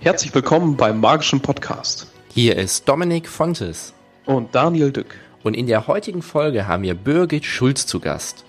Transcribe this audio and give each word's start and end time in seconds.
Herzlich 0.00 0.34
willkommen 0.34 0.76
beim 0.76 1.00
Magischen 1.00 1.40
Podcast. 1.40 2.06
Hier 2.28 2.56
ist 2.56 2.88
Dominik 2.88 3.28
Fontes. 3.28 3.94
Und 4.26 4.54
Daniel 4.54 4.92
Dück. 4.92 5.14
Und 5.42 5.54
in 5.54 5.66
der 5.66 5.86
heutigen 5.86 6.22
Folge 6.22 6.66
haben 6.66 6.82
wir 6.82 6.94
Birgit 6.94 7.44
Schulz 7.44 7.86
zu 7.86 8.00
Gast. 8.00 8.44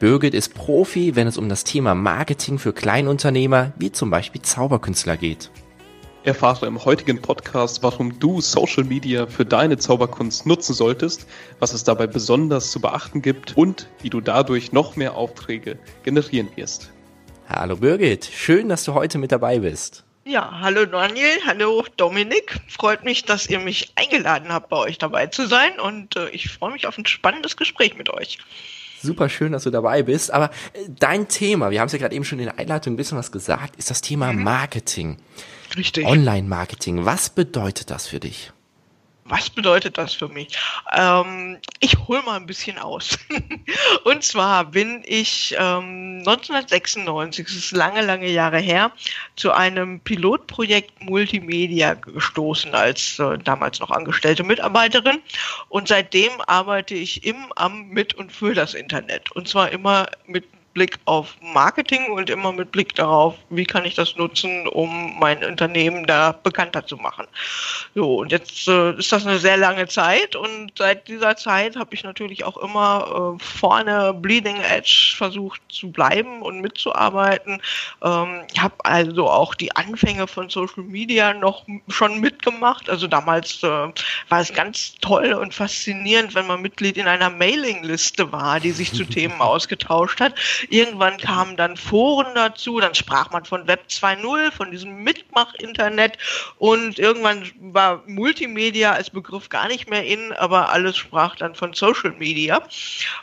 Birgit 0.00 0.34
ist 0.34 0.54
Profi, 0.54 1.14
wenn 1.14 1.26
es 1.26 1.38
um 1.38 1.48
das 1.48 1.62
Thema 1.62 1.94
Marketing 1.94 2.58
für 2.58 2.72
Kleinunternehmer 2.72 3.72
wie 3.76 3.92
zum 3.92 4.10
Beispiel 4.10 4.42
Zauberkünstler 4.42 5.16
geht. 5.16 5.50
Erfahre 6.24 6.64
im 6.64 6.82
heutigen 6.82 7.20
Podcast, 7.20 7.82
warum 7.82 8.18
du 8.18 8.40
Social 8.40 8.84
Media 8.84 9.26
für 9.26 9.44
deine 9.44 9.76
Zauberkunst 9.76 10.46
nutzen 10.46 10.72
solltest, 10.72 11.26
was 11.58 11.74
es 11.74 11.84
dabei 11.84 12.06
besonders 12.06 12.70
zu 12.70 12.80
beachten 12.80 13.20
gibt 13.20 13.58
und 13.58 13.90
wie 14.00 14.08
du 14.08 14.22
dadurch 14.22 14.72
noch 14.72 14.96
mehr 14.96 15.16
Aufträge 15.16 15.78
generieren 16.02 16.48
wirst. 16.56 16.90
Hallo 17.46 17.76
Birgit, 17.76 18.24
schön, 18.24 18.70
dass 18.70 18.84
du 18.84 18.94
heute 18.94 19.18
mit 19.18 19.32
dabei 19.32 19.58
bist. 19.58 20.04
Ja, 20.24 20.60
hallo 20.62 20.86
Daniel, 20.86 21.36
hallo 21.44 21.84
Dominik. 21.98 22.58
Freut 22.68 23.04
mich, 23.04 23.26
dass 23.26 23.46
ihr 23.50 23.60
mich 23.60 23.92
eingeladen 23.94 24.50
habt, 24.50 24.70
bei 24.70 24.78
euch 24.78 24.96
dabei 24.96 25.26
zu 25.26 25.46
sein 25.46 25.78
und 25.78 26.16
äh, 26.16 26.30
ich 26.30 26.48
freue 26.48 26.72
mich 26.72 26.86
auf 26.86 26.96
ein 26.96 27.04
spannendes 27.04 27.58
Gespräch 27.58 27.98
mit 27.98 28.08
euch. 28.08 28.38
Super 29.02 29.28
schön, 29.28 29.52
dass 29.52 29.64
du 29.64 29.70
dabei 29.70 30.02
bist. 30.02 30.32
Aber 30.32 30.46
äh, 30.72 30.88
dein 30.88 31.28
Thema, 31.28 31.70
wir 31.70 31.80
haben 31.80 31.88
es 31.88 31.92
ja 31.92 31.98
gerade 31.98 32.14
eben 32.14 32.24
schon 32.24 32.38
in 32.38 32.46
der 32.46 32.58
Einleitung 32.58 32.94
ein 32.94 32.96
bisschen 32.96 33.18
was 33.18 33.30
gesagt, 33.30 33.76
ist 33.76 33.90
das 33.90 34.00
Thema 34.00 34.32
mhm. 34.32 34.42
Richtig. 35.76 36.06
Online-Marketing. 36.06 37.04
Was 37.04 37.30
bedeutet 37.30 37.90
das 37.90 38.06
für 38.06 38.20
dich? 38.20 38.52
Was 39.26 39.48
bedeutet 39.48 39.96
das 39.96 40.12
für 40.12 40.28
mich? 40.28 40.48
Ähm, 40.92 41.58
ich 41.80 41.96
hole 41.96 42.22
mal 42.22 42.36
ein 42.36 42.44
bisschen 42.44 42.78
aus. 42.78 43.18
und 44.04 44.22
zwar 44.22 44.66
bin 44.66 45.02
ich 45.06 45.54
ähm, 45.58 46.18
1996, 46.18 47.46
das 47.46 47.54
ist 47.54 47.72
lange, 47.72 48.02
lange 48.02 48.28
Jahre 48.28 48.58
her, 48.58 48.92
zu 49.36 49.52
einem 49.52 50.00
Pilotprojekt 50.00 51.02
Multimedia 51.02 51.94
gestoßen 51.94 52.74
als 52.74 53.18
äh, 53.18 53.38
damals 53.38 53.80
noch 53.80 53.90
angestellte 53.90 54.44
Mitarbeiterin. 54.44 55.20
Und 55.70 55.88
seitdem 55.88 56.32
arbeite 56.46 56.94
ich 56.94 57.24
im, 57.24 57.50
am, 57.56 57.88
mit 57.88 58.12
und 58.12 58.30
für 58.30 58.52
das 58.52 58.74
Internet. 58.74 59.32
Und 59.32 59.48
zwar 59.48 59.70
immer 59.70 60.06
mit 60.26 60.44
Blick 60.74 60.98
auf 61.04 61.36
Marketing 61.40 62.10
und 62.12 62.28
immer 62.28 62.52
mit 62.52 62.72
Blick 62.72 62.94
darauf, 62.96 63.36
wie 63.48 63.64
kann 63.64 63.84
ich 63.84 63.94
das 63.94 64.16
nutzen, 64.16 64.66
um 64.68 65.18
mein 65.18 65.42
Unternehmen 65.44 66.04
da 66.06 66.32
bekannter 66.32 66.84
zu 66.86 66.96
machen. 66.96 67.26
So, 67.94 68.16
und 68.16 68.32
jetzt 68.32 68.66
äh, 68.68 68.92
ist 68.98 69.12
das 69.12 69.24
eine 69.24 69.38
sehr 69.38 69.56
lange 69.56 69.86
Zeit 69.86 70.34
und 70.36 70.72
seit 70.76 71.06
dieser 71.08 71.36
Zeit 71.36 71.76
habe 71.76 71.94
ich 71.94 72.02
natürlich 72.02 72.44
auch 72.44 72.56
immer 72.56 73.36
äh, 73.38 73.42
vorne 73.42 74.12
Bleeding 74.12 74.56
Edge 74.56 75.14
versucht 75.16 75.60
zu 75.68 75.90
bleiben 75.90 76.42
und 76.42 76.60
mitzuarbeiten. 76.60 77.62
Ähm, 78.02 78.42
ich 78.52 78.60
habe 78.60 78.74
also 78.84 79.30
auch 79.30 79.54
die 79.54 79.74
Anfänge 79.76 80.26
von 80.26 80.50
Social 80.50 80.82
Media 80.82 81.32
noch 81.32 81.64
schon 81.88 82.20
mitgemacht. 82.20 82.90
Also 82.90 83.06
damals 83.06 83.62
äh, 83.62 83.66
war 83.66 84.40
es 84.40 84.52
ganz 84.52 84.94
toll 85.00 85.32
und 85.34 85.54
faszinierend, 85.54 86.34
wenn 86.34 86.46
man 86.46 86.62
Mitglied 86.62 86.96
in 86.96 87.06
einer 87.06 87.30
Mailingliste 87.30 88.32
war, 88.32 88.58
die 88.58 88.72
sich 88.72 88.92
zu 88.92 89.04
Themen 89.04 89.34
ausgetauscht 89.40 90.20
hat. 90.20 90.34
Irgendwann 90.70 91.18
kamen 91.18 91.56
dann 91.56 91.76
Foren 91.76 92.34
dazu, 92.34 92.80
dann 92.80 92.94
sprach 92.94 93.30
man 93.30 93.44
von 93.44 93.66
Web 93.66 93.84
2.0, 93.88 94.52
von 94.52 94.70
diesem 94.70 95.02
Mitmach-Internet 95.02 96.18
und 96.58 96.98
irgendwann 96.98 97.50
war 97.60 98.02
Multimedia 98.06 98.92
als 98.92 99.10
Begriff 99.10 99.48
gar 99.48 99.68
nicht 99.68 99.88
mehr 99.88 100.04
in, 100.04 100.32
aber 100.32 100.70
alles 100.70 100.96
sprach 100.96 101.36
dann 101.36 101.54
von 101.54 101.72
Social 101.72 102.12
Media. 102.12 102.62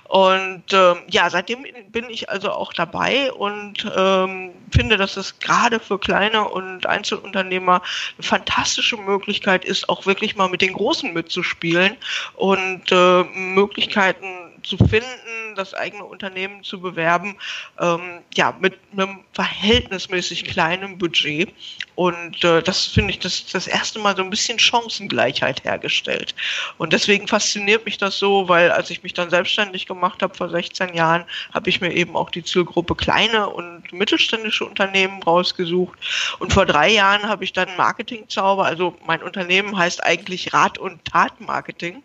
Und 0.06 0.64
ähm, 0.73 0.98
ja, 1.09 1.30
seitdem 1.30 1.66
bin 1.89 2.09
ich 2.09 2.30
also 2.30 2.52
auch 2.52 2.73
dabei 2.73 3.31
und 3.31 3.89
ähm, 3.95 4.52
finde, 4.72 4.98
dass 4.98 5.17
es 5.17 5.39
gerade 5.39 5.80
für 5.80 6.00
kleine 6.00 6.48
und 6.48 6.86
Einzelunternehmer 6.86 7.82
eine 8.17 8.23
fantastische 8.23 8.98
Möglichkeit 8.98 9.65
ist, 9.65 9.89
auch 9.89 10.05
wirklich 10.05 10.36
mal 10.36 10.49
mit 10.49 10.61
den 10.61 10.73
Großen 10.73 11.14
mitzuspielen 11.14 11.98
und 12.36 12.92
äh, 12.92 13.23
Möglichkeiten 13.23 14.51
zu 14.64 14.77
finden, 14.77 15.55
das 15.55 15.73
eigene 15.73 16.04
Unternehmen 16.04 16.64
zu 16.64 16.82
bewerben, 16.82 17.38
ähm, 17.80 18.22
ja, 18.33 18.55
mit 18.60 18.77
einem 18.94 19.22
verhältnismäßig 19.33 20.45
kleinen 20.45 20.98
Budget. 20.98 21.54
Und 22.02 22.44
äh, 22.44 22.64
das 22.64 22.88
finde 22.88 23.12
ich 23.12 23.20
das, 23.20 23.45
das 23.45 23.67
erste 23.67 24.00
Mal 24.00 24.16
so 24.16 24.23
ein 24.23 24.32
bisschen 24.32 24.58
Chancengleichheit 24.58 25.64
hergestellt. 25.64 26.34
Und 26.80 26.94
deswegen 26.94 27.28
fasziniert 27.28 27.86
mich 27.86 28.00
das 28.00 28.17
so, 28.17 28.50
weil 28.50 28.72
als 28.72 28.89
ich 28.89 29.04
mich 29.04 29.14
dann 29.14 29.30
selbstständig 29.30 29.86
gemacht 29.86 30.23
habe 30.23 30.34
vor 30.34 30.50
16 30.50 30.95
Jahren, 30.95 31.26
habe 31.54 31.70
ich 31.70 31.80
mir 31.80 31.94
eben 31.94 32.16
auch 32.16 32.32
die 32.32 32.44
Zielgruppe 32.44 32.95
kleine 32.95 33.48
und 33.50 33.94
mittelständische 33.94 34.66
Unternehmen 34.66 35.22
rausgesucht. 35.22 36.00
Und 36.39 36.54
vor 36.54 36.66
drei 36.66 36.89
Jahren 36.89 37.30
habe 37.30 37.44
ich 37.44 37.54
dann 37.54 37.70
Marketingzauber, 37.78 38.66
also 38.66 38.95
mein 39.06 39.22
Unternehmen 39.22 39.78
heißt 39.78 40.04
eigentlich 40.04 40.56
Rat- 40.56 40.80
und 40.80 41.06
Tat-Marketing. 41.06 42.02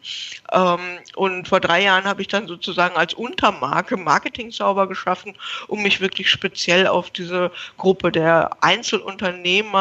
Ähm, 0.52 0.78
und 1.14 1.48
vor 1.48 1.60
drei 1.60 1.84
Jahren 1.84 2.04
habe 2.04 2.20
ich 2.20 2.28
dann 2.28 2.48
sozusagen 2.48 2.96
als 2.96 3.14
Untermarke 3.14 3.96
Marketingzauber 3.96 4.88
geschaffen, 4.88 5.34
um 5.68 5.82
mich 5.82 6.02
wirklich 6.02 6.28
speziell 6.30 6.86
auf 6.86 7.08
diese 7.08 7.50
Gruppe 7.78 8.12
der 8.12 8.50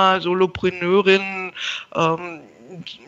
Einzelunternehmer, 0.06 0.22
Solopreneurinnen, 0.22 1.52
ähm, 1.96 2.40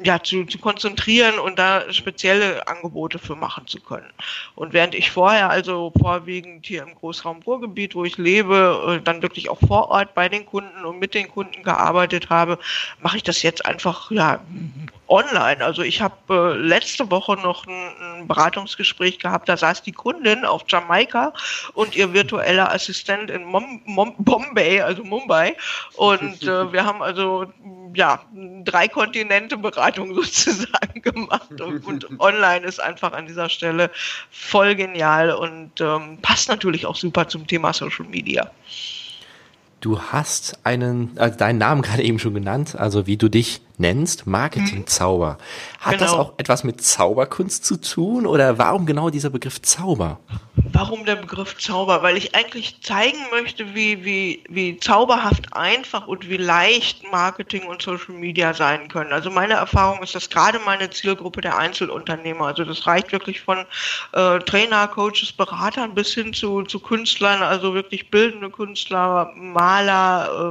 ja, 0.03 0.21
zu, 0.21 0.45
zu 0.45 0.59
konzentrieren 0.59 1.39
und 1.39 1.57
da 1.59 1.91
spezielle 1.91 2.67
Angebote 2.67 3.19
für 3.19 3.35
machen 3.35 3.67
zu 3.67 3.79
können. 3.79 4.07
Und 4.55 4.71
während 4.71 4.93
ich 4.93 5.11
vorher 5.11 5.49
also 5.49 5.91
vorwiegend 5.99 6.65
hier 6.65 6.83
im 6.83 6.93
Großraum 6.95 7.41
Ruhrgebiet, 7.41 7.95
wo 7.95 8.05
ich 8.05 8.17
lebe, 8.17 8.99
äh, 8.99 9.03
dann 9.03 9.21
wirklich 9.21 9.49
auch 9.49 9.59
vor 9.67 9.89
Ort 9.89 10.13
bei 10.13 10.29
den 10.29 10.45
Kunden 10.45 10.85
und 10.85 10.99
mit 10.99 11.13
den 11.13 11.27
Kunden 11.27 11.63
gearbeitet 11.63 12.29
habe, 12.29 12.59
mache 13.01 13.17
ich 13.17 13.23
das 13.23 13.41
jetzt 13.41 13.65
einfach 13.65 14.11
ja 14.11 14.39
online. 15.07 15.63
Also 15.63 15.81
ich 15.81 16.01
habe 16.01 16.15
äh, 16.29 16.57
letzte 16.57 17.09
Woche 17.11 17.33
noch 17.35 17.65
ein, 17.67 18.21
ein, 18.21 18.27
Beratungsgespräch 18.27 19.19
gehabt, 19.19 19.47
da 19.47 19.57
saß 19.57 19.83
die 19.83 19.91
Kundin 19.91 20.45
auf 20.45 20.63
Jamaika 20.67 21.33
und 21.73 21.95
ihr 21.95 22.13
virtueller 22.13 22.71
Assistent 22.73 23.29
in 23.29 23.45
Mom 23.45 23.81
Mom 23.85 24.15
Bombay, 24.17 24.81
also 24.81 25.03
Mumbai. 25.03 25.55
Und 25.95 26.43
äh, 26.43 26.71
wir 26.73 26.85
haben 26.85 27.01
also 27.01 27.45
ja 27.93 28.21
drei 28.63 28.87
Kontinente 28.87 29.57
Beratung 29.57 30.13
sozusagen 30.15 31.01
gemacht 31.01 31.61
und, 31.61 31.85
und, 31.85 32.19
online 32.19 32.65
ist 32.65 32.79
einfach 32.79 33.13
an 33.13 33.27
dieser 33.27 33.49
Stelle 33.49 33.91
voll 34.31 34.75
genial 34.75 35.31
und 35.31 35.79
ähm, 35.79 36.17
passt 36.21 36.49
natürlich 36.49 36.85
auch 36.85 36.95
super 36.95 37.27
zum 37.27 37.47
Thema 37.47 37.73
Social 37.73 38.05
Media. 38.05 38.51
Du 39.87 40.01
hast 40.01 40.59
einen, 40.65 41.11
also 41.17 41.37
deinen 41.37 41.59
Namen 41.59 41.81
gerade 41.81 42.03
eben 42.03 42.19
schon 42.19 42.33
genannt, 42.33 42.75
also 42.77 43.07
wie 43.07 43.15
du 43.15 43.29
dich 43.29 43.61
nennst, 43.77 44.27
Marketingzauber. 44.27 45.37
Hat 45.79 45.93
genau. 45.93 46.03
das 46.03 46.13
auch 46.13 46.33
etwas 46.37 46.65
mit 46.65 46.81
Zauberkunst 46.81 47.63
zu 47.63 47.77
tun 47.77 48.25
oder 48.25 48.57
warum 48.57 48.85
genau 48.85 49.09
dieser 49.09 49.29
Begriff 49.29 49.61
Zauber? 49.61 50.19
Warum 50.73 51.05
der 51.05 51.15
Begriff 51.15 51.57
Zauber? 51.57 52.01
Weil 52.01 52.17
ich 52.17 52.35
eigentlich 52.35 52.81
zeigen 52.81 53.17
möchte, 53.31 53.75
wie, 53.75 54.03
wie, 54.03 54.43
wie 54.49 54.77
zauberhaft 54.79 55.53
einfach 55.53 56.07
und 56.07 56.27
wie 56.27 56.37
leicht 56.37 57.09
Marketing 57.11 57.67
und 57.67 57.81
Social 57.81 58.15
Media 58.15 58.53
sein 58.53 58.87
können. 58.87 59.13
Also 59.13 59.29
meine 59.29 59.53
Erfahrung 59.53 60.01
ist, 60.01 60.15
dass 60.15 60.29
gerade 60.29 60.59
meine 60.65 60.89
Zielgruppe 60.89 61.41
der 61.41 61.57
Einzelunternehmer, 61.57 62.47
also 62.47 62.65
das 62.65 62.87
reicht 62.87 63.11
wirklich 63.11 63.41
von 63.41 63.59
äh, 64.13 64.39
Trainer, 64.39 64.87
Coaches, 64.87 65.31
Beratern 65.31 65.93
bis 65.93 66.13
hin 66.13 66.33
zu, 66.33 66.63
zu 66.63 66.79
Künstlern, 66.79 67.43
also 67.43 67.73
wirklich 67.73 68.09
bildende 68.09 68.49
Künstler, 68.49 69.31
Maler, 69.35 69.76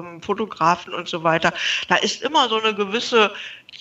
ähm, 0.04 0.22
Fotografen 0.22 0.94
und 0.94 1.08
so 1.08 1.22
weiter. 1.22 1.52
Da 1.88 1.96
ist 1.96 2.22
immer 2.22 2.48
so 2.48 2.60
eine 2.60 2.74
gewisse 2.74 3.32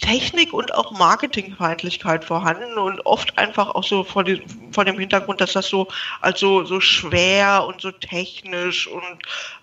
Technik 0.01 0.53
und 0.53 0.73
auch 0.73 0.91
Marketingfeindlichkeit 0.91 2.25
vorhanden 2.25 2.77
und 2.77 3.05
oft 3.05 3.37
einfach 3.37 3.69
auch 3.69 3.83
so 3.83 4.03
vor, 4.03 4.23
die, 4.23 4.41
vor 4.71 4.85
dem 4.85 4.99
Hintergrund, 4.99 5.41
dass 5.41 5.53
das 5.53 5.67
so 5.67 5.87
als 6.21 6.39
so, 6.39 6.65
schwer 6.79 7.65
und 7.67 7.81
so 7.81 7.91
technisch 7.91 8.87
und 8.87 9.03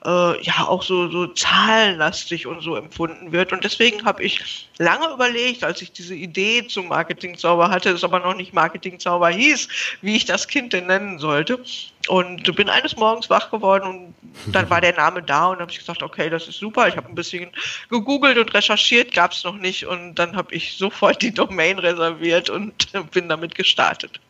äh, 0.05 0.43
ja 0.43 0.67
auch 0.67 0.83
so, 0.83 1.09
so 1.09 1.27
zahlenlastig 1.29 2.47
und 2.47 2.63
so 2.63 2.77
empfunden 2.77 3.33
wird. 3.33 3.53
Und 3.53 3.65
deswegen 3.65 4.05
habe 4.05 4.23
ich 4.23 4.69
lange 4.79 5.13
überlegt, 5.13 5.65
als 5.65 5.83
ich 5.83 5.93
diese 5.93 6.15
Idee 6.15 6.67
zum 6.67 6.89
Marketingzauber 6.89 7.71
hatte, 7.71 7.91
es 7.91 8.05
aber 8.05 8.21
noch 8.21 8.35
nicht 8.35 8.53
Marketingzauber 8.53 9.29
hieß, 9.29 9.69
wie 10.01 10.17
ich 10.17 10.25
das 10.25 10.49
Kind 10.49 10.73
denn 10.73 10.87
nennen 10.87 11.19
sollte. 11.19 11.63
Und 12.09 12.57
bin 12.57 12.69
eines 12.69 12.97
Morgens 12.97 13.31
wach 13.31 13.51
geworden 13.51 13.87
und 13.87 14.53
dann 14.53 14.69
war 14.71 14.81
der 14.81 14.95
Name 14.95 15.23
da 15.23 15.49
und 15.49 15.61
habe 15.61 15.71
ich 15.71 15.79
gesagt, 15.79 16.03
okay, 16.03 16.31
das 16.31 16.49
ist 16.49 16.59
super. 16.59 16.89
Ich 16.89 16.97
habe 16.97 17.09
ein 17.09 17.15
bisschen 17.15 17.51
gegoogelt 17.91 18.39
und 18.39 18.53
recherchiert, 18.55 19.15
gab 19.15 19.31
es 19.33 19.45
noch 19.45 19.57
nicht 19.57 19.87
und 19.87 20.17
dann 20.23 20.37
habe 20.37 20.55
ich 20.55 20.77
sofort 20.77 21.21
die 21.21 21.35
Domain 21.35 21.79
reserviert 21.79 22.49
und 22.49 22.93
bin 23.11 23.29
damit 23.29 23.55
gestartet. 23.55 24.21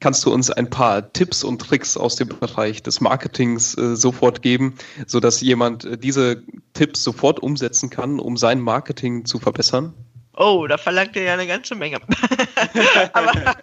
Kannst 0.00 0.24
du 0.24 0.32
uns 0.32 0.50
ein 0.50 0.70
paar 0.70 1.12
Tipps 1.12 1.42
und 1.42 1.60
Tricks 1.60 1.96
aus 1.96 2.16
dem 2.16 2.28
Bereich 2.28 2.82
des 2.82 3.00
Marketings 3.00 3.76
äh, 3.76 3.96
sofort 3.96 4.42
geben, 4.42 4.78
sodass 5.06 5.40
jemand 5.40 5.84
äh, 5.84 5.98
diese 5.98 6.44
Tipps 6.72 7.02
sofort 7.02 7.40
umsetzen 7.40 7.90
kann, 7.90 8.20
um 8.20 8.36
sein 8.36 8.60
Marketing 8.60 9.24
zu 9.24 9.40
verbessern? 9.40 9.92
Oh, 10.36 10.66
da 10.68 10.78
verlangt 10.78 11.16
ihr 11.16 11.22
ja 11.22 11.34
eine 11.34 11.48
ganze 11.48 11.74
Menge. 11.74 11.98
Aber 13.12 13.32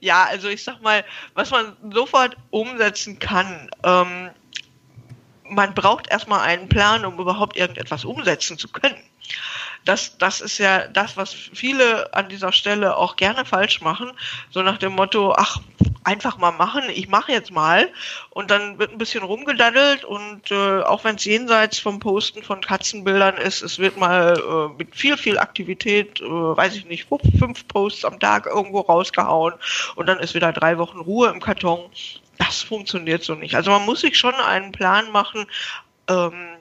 ja, 0.00 0.24
also 0.24 0.48
ich 0.48 0.62
sag 0.62 0.82
mal, 0.82 1.04
was 1.34 1.50
man 1.50 1.74
sofort 1.90 2.36
umsetzen 2.50 3.18
kann, 3.18 3.70
ähm, 3.82 4.28
man 5.48 5.72
braucht 5.72 6.08
erstmal 6.08 6.40
einen 6.40 6.68
Plan, 6.68 7.06
um 7.06 7.18
überhaupt 7.18 7.56
irgendetwas 7.56 8.04
umsetzen 8.04 8.58
zu 8.58 8.68
können. 8.68 9.02
Das, 9.84 10.18
das 10.18 10.40
ist 10.40 10.58
ja 10.58 10.86
das, 10.88 11.16
was 11.16 11.32
viele 11.32 12.12
an 12.14 12.28
dieser 12.28 12.52
Stelle 12.52 12.96
auch 12.96 13.16
gerne 13.16 13.44
falsch 13.44 13.80
machen. 13.80 14.12
So 14.50 14.62
nach 14.62 14.78
dem 14.78 14.92
Motto, 14.92 15.34
ach, 15.36 15.60
einfach 16.04 16.38
mal 16.38 16.52
machen, 16.52 16.84
ich 16.88 17.08
mache 17.08 17.32
jetzt 17.32 17.50
mal. 17.50 17.88
Und 18.30 18.50
dann 18.50 18.78
wird 18.78 18.92
ein 18.92 18.98
bisschen 18.98 19.22
rumgedaddelt 19.22 20.04
und 20.04 20.50
äh, 20.50 20.82
auch 20.82 21.04
wenn 21.04 21.16
es 21.16 21.24
jenseits 21.24 21.78
vom 21.78 22.00
Posten 22.00 22.42
von 22.42 22.60
Katzenbildern 22.60 23.36
ist, 23.36 23.62
es 23.62 23.78
wird 23.78 23.96
mal 23.96 24.38
äh, 24.38 24.76
mit 24.78 24.94
viel, 24.94 25.16
viel 25.16 25.38
Aktivität, 25.38 26.20
äh, 26.20 26.24
weiß 26.24 26.76
ich 26.76 26.86
nicht, 26.86 27.06
fünf 27.38 27.66
Posts 27.68 28.04
am 28.04 28.20
Tag 28.20 28.46
irgendwo 28.46 28.80
rausgehauen 28.80 29.54
und 29.96 30.06
dann 30.06 30.18
ist 30.20 30.34
wieder 30.34 30.52
drei 30.52 30.78
Wochen 30.78 30.98
Ruhe 30.98 31.28
im 31.28 31.40
Karton 31.40 31.90
das 32.38 32.62
funktioniert 32.62 33.22
so 33.22 33.34
nicht. 33.34 33.54
Also 33.54 33.70
man 33.70 33.84
muss 33.84 34.00
sich 34.00 34.16
schon 34.16 34.34
einen 34.34 34.72
Plan 34.72 35.10
machen, 35.10 35.46
ähm, 36.08 36.56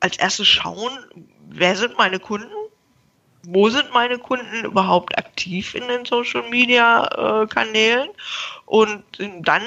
als 0.00 0.16
erstes 0.16 0.48
schauen, 0.48 0.92
wer 1.52 1.76
sind 1.76 1.96
meine 1.98 2.18
Kunden? 2.18 2.50
Wo 3.44 3.68
sind 3.70 3.92
meine 3.92 4.18
Kunden 4.18 4.64
überhaupt 4.64 5.16
aktiv 5.16 5.74
in 5.74 5.88
den 5.88 6.04
Social 6.04 6.48
Media 6.50 7.42
äh, 7.42 7.46
Kanälen? 7.46 8.10
Und 8.66 9.02
dann 9.40 9.62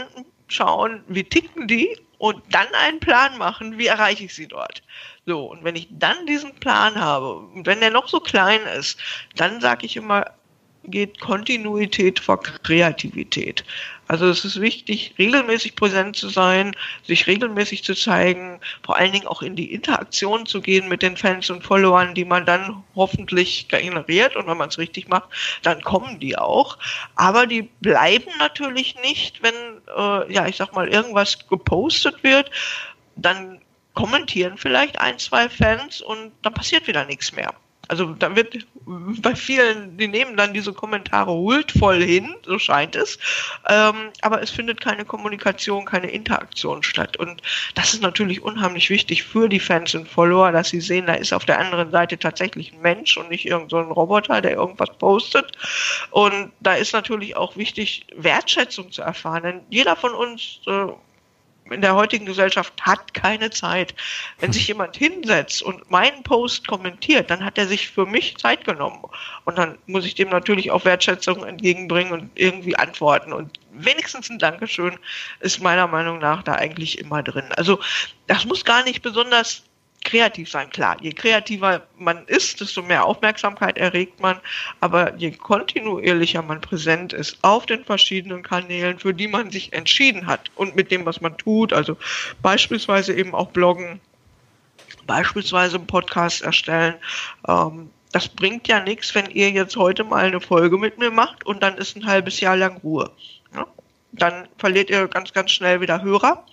schauen, 0.47 1.03
wie 1.07 1.23
ticken 1.23 1.67
die 1.67 1.97
und 2.19 2.41
dann 2.51 2.67
einen 2.73 2.99
Plan 2.99 3.37
machen, 3.37 3.77
wie 3.77 3.87
erreiche 3.87 4.25
ich 4.25 4.35
sie 4.35 4.47
dort. 4.47 4.83
So, 5.25 5.45
und 5.45 5.63
wenn 5.63 5.75
ich 5.75 5.87
dann 5.91 6.25
diesen 6.25 6.53
Plan 6.55 6.95
habe, 6.95 7.33
und 7.35 7.65
wenn 7.65 7.79
der 7.79 7.89
noch 7.89 8.07
so 8.07 8.19
klein 8.19 8.61
ist, 8.77 8.99
dann 9.35 9.59
sage 9.59 9.85
ich 9.85 9.95
immer, 9.95 10.25
geht 10.83 11.19
Kontinuität 11.19 12.19
vor 12.19 12.41
Kreativität. 12.41 13.63
Also 14.07 14.27
es 14.27 14.43
ist 14.43 14.59
wichtig, 14.59 15.15
regelmäßig 15.17 15.75
präsent 15.75 16.15
zu 16.15 16.27
sein, 16.27 16.75
sich 17.03 17.25
regelmäßig 17.25 17.83
zu 17.83 17.95
zeigen, 17.95 18.59
vor 18.83 18.97
allen 18.97 19.13
Dingen 19.13 19.27
auch 19.27 19.41
in 19.41 19.55
die 19.55 19.73
Interaktion 19.73 20.45
zu 20.45 20.61
gehen 20.61 20.89
mit 20.89 21.01
den 21.01 21.15
Fans 21.15 21.49
und 21.49 21.63
Followern, 21.63 22.13
die 22.13 22.25
man 22.25 22.45
dann 22.45 22.83
hoffentlich 22.95 23.69
generiert 23.69 24.35
und 24.35 24.45
wenn 24.47 24.57
man 24.57 24.69
es 24.69 24.77
richtig 24.77 25.07
macht, 25.07 25.29
dann 25.61 25.81
kommen 25.81 26.19
die 26.19 26.37
auch. 26.37 26.77
Aber 27.15 27.47
die 27.47 27.63
bleiben 27.79 28.31
natürlich 28.39 28.95
nicht, 29.01 29.41
wenn, 29.41 29.53
äh, 29.95 30.33
ja, 30.33 30.47
ich 30.47 30.57
sag 30.57 30.73
mal, 30.73 30.89
irgendwas 30.89 31.47
gepostet 31.47 32.23
wird, 32.23 32.51
dann 33.15 33.61
kommentieren 33.93 34.57
vielleicht 34.57 34.99
ein, 34.99 35.17
zwei 35.17 35.47
Fans 35.47 36.01
und 36.01 36.31
dann 36.41 36.53
passiert 36.53 36.87
wieder 36.87 37.05
nichts 37.05 37.31
mehr. 37.31 37.53
Also 37.89 38.13
da 38.13 38.33
wird 38.35 38.65
bei 38.85 39.35
vielen, 39.35 39.97
die 39.97 40.07
nehmen 40.07 40.37
dann 40.37 40.53
diese 40.53 40.73
Kommentare 40.73 41.31
huldvoll 41.31 42.01
hin, 42.01 42.33
so 42.45 42.57
scheint 42.57 42.95
es, 42.95 43.19
ähm, 43.67 44.09
aber 44.21 44.41
es 44.41 44.51
findet 44.51 44.79
keine 44.79 45.03
Kommunikation, 45.03 45.83
keine 45.83 46.09
Interaktion 46.09 46.81
statt. 46.83 47.17
Und 47.17 47.41
das 47.75 47.93
ist 47.93 48.01
natürlich 48.01 48.41
unheimlich 48.41 48.89
wichtig 48.89 49.23
für 49.23 49.49
die 49.49 49.59
Fans 49.59 49.93
und 49.95 50.07
Follower, 50.07 50.51
dass 50.51 50.69
sie 50.69 50.79
sehen, 50.79 51.07
da 51.07 51.15
ist 51.15 51.33
auf 51.33 51.45
der 51.45 51.59
anderen 51.59 51.91
Seite 51.91 52.17
tatsächlich 52.17 52.73
ein 52.73 52.81
Mensch 52.81 53.17
und 53.17 53.29
nicht 53.29 53.45
irgendein 53.45 53.87
so 53.87 53.93
Roboter, 53.93 54.41
der 54.41 54.53
irgendwas 54.53 54.97
postet. 54.97 55.51
Und 56.11 56.53
da 56.61 56.75
ist 56.75 56.93
natürlich 56.93 57.35
auch 57.35 57.57
wichtig, 57.57 58.07
Wertschätzung 58.15 58.91
zu 58.91 59.01
erfahren, 59.01 59.43
denn 59.43 59.61
jeder 59.69 59.97
von 59.97 60.13
uns 60.13 60.61
äh, 60.67 60.87
in 61.69 61.81
der 61.81 61.95
heutigen 61.95 62.25
Gesellschaft 62.25 62.73
hat 62.81 63.13
keine 63.13 63.49
Zeit. 63.49 63.95
Wenn 64.39 64.51
sich 64.51 64.67
jemand 64.67 64.95
hinsetzt 64.97 65.63
und 65.63 65.89
meinen 65.89 66.23
Post 66.23 66.67
kommentiert, 66.67 67.29
dann 67.29 67.43
hat 67.43 67.57
er 67.57 67.67
sich 67.67 67.89
für 67.89 68.05
mich 68.05 68.37
Zeit 68.37 68.65
genommen. 68.65 69.03
Und 69.45 69.57
dann 69.57 69.77
muss 69.87 70.05
ich 70.05 70.15
dem 70.15 70.29
natürlich 70.29 70.71
auch 70.71 70.85
Wertschätzung 70.85 71.43
entgegenbringen 71.45 72.13
und 72.13 72.31
irgendwie 72.35 72.75
antworten. 72.75 73.33
Und 73.33 73.59
wenigstens 73.71 74.29
ein 74.29 74.39
Dankeschön 74.39 74.97
ist 75.39 75.61
meiner 75.61 75.87
Meinung 75.87 76.19
nach 76.19 76.43
da 76.43 76.53
eigentlich 76.53 76.99
immer 76.99 77.23
drin. 77.23 77.45
Also 77.55 77.79
das 78.27 78.45
muss 78.45 78.65
gar 78.65 78.83
nicht 78.83 79.01
besonders 79.01 79.63
kreativ 80.03 80.49
sein. 80.49 80.69
Klar, 80.69 80.97
je 81.01 81.11
kreativer 81.11 81.83
man 81.97 82.25
ist, 82.27 82.61
desto 82.61 82.81
mehr 82.81 83.05
Aufmerksamkeit 83.05 83.77
erregt 83.77 84.19
man, 84.19 84.39
aber 84.79 85.15
je 85.15 85.31
kontinuierlicher 85.31 86.41
man 86.41 86.61
präsent 86.61 87.13
ist 87.13 87.37
auf 87.41 87.65
den 87.65 87.83
verschiedenen 87.83 88.43
Kanälen, 88.43 88.99
für 88.99 89.13
die 89.13 89.27
man 89.27 89.51
sich 89.51 89.73
entschieden 89.73 90.27
hat 90.27 90.51
und 90.55 90.75
mit 90.75 90.91
dem, 90.91 91.05
was 91.05 91.21
man 91.21 91.37
tut, 91.37 91.73
also 91.73 91.97
beispielsweise 92.41 93.13
eben 93.13 93.33
auch 93.33 93.49
bloggen, 93.49 93.99
beispielsweise 95.07 95.77
einen 95.77 95.87
Podcast 95.87 96.41
erstellen, 96.41 96.95
ähm, 97.47 97.89
das 98.11 98.27
bringt 98.27 98.67
ja 98.67 98.79
nichts, 98.79 99.13
wenn 99.15 99.29
ihr 99.31 99.49
jetzt 99.49 99.75
heute 99.75 100.03
mal 100.03 100.25
eine 100.25 100.39
Folge 100.39 100.77
mit 100.77 100.99
mir 100.99 101.09
macht 101.09 101.45
und 101.45 101.63
dann 101.63 101.77
ist 101.77 101.97
ein 101.97 102.05
halbes 102.05 102.39
Jahr 102.39 102.55
lang 102.55 102.77
Ruhe. 102.77 103.11
Ja? 103.55 103.65
Dann 104.11 104.47
verliert 104.59 104.91
ihr 104.91 105.07
ganz, 105.07 105.33
ganz 105.33 105.51
schnell 105.51 105.81
wieder 105.81 106.03
Hörer 106.03 106.45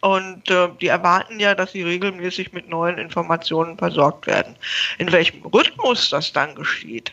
und 0.00 0.50
äh, 0.50 0.68
die 0.80 0.86
erwarten 0.86 1.40
ja, 1.40 1.54
dass 1.54 1.72
sie 1.72 1.82
regelmäßig 1.82 2.52
mit 2.52 2.68
neuen 2.68 2.98
Informationen 2.98 3.76
versorgt 3.76 4.26
werden. 4.26 4.56
In 4.98 5.12
welchem 5.12 5.42
Rhythmus 5.42 6.10
das 6.10 6.32
dann 6.32 6.54
geschieht, 6.54 7.12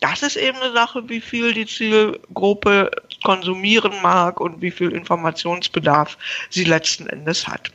das 0.00 0.22
ist 0.22 0.36
eben 0.36 0.58
eine 0.58 0.72
Sache, 0.72 1.08
wie 1.08 1.20
viel 1.20 1.54
die 1.54 1.66
Zielgruppe 1.66 2.90
konsumieren 3.22 3.92
mag 4.02 4.40
und 4.40 4.60
wie 4.60 4.72
viel 4.72 4.90
Informationsbedarf 4.90 6.18
sie 6.50 6.64
letzten 6.64 7.06
Endes 7.06 7.46
hat. 7.46 7.70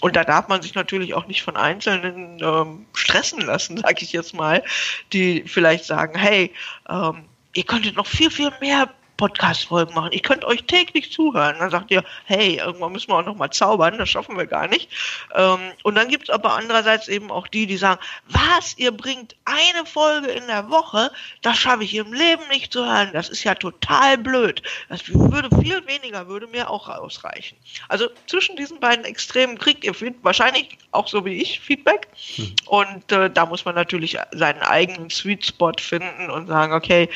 Und 0.00 0.16
da 0.16 0.24
darf 0.24 0.48
man 0.48 0.62
sich 0.62 0.74
natürlich 0.74 1.14
auch 1.14 1.26
nicht 1.26 1.42
von 1.42 1.56
Einzelnen 1.56 2.40
ähm, 2.42 2.86
stressen 2.94 3.42
lassen, 3.42 3.76
sage 3.82 4.02
ich 4.02 4.12
jetzt 4.12 4.34
mal, 4.34 4.64
die 5.12 5.44
vielleicht 5.46 5.84
sagen, 5.84 6.18
hey, 6.18 6.52
ähm, 6.88 7.24
ihr 7.54 7.64
könntet 7.64 7.96
noch 7.96 8.06
viel, 8.06 8.30
viel 8.30 8.50
mehr 8.60 8.88
Podcast-Folgen 9.20 9.94
machen. 9.94 10.12
Ich 10.12 10.22
könnte 10.22 10.46
euch 10.46 10.64
täglich 10.64 11.12
zuhören. 11.12 11.56
Dann 11.58 11.68
sagt 11.68 11.90
ihr, 11.90 12.02
hey, 12.24 12.56
irgendwann 12.56 12.92
müssen 12.92 13.10
wir 13.10 13.16
auch 13.16 13.24
noch 13.26 13.36
mal 13.36 13.50
zaubern, 13.50 13.98
das 13.98 14.08
schaffen 14.08 14.38
wir 14.38 14.46
gar 14.46 14.66
nicht. 14.66 14.88
Ähm, 15.34 15.58
und 15.82 15.94
dann 15.94 16.08
gibt 16.08 16.30
es 16.30 16.30
aber 16.30 16.54
andererseits 16.54 17.06
eben 17.06 17.30
auch 17.30 17.46
die, 17.46 17.66
die 17.66 17.76
sagen, 17.76 18.00
was, 18.28 18.78
ihr 18.78 18.92
bringt 18.92 19.36
eine 19.44 19.84
Folge 19.84 20.28
in 20.28 20.46
der 20.46 20.70
Woche, 20.70 21.10
das 21.42 21.58
schaffe 21.58 21.84
ich 21.84 21.94
im 21.96 22.14
Leben 22.14 22.42
nicht 22.48 22.72
zu 22.72 22.82
hören. 22.82 23.10
Das 23.12 23.28
ist 23.28 23.44
ja 23.44 23.54
total 23.54 24.16
blöd. 24.16 24.62
Das 24.88 25.06
würde 25.06 25.54
viel 25.60 25.86
weniger, 25.86 26.26
würde 26.26 26.46
mir 26.46 26.70
auch 26.70 26.88
ausreichen. 26.88 27.58
Also 27.88 28.08
zwischen 28.26 28.56
diesen 28.56 28.80
beiden 28.80 29.04
Extremen 29.04 29.58
kriegt 29.58 29.84
ihr 29.84 29.94
wahrscheinlich 30.22 30.78
auch 30.92 31.08
so 31.08 31.26
wie 31.26 31.34
ich 31.34 31.60
Feedback. 31.60 32.08
Hm. 32.36 32.54
Und 32.64 33.12
äh, 33.12 33.28
da 33.28 33.44
muss 33.44 33.66
man 33.66 33.74
natürlich 33.74 34.16
seinen 34.32 34.62
eigenen 34.62 35.10
Sweet 35.10 35.44
Spot 35.44 35.72
finden 35.78 36.30
und 36.30 36.46
sagen, 36.46 36.72
okay, 36.72 37.10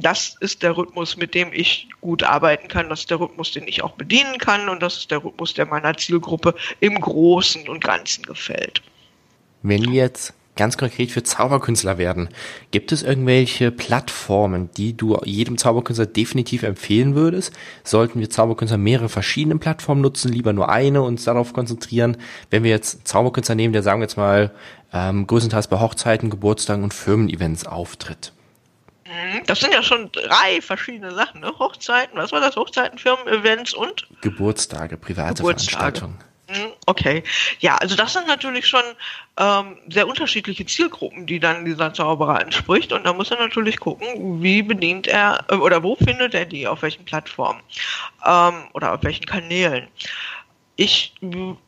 das 0.00 0.36
ist 0.40 0.62
der 0.62 0.76
Rhythmus, 0.76 1.16
mit 1.16 1.34
dem 1.34 1.52
ich 1.52 1.88
gut 2.00 2.22
arbeiten 2.22 2.68
kann. 2.68 2.88
Das 2.88 3.00
ist 3.00 3.10
der 3.10 3.20
Rhythmus, 3.20 3.52
den 3.52 3.66
ich 3.66 3.82
auch 3.82 3.92
bedienen 3.92 4.38
kann. 4.38 4.68
Und 4.68 4.82
das 4.82 4.98
ist 4.98 5.10
der 5.10 5.24
Rhythmus, 5.24 5.54
der 5.54 5.66
meiner 5.66 5.96
Zielgruppe 5.96 6.54
im 6.80 7.00
Großen 7.00 7.68
und 7.68 7.82
Ganzen 7.82 8.22
gefällt. 8.24 8.82
Wenn 9.62 9.84
wir 9.84 10.02
jetzt 10.02 10.34
ganz 10.58 10.76
konkret 10.76 11.10
für 11.10 11.22
Zauberkünstler 11.22 11.98
werden, 11.98 12.28
gibt 12.72 12.90
es 12.92 13.02
irgendwelche 13.02 13.70
Plattformen, 13.70 14.70
die 14.76 14.96
du 14.96 15.16
jedem 15.24 15.56
Zauberkünstler 15.56 16.06
definitiv 16.06 16.64
empfehlen 16.64 17.14
würdest? 17.14 17.52
Sollten 17.84 18.20
wir 18.20 18.28
Zauberkünstler 18.28 18.78
mehrere 18.78 19.08
verschiedene 19.08 19.56
Plattformen 19.56 20.02
nutzen, 20.02 20.32
lieber 20.32 20.52
nur 20.52 20.68
eine 20.68 21.00
und 21.02 21.14
uns 21.14 21.24
darauf 21.24 21.52
konzentrieren? 21.52 22.16
Wenn 22.50 22.64
wir 22.64 22.70
jetzt 22.70 23.06
Zauberkünstler 23.06 23.54
nehmen, 23.54 23.72
der 23.72 23.82
sagen 23.82 24.00
wir 24.00 24.04
jetzt 24.04 24.16
mal 24.16 24.52
ähm, 24.92 25.26
größtenteils 25.26 25.68
bei 25.68 25.80
Hochzeiten, 25.80 26.28
Geburtstagen 26.28 26.82
und 26.82 26.92
Firmen-Events 26.92 27.66
auftritt. 27.66 28.32
Mhm. 29.08 29.42
Das 29.46 29.60
sind 29.60 29.72
ja 29.72 29.82
schon 29.82 30.12
drei 30.12 30.60
verschiedene 30.60 31.14
Sachen, 31.14 31.40
ne? 31.40 31.52
Hochzeiten, 31.58 32.18
was 32.18 32.30
war 32.32 32.40
das? 32.40 32.56
Hochzeiten, 32.56 32.98
Firmen-Events 32.98 33.72
und? 33.74 34.06
Geburtstage, 34.20 34.96
private 34.96 35.34
Geburtstage. 35.34 35.98
Veranstaltungen. 35.98 36.28
Mhm, 36.50 36.72
okay, 36.86 37.22
ja, 37.60 37.76
also 37.76 37.94
das 37.94 38.14
sind 38.14 38.26
natürlich 38.26 38.66
schon 38.66 38.82
ähm, 39.36 39.76
sehr 39.90 40.08
unterschiedliche 40.08 40.64
Zielgruppen, 40.64 41.26
die 41.26 41.40
dann 41.40 41.66
dieser 41.66 41.92
Zauberer 41.92 42.40
anspricht. 42.40 42.90
Und 42.92 43.04
da 43.04 43.12
muss 43.12 43.30
er 43.30 43.38
natürlich 43.38 43.78
gucken, 43.78 44.42
wie 44.42 44.62
bedient 44.62 45.06
er 45.06 45.44
äh, 45.50 45.56
oder 45.56 45.82
wo 45.82 45.94
findet 45.96 46.34
er 46.34 46.46
die, 46.46 46.66
auf 46.66 46.80
welchen 46.80 47.04
Plattformen 47.04 47.60
ähm, 48.24 48.54
oder 48.72 48.94
auf 48.94 49.02
welchen 49.02 49.26
Kanälen. 49.26 49.88
Ich, 50.76 51.14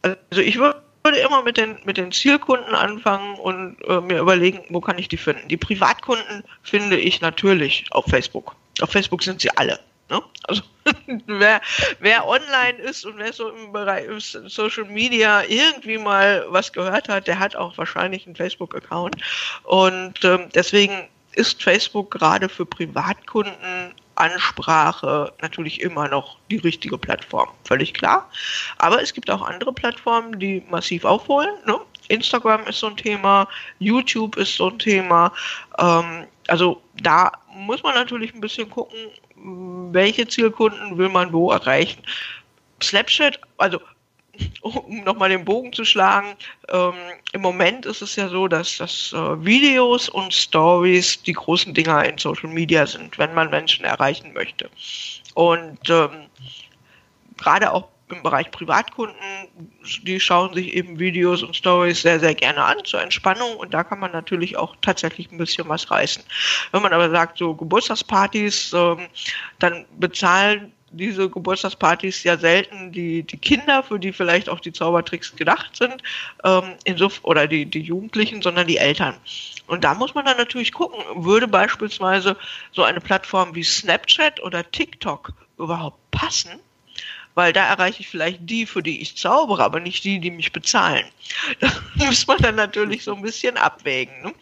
also 0.03 0.41
ich 0.41 0.57
würde 0.57 0.83
würde 1.11 1.23
immer 1.23 1.43
mit 1.43 1.57
den, 1.57 1.77
mit 1.85 1.97
den 1.97 2.13
Zielkunden 2.13 2.75
anfangen 2.75 3.35
und 3.37 3.77
äh, 3.89 4.01
mir 4.01 4.21
überlegen, 4.21 4.65
wo 4.69 4.81
kann 4.81 4.99
ich 4.99 5.09
die 5.09 5.17
finden. 5.17 5.49
Die 5.49 5.57
Privatkunden 5.57 6.45
finde 6.63 6.97
ich 6.97 7.21
natürlich 7.21 7.85
auf 7.91 8.05
Facebook. 8.07 8.55
Auf 8.81 8.91
Facebook 8.91 9.23
sind 9.23 9.41
sie 9.41 9.51
alle. 9.57 9.81
Ne? 10.09 10.23
Also 10.45 10.63
wer, 11.27 11.61
wer 11.99 12.29
online 12.29 12.79
ist 12.79 13.05
und 13.05 13.19
wer 13.19 13.33
so 13.33 13.49
im 13.51 13.73
Bereich 13.73 14.07
Social 14.23 14.85
Media 14.85 15.43
irgendwie 15.43 15.99
mal 15.99 16.47
was 16.49 16.73
gehört 16.73 17.09
hat, 17.09 17.27
der 17.27 17.41
hat 17.41 17.57
auch 17.57 17.77
wahrscheinlich 17.77 18.27
einen 18.27 18.37
Facebook-Account. 18.37 19.17
Und 19.65 20.25
ähm, 20.25 20.49
deswegen 20.55 21.09
ist 21.33 21.63
Facebook 21.63 22.11
gerade 22.11 22.49
für 22.49 22.67
Privatkunden 22.67 23.95
Ansprache 24.21 25.33
natürlich 25.41 25.81
immer 25.81 26.07
noch 26.09 26.37
die 26.51 26.59
richtige 26.59 26.99
Plattform, 26.99 27.49
völlig 27.65 27.95
klar. 27.95 28.31
Aber 28.77 29.03
es 29.03 29.15
gibt 29.15 29.31
auch 29.31 29.43
andere 29.43 29.73
Plattformen, 29.73 30.39
die 30.39 30.63
massiv 30.69 31.05
aufholen. 31.05 31.51
Ne? 31.67 31.81
Instagram 32.09 32.67
ist 32.67 32.81
so 32.81 32.89
ein 32.89 32.97
Thema, 32.97 33.49
YouTube 33.79 34.37
ist 34.37 34.57
so 34.57 34.69
ein 34.69 34.79
Thema. 34.79 35.33
Ähm, 35.79 36.27
also 36.49 36.83
da 37.01 37.33
muss 37.55 37.83
man 37.83 37.95
natürlich 37.95 38.35
ein 38.35 38.41
bisschen 38.41 38.69
gucken, 38.69 38.99
welche 39.93 40.29
Zielkunden 40.29 40.99
will 40.99 41.09
man 41.09 41.33
wo 41.33 41.51
erreichen. 41.51 42.03
Snapchat, 42.83 43.41
also 43.57 43.81
um 44.63 45.05
nochmal 45.05 45.31
den 45.31 45.45
Bogen 45.45 45.73
zu 45.73 45.85
schlagen, 45.85 46.37
ähm, 46.69 46.95
im 47.33 47.41
Moment 47.41 47.87
ist 47.87 48.03
es 48.03 48.17
ja 48.17 48.29
so, 48.29 48.49
dass, 48.49 48.77
dass 48.77 49.13
äh, 49.13 49.45
Videos 49.45 50.09
und 50.09 50.33
Stories 50.33 51.23
die 51.23 51.33
großen 51.33 51.75
Dinger 51.75 52.05
in 52.05 52.19
Social 52.19 52.51
Media 52.51 52.87
sind, 52.87 53.19
wenn 53.19 53.35
man 53.35 53.51
Menschen 53.51 53.85
erreichen 53.85 54.33
möchte. 54.33 54.71
Und 55.35 55.89
ähm, 55.89 56.27
gerade 57.37 57.73
auch 57.73 57.89
im 58.11 58.23
Bereich 58.23 58.51
Privatkunden, 58.51 59.17
die 60.03 60.19
schauen 60.19 60.53
sich 60.53 60.75
eben 60.75 60.99
Videos 60.99 61.43
und 61.43 61.55
Stories 61.55 62.03
sehr, 62.03 62.19
sehr 62.19 62.35
gerne 62.35 62.63
an 62.65 62.85
zur 62.85 63.01
Entspannung 63.01 63.57
und 63.57 63.73
da 63.73 63.85
kann 63.85 64.01
man 64.01 64.13
natürlich 64.13 64.57
auch 64.57 64.75
tatsächlich 64.83 65.31
ein 65.31 65.39
bisschen 65.39 65.69
was 65.69 65.91
reißen. 65.91 66.23
Wenn 66.73 66.83
man 66.83 66.93
aber 66.93 67.11
sagt, 67.11 67.39
so 67.39 67.55
Geburtstagspartys, 67.55 68.73
ähm, 68.73 69.07
dann 69.59 69.85
bezahlen 69.99 70.73
diese 70.93 71.31
Geburtstagspartys 71.31 72.25
ja 72.25 72.37
selten 72.37 72.93
die, 72.93 73.23
die 73.23 73.39
Kinder, 73.39 73.83
für 73.83 73.99
die 73.99 74.13
vielleicht 74.13 74.49
auch 74.49 74.61
die 74.61 74.73
Zaubertricks 74.73 75.37
gedacht 75.37 75.77
sind, 75.77 76.03
ähm, 76.45 76.75
insof 76.85 77.21
oder 77.23 77.47
die, 77.47 77.67
die 77.67 77.81
Jugendlichen, 77.81 78.43
sondern 78.43 78.67
die 78.67 78.79
Eltern. 78.79 79.15
Und 79.67 79.85
da 79.85 79.95
muss 79.95 80.15
man 80.15 80.25
dann 80.25 80.37
natürlich 80.37 80.73
gucken, 80.73 80.99
würde 81.15 81.47
beispielsweise 81.47 82.37
so 82.73 82.83
eine 82.83 83.01
Plattform 83.01 83.55
wie 83.55 83.63
Snapchat 83.63 84.41
oder 84.43 84.69
TikTok 84.71 85.33
überhaupt 85.59 85.99
passen? 86.11 86.59
Weil 87.35 87.53
da 87.53 87.65
erreiche 87.65 88.01
ich 88.01 88.09
vielleicht 88.09 88.41
die, 88.43 88.67
für 88.67 88.83
die 88.83 89.01
ich 89.01 89.17
zaubere, 89.17 89.63
aber 89.63 89.79
nicht 89.79 90.03
die, 90.03 90.19
die 90.19 90.33
mich 90.33 90.53
bezahlen. 90.53 91.07
Das 91.61 91.81
muss 91.97 92.27
man 92.27 92.39
dann 92.39 92.57
natürlich 92.57 93.05
so 93.05 93.15
ein 93.15 93.23
bisschen 93.23 93.57
abwägen. 93.57 94.23
Ne? 94.23 94.35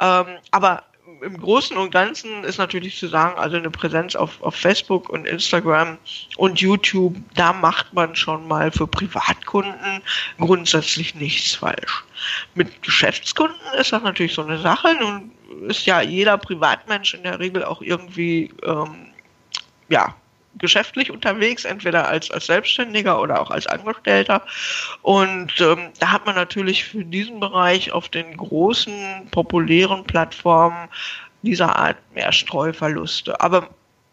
Ähm, 0.00 0.38
aber 0.52 0.84
im 1.22 1.38
Großen 1.38 1.76
und 1.76 1.90
Ganzen 1.90 2.44
ist 2.44 2.58
natürlich 2.58 2.98
zu 2.98 3.08
sagen, 3.08 3.38
also 3.38 3.56
eine 3.56 3.70
Präsenz 3.70 4.16
auf, 4.16 4.42
auf 4.42 4.54
Facebook 4.54 5.08
und 5.08 5.26
Instagram 5.26 5.98
und 6.36 6.60
YouTube, 6.60 7.16
da 7.34 7.52
macht 7.52 7.92
man 7.92 8.14
schon 8.16 8.46
mal 8.46 8.70
für 8.70 8.86
Privatkunden 8.86 10.02
grundsätzlich 10.38 11.14
nichts 11.14 11.54
falsch. 11.54 12.04
Mit 12.54 12.82
Geschäftskunden 12.82 13.58
ist 13.78 13.92
das 13.92 14.02
natürlich 14.02 14.34
so 14.34 14.42
eine 14.42 14.58
Sache. 14.58 14.96
Nun 15.00 15.30
ist 15.68 15.86
ja 15.86 16.00
jeder 16.00 16.38
Privatmensch 16.38 17.14
in 17.14 17.22
der 17.22 17.38
Regel 17.38 17.64
auch 17.64 17.82
irgendwie 17.82 18.52
ähm, 18.64 19.08
ja, 19.88 20.14
geschäftlich 20.58 21.10
unterwegs, 21.10 21.64
entweder 21.64 22.08
als, 22.08 22.30
als 22.30 22.46
Selbstständiger 22.46 23.20
oder 23.20 23.40
auch 23.40 23.50
als 23.50 23.66
Angestellter. 23.66 24.42
Und 25.02 25.60
ähm, 25.60 25.90
da 25.98 26.12
hat 26.12 26.26
man 26.26 26.34
natürlich 26.34 26.84
für 26.84 27.04
diesen 27.04 27.40
Bereich 27.40 27.92
auf 27.92 28.08
den 28.08 28.36
großen, 28.36 29.28
populären 29.30 30.04
Plattformen 30.04 30.88
dieser 31.42 31.76
Art 31.76 31.96
mehr 32.14 32.32
Streuverluste. 32.32 33.40
Aber 33.40 33.68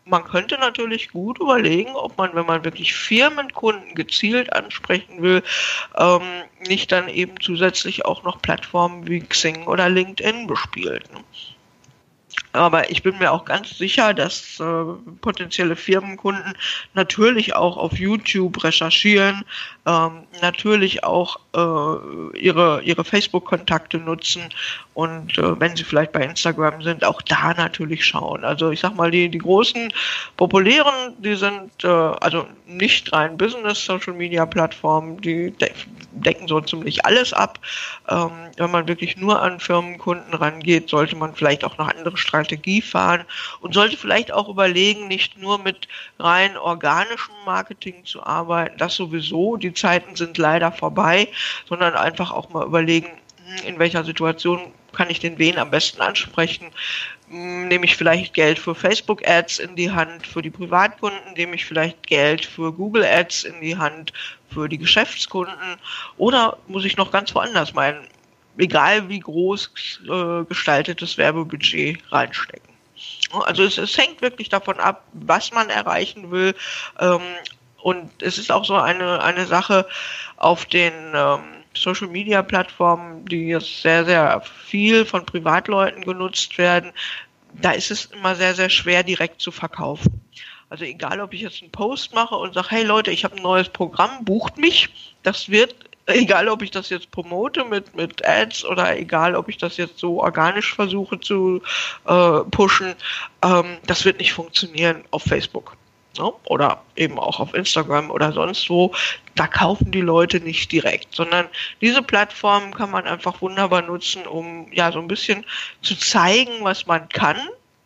man 0.05 0.23
könnte 0.23 0.57
natürlich 0.59 1.09
gut 1.09 1.39
überlegen, 1.39 1.95
ob 1.95 2.17
man, 2.17 2.35
wenn 2.35 2.45
man 2.45 2.63
wirklich 2.63 2.93
Firmenkunden 2.93 3.95
gezielt 3.95 4.53
ansprechen 4.53 5.21
will, 5.21 5.41
ähm, 5.97 6.21
nicht 6.67 6.91
dann 6.91 7.09
eben 7.09 7.39
zusätzlich 7.41 8.05
auch 8.05 8.23
noch 8.23 8.41
Plattformen 8.41 9.07
wie 9.07 9.21
Xing 9.21 9.65
oder 9.65 9.89
LinkedIn 9.89 10.47
bespielt. 10.47 11.09
Aber 12.51 12.89
ich 12.89 13.03
bin 13.03 13.17
mir 13.17 13.31
auch 13.31 13.45
ganz 13.45 13.77
sicher, 13.77 14.13
dass 14.13 14.59
äh, 14.59 14.83
potenzielle 15.21 15.75
Firmenkunden 15.75 16.53
natürlich 16.93 17.55
auch 17.55 17.77
auf 17.77 17.93
YouTube 17.93 18.63
recherchieren, 18.63 19.43
ähm, 19.85 20.23
natürlich 20.41 21.03
auch 21.03 21.39
äh, 21.53 22.37
ihre, 22.37 22.81
ihre 22.81 23.03
Facebook-Kontakte 23.03 23.97
nutzen 23.97 24.41
und 24.95 25.37
äh, 25.37 25.59
wenn 25.59 25.75
sie 25.75 25.83
vielleicht 25.83 26.11
bei 26.11 26.21
Instagram 26.21 26.81
sind, 26.81 27.03
auch 27.03 27.21
da 27.21 27.53
natürlich 27.53 28.05
schauen. 28.05 28.43
Also 28.43 28.71
ich 28.71 28.79
sag 28.79 28.95
mal, 28.95 29.11
die, 29.11 29.29
die 29.29 29.37
großen 29.37 29.93
populären, 30.37 31.13
die 31.19 31.35
sind 31.35 31.83
äh, 31.83 31.87
also 31.87 32.47
nicht 32.65 33.13
rein 33.13 33.37
Business-Social-Media-Plattformen, 33.37 35.21
die 35.21 35.51
de 35.51 35.71
decken 36.15 36.47
so 36.47 36.61
ziemlich 36.61 37.05
alles 37.05 37.33
ab. 37.33 37.59
Ähm, 38.09 38.31
wenn 38.57 38.71
man 38.71 38.87
wirklich 38.87 39.17
nur 39.17 39.41
an 39.41 39.59
Firmenkunden 39.59 40.33
rangeht, 40.33 40.89
sollte 40.89 41.15
man 41.15 41.35
vielleicht 41.35 41.65
auch 41.65 41.77
noch 41.77 41.89
andere 41.89 42.15
Strategie 42.15 42.81
fahren 42.81 43.25
und 43.59 43.73
sollte 43.73 43.97
vielleicht 43.97 44.31
auch 44.31 44.47
überlegen, 44.47 45.07
nicht 45.07 45.37
nur 45.37 45.59
mit 45.59 45.87
rein 46.17 46.57
organischem 46.57 47.35
Marketing 47.45 48.05
zu 48.05 48.23
arbeiten, 48.23 48.77
das 48.77 48.95
sowieso, 48.95 49.57
die 49.57 49.73
Zeiten 49.75 50.15
sind 50.15 50.37
leider 50.37 50.71
vorbei, 50.71 51.27
sondern 51.67 51.95
einfach 51.95 52.31
auch 52.31 52.49
mal 52.49 52.65
überlegen, 52.65 53.07
hm, 53.07 53.67
in 53.67 53.79
welcher 53.79 54.03
Situation 54.03 54.73
kann 54.93 55.09
ich 55.09 55.19
den 55.19 55.37
wen 55.37 55.57
am 55.57 55.69
besten 55.69 56.01
ansprechen, 56.01 56.71
hm, 57.29 57.67
nehme 57.67 57.85
ich 57.85 57.95
vielleicht 57.95 58.33
Geld 58.33 58.59
für 58.59 58.75
Facebook 58.75 59.27
Ads 59.27 59.59
in 59.59 59.75
die 59.75 59.91
Hand 59.91 60.25
für 60.25 60.41
die 60.41 60.49
Privatkunden, 60.49 61.33
nehme 61.35 61.55
ich 61.55 61.65
vielleicht 61.65 62.07
Geld 62.07 62.45
für 62.45 62.71
Google 62.71 63.03
Ads 63.03 63.43
in 63.43 63.61
die 63.61 63.77
Hand 63.77 64.13
für 64.49 64.69
die 64.69 64.77
Geschäftskunden 64.77 65.77
oder 66.17 66.57
muss 66.67 66.85
ich 66.85 66.97
noch 66.97 67.11
ganz 67.11 67.35
woanders 67.35 67.73
mein 67.73 68.07
egal 68.57 69.09
wie 69.09 69.19
groß 69.19 69.69
äh, 70.09 70.45
gestaltetes 70.45 71.17
Werbebudget 71.17 71.99
reinstecken. 72.11 72.73
Also 73.45 73.63
es, 73.63 73.77
es, 73.77 73.97
hängt 73.97 74.21
wirklich 74.21 74.49
davon 74.49 74.79
ab, 74.79 75.03
was 75.13 75.51
man 75.51 75.69
erreichen 75.69 76.31
will. 76.31 76.55
Ähm, 76.99 77.21
und 77.85 78.23
es 78.23 78.39
ist 78.39 78.51
auch 78.51 78.65
so 78.65 78.73
eine, 78.73 79.21
eine 79.21 79.45
Sache 79.45 79.87
auf 80.37 80.65
den 80.65 80.91
ähm, 81.13 81.41
Social 81.75 82.07
Media 82.07 82.41
Plattformen, 82.41 83.23
die 83.25 83.49
jetzt 83.49 83.83
sehr, 83.83 84.03
sehr 84.05 84.41
viel 84.41 85.05
von 85.05 85.23
Privatleuten 85.23 86.03
genutzt 86.03 86.57
werden. 86.57 86.93
Da 87.53 87.73
ist 87.73 87.91
es 87.91 88.05
immer 88.05 88.33
sehr, 88.33 88.55
sehr 88.55 88.71
schwer, 88.71 89.03
direkt 89.03 89.39
zu 89.39 89.51
verkaufen. 89.51 90.19
Also 90.67 90.83
egal, 90.83 91.19
ob 91.21 91.31
ich 91.35 91.41
jetzt 91.41 91.61
einen 91.61 91.71
Post 91.71 92.15
mache 92.15 92.33
und 92.35 92.55
sage, 92.55 92.69
hey 92.71 92.83
Leute, 92.83 93.11
ich 93.11 93.23
habe 93.23 93.35
ein 93.35 93.43
neues 93.43 93.69
Programm, 93.69 94.25
bucht 94.25 94.57
mich. 94.57 94.89
Das 95.21 95.49
wird 95.49 95.75
egal 96.07 96.49
ob 96.49 96.63
ich 96.63 96.71
das 96.71 96.89
jetzt 96.89 97.11
promote 97.11 97.65
mit, 97.65 97.95
mit 97.95 98.25
Ads 98.25 98.65
oder 98.65 98.97
egal 98.97 99.35
ob 99.35 99.47
ich 99.47 99.57
das 99.57 99.77
jetzt 99.77 99.99
so 99.99 100.23
organisch 100.23 100.73
versuche 100.73 101.19
zu 101.19 101.61
äh, 102.07 102.39
pushen, 102.49 102.95
ähm, 103.43 103.77
das 103.85 104.05
wird 104.05 104.17
nicht 104.17 104.33
funktionieren 104.33 105.03
auf 105.11 105.21
Facebook. 105.21 105.77
Ne? 106.17 106.31
Oder 106.45 106.81
eben 106.95 107.19
auch 107.19 107.39
auf 107.39 107.53
Instagram 107.53 108.11
oder 108.11 108.31
sonst 108.31 108.69
wo. 108.69 108.93
Da 109.35 109.47
kaufen 109.47 109.91
die 109.91 110.01
Leute 110.01 110.39
nicht 110.39 110.71
direkt, 110.71 111.13
sondern 111.15 111.47
diese 111.81 112.01
Plattformen 112.01 112.73
kann 112.73 112.91
man 112.91 113.05
einfach 113.05 113.41
wunderbar 113.41 113.81
nutzen, 113.81 114.25
um 114.25 114.71
ja 114.71 114.91
so 114.91 114.99
ein 114.99 115.07
bisschen 115.07 115.45
zu 115.81 115.95
zeigen, 115.95 116.51
was 116.61 116.87
man 116.87 117.09
kann, 117.09 117.37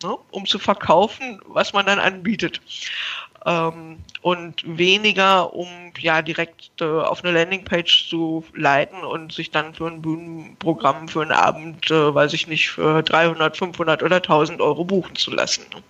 ne? 0.03 0.15
um 0.31 0.45
zu 0.45 0.59
verkaufen, 0.59 1.41
was 1.47 1.73
man 1.73 1.85
dann 1.85 1.99
anbietet 1.99 2.61
ähm, 3.45 3.99
und 4.21 4.63
weniger, 4.65 5.53
um 5.53 5.67
ja 5.99 6.21
direkt 6.21 6.81
äh, 6.81 6.85
auf 6.85 7.23
eine 7.23 7.33
Landingpage 7.33 8.09
zu 8.09 8.43
leiten 8.53 9.03
und 9.03 9.31
sich 9.31 9.51
dann 9.51 9.73
für 9.73 9.87
ein 9.87 10.01
Bühnenprogramm 10.01 11.07
für 11.07 11.21
einen 11.21 11.31
Abend, 11.31 11.89
äh, 11.89 12.13
weiß 12.13 12.33
ich 12.33 12.47
nicht, 12.47 12.69
für 12.69 13.01
300, 13.01 13.57
500 13.57 14.03
oder 14.03 14.17
1000 14.17 14.61
Euro 14.61 14.83
buchen 14.83 15.15
zu 15.15 15.31
lassen. 15.31 15.65
Ne? 15.73 15.81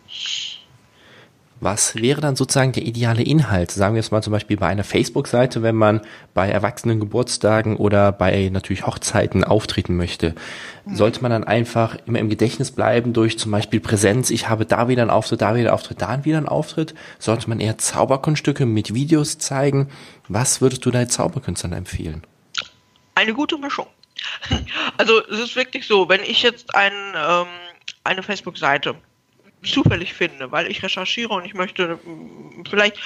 Was 1.62 1.96
wäre 1.96 2.22
dann 2.22 2.38
sozusagen 2.38 2.72
der 2.72 2.84
ideale 2.84 3.22
Inhalt? 3.22 3.72
Sagen 3.72 3.94
wir 3.96 4.02
jetzt 4.02 4.12
mal 4.12 4.24
zum 4.24 4.32
Beispiel 4.32 4.56
bei 4.56 4.68
einer 4.68 4.86
Facebook-Seite, 4.86 5.62
wenn 5.62 5.76
man 5.76 6.02
bei 6.34 6.50
Erwachsenen 6.50 7.02
Geburtstagen 7.02 7.76
oder 7.76 8.14
bei 8.14 8.50
natürlich 8.50 8.88
Hochzeiten 8.88 9.44
auftreten 9.44 9.98
möchte. 9.98 10.36
Sollte 10.92 11.22
man 11.22 11.32
dann 11.32 11.44
einfach 11.44 11.98
immer 12.06 12.20
im 12.20 12.30
Gedächtnis 12.30 12.72
bleiben 12.72 13.12
durch 13.12 13.38
zum 13.38 13.52
Beispiel 13.52 13.82
Präsenz, 13.82 14.30
ich 14.30 14.48
habe 14.48 14.66
da 14.66 14.88
wieder 14.88 15.02
einen 15.02 15.12
Auftritt, 15.12 15.42
da 15.42 15.54
wieder 15.54 15.68
einen 15.68 15.74
Auftritt, 15.74 16.02
da 16.02 16.24
wieder 16.24 16.38
einen 16.38 16.48
Auftritt? 16.48 16.96
Sollte 17.20 17.50
man 17.50 17.60
eher 17.60 17.78
Zauberkunststücke 17.78 18.66
mit 18.66 18.94
Videos 18.94 19.38
zeigen? 19.38 19.90
Was 20.30 20.62
würdest 20.62 20.86
du 20.86 20.92
deinen 20.92 21.10
Zauberkünstlern 21.10 21.74
empfehlen? 21.74 22.24
Eine 23.16 23.34
gute 23.34 23.58
Mischung. 23.58 23.88
Also 24.98 25.26
es 25.28 25.40
ist 25.40 25.56
wirklich 25.56 25.88
so, 25.88 26.10
wenn 26.10 26.22
ich 26.22 26.44
jetzt 26.44 26.76
ein, 26.76 26.92
ähm, 27.16 27.48
eine 28.04 28.22
Facebook-Seite 28.22 28.96
zufällig 29.64 30.14
finde, 30.14 30.52
weil 30.52 30.70
ich 30.70 30.84
recherchiere 30.84 31.34
und 31.34 31.46
ich 31.46 31.54
möchte 31.54 32.00
vielleicht 32.70 32.98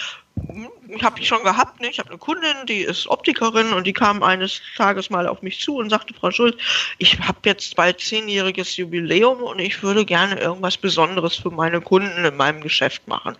habe 1.01 1.19
ich 1.19 1.27
schon 1.27 1.43
gehabt, 1.43 1.79
ne? 1.81 1.89
ich 1.89 1.99
habe 1.99 2.09
eine 2.09 2.17
Kundin, 2.17 2.65
die 2.67 2.81
ist 2.81 3.07
Optikerin 3.07 3.73
und 3.73 3.85
die 3.85 3.93
kam 3.93 4.23
eines 4.23 4.61
Tages 4.75 5.09
mal 5.09 5.27
auf 5.27 5.41
mich 5.41 5.59
zu 5.59 5.77
und 5.77 5.89
sagte, 5.89 6.13
Frau 6.13 6.31
Schuld, 6.31 6.57
ich 6.97 7.19
habe 7.19 7.37
jetzt 7.45 7.75
bald 7.75 7.99
zehnjähriges 7.99 8.77
Jubiläum 8.77 9.41
und 9.41 9.59
ich 9.59 9.81
würde 9.83 10.05
gerne 10.05 10.39
irgendwas 10.39 10.77
Besonderes 10.77 11.35
für 11.35 11.51
meine 11.51 11.81
Kunden 11.81 12.25
in 12.25 12.35
meinem 12.35 12.61
Geschäft 12.61 13.07
machen. 13.07 13.35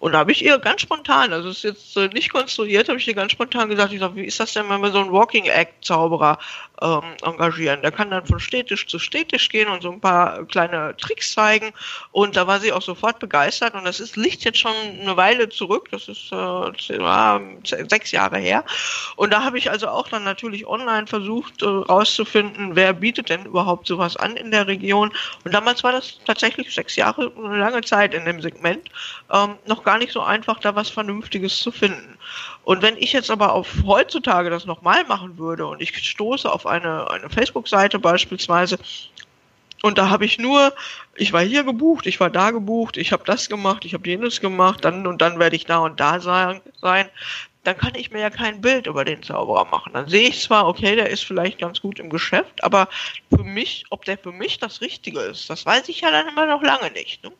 Und 0.00 0.12
da 0.12 0.18
habe 0.18 0.32
ich 0.32 0.44
ihr 0.44 0.58
ganz 0.58 0.82
spontan, 0.82 1.32
also 1.32 1.48
es 1.48 1.58
ist 1.58 1.64
jetzt 1.64 1.96
äh, 1.96 2.08
nicht 2.08 2.32
konstruiert, 2.32 2.88
habe 2.88 2.98
ich 2.98 3.08
ihr 3.08 3.14
ganz 3.14 3.32
spontan 3.32 3.68
gesagt, 3.68 3.92
ich 3.92 4.00
sage, 4.00 4.16
wie 4.16 4.24
ist 4.24 4.40
das 4.40 4.52
denn, 4.52 4.68
wenn 4.68 4.80
wir 4.80 4.90
so 4.90 5.00
einen 5.00 5.12
Walking 5.12 5.46
Act 5.46 5.84
Zauberer 5.84 6.38
ähm, 6.80 7.02
engagieren? 7.22 7.82
Der 7.82 7.92
kann 7.92 8.10
dann 8.10 8.26
von 8.26 8.40
Städtisch 8.40 8.86
zu 8.86 8.98
Städtisch 8.98 9.48
gehen 9.48 9.68
und 9.68 9.82
so 9.82 9.90
ein 9.90 10.00
paar 10.00 10.44
kleine 10.46 10.96
Tricks 10.96 11.32
zeigen 11.32 11.72
und 12.12 12.36
da 12.36 12.46
war 12.46 12.60
sie 12.60 12.72
auch 12.72 12.82
sofort 12.82 13.18
begeistert 13.18 13.74
und 13.74 13.84
das 13.84 14.00
ist, 14.00 14.16
liegt 14.16 14.44
jetzt 14.44 14.58
schon 14.58 14.74
eine 15.00 15.16
Weile 15.16 15.48
zurück, 15.48 15.88
das 15.90 16.08
ist 16.08 16.32
äh, 16.38 17.84
sechs 17.88 18.12
Jahre 18.12 18.38
her. 18.38 18.64
Und 19.16 19.32
da 19.32 19.44
habe 19.44 19.58
ich 19.58 19.70
also 19.70 19.88
auch 19.88 20.08
dann 20.08 20.24
natürlich 20.24 20.66
online 20.66 21.06
versucht 21.06 21.62
äh, 21.62 21.66
rauszufinden, 21.66 22.76
wer 22.76 22.92
bietet 22.92 23.28
denn 23.28 23.44
überhaupt 23.44 23.86
sowas 23.86 24.16
an 24.16 24.36
in 24.36 24.50
der 24.50 24.66
Region. 24.66 25.12
Und 25.44 25.54
damals 25.54 25.84
war 25.84 25.92
das 25.92 26.18
tatsächlich 26.24 26.74
sechs 26.74 26.96
Jahre, 26.96 27.32
eine 27.36 27.58
lange 27.58 27.82
Zeit 27.82 28.14
in 28.14 28.24
dem 28.24 28.40
Segment, 28.40 28.88
ähm, 29.32 29.56
noch 29.66 29.84
gar 29.84 29.98
nicht 29.98 30.12
so 30.12 30.20
einfach, 30.20 30.58
da 30.60 30.74
was 30.74 30.88
Vernünftiges 30.88 31.60
zu 31.60 31.70
finden. 31.70 32.18
Und 32.64 32.82
wenn 32.82 32.96
ich 32.98 33.12
jetzt 33.12 33.30
aber 33.30 33.52
auf 33.52 33.68
heutzutage 33.86 34.50
das 34.50 34.66
nochmal 34.66 35.04
machen 35.04 35.38
würde 35.38 35.66
und 35.66 35.80
ich 35.80 35.96
stoße 35.96 36.50
auf 36.50 36.66
eine, 36.66 37.10
eine 37.10 37.30
Facebook-Seite 37.30 37.98
beispielsweise, 37.98 38.78
und 39.82 39.98
da 39.98 40.10
habe 40.10 40.24
ich 40.24 40.38
nur, 40.38 40.72
ich 41.14 41.32
war 41.32 41.42
hier 41.42 41.64
gebucht, 41.64 42.06
ich 42.06 42.20
war 42.20 42.30
da 42.30 42.50
gebucht, 42.50 42.96
ich 42.96 43.12
habe 43.12 43.24
das 43.24 43.48
gemacht, 43.48 43.84
ich 43.84 43.94
habe 43.94 44.08
jenes 44.08 44.40
gemacht, 44.40 44.84
dann 44.84 45.06
und 45.06 45.22
dann 45.22 45.38
werde 45.38 45.56
ich 45.56 45.66
da 45.66 45.78
und 45.78 46.00
da 46.00 46.20
sein. 46.20 46.60
Dann 47.68 47.76
kann 47.76 47.94
ich 47.94 48.10
mir 48.10 48.20
ja 48.20 48.30
kein 48.30 48.62
Bild 48.62 48.86
über 48.86 49.04
den 49.04 49.22
Zauberer 49.22 49.66
machen. 49.66 49.92
Dann 49.92 50.08
sehe 50.08 50.30
ich 50.30 50.40
zwar, 50.40 50.66
okay, 50.66 50.96
der 50.96 51.10
ist 51.10 51.22
vielleicht 51.22 51.58
ganz 51.58 51.82
gut 51.82 51.98
im 51.98 52.08
Geschäft, 52.08 52.64
aber 52.64 52.88
für 53.30 53.44
mich, 53.44 53.84
ob 53.90 54.06
der 54.06 54.16
für 54.16 54.32
mich 54.32 54.58
das 54.58 54.80
Richtige 54.80 55.20
ist, 55.20 55.50
das 55.50 55.66
weiß 55.66 55.86
ich 55.90 56.00
ja 56.00 56.10
dann 56.10 56.28
immer 56.28 56.46
noch 56.46 56.62
lange 56.62 56.90
nicht. 56.92 57.22
Ne? 57.22 57.30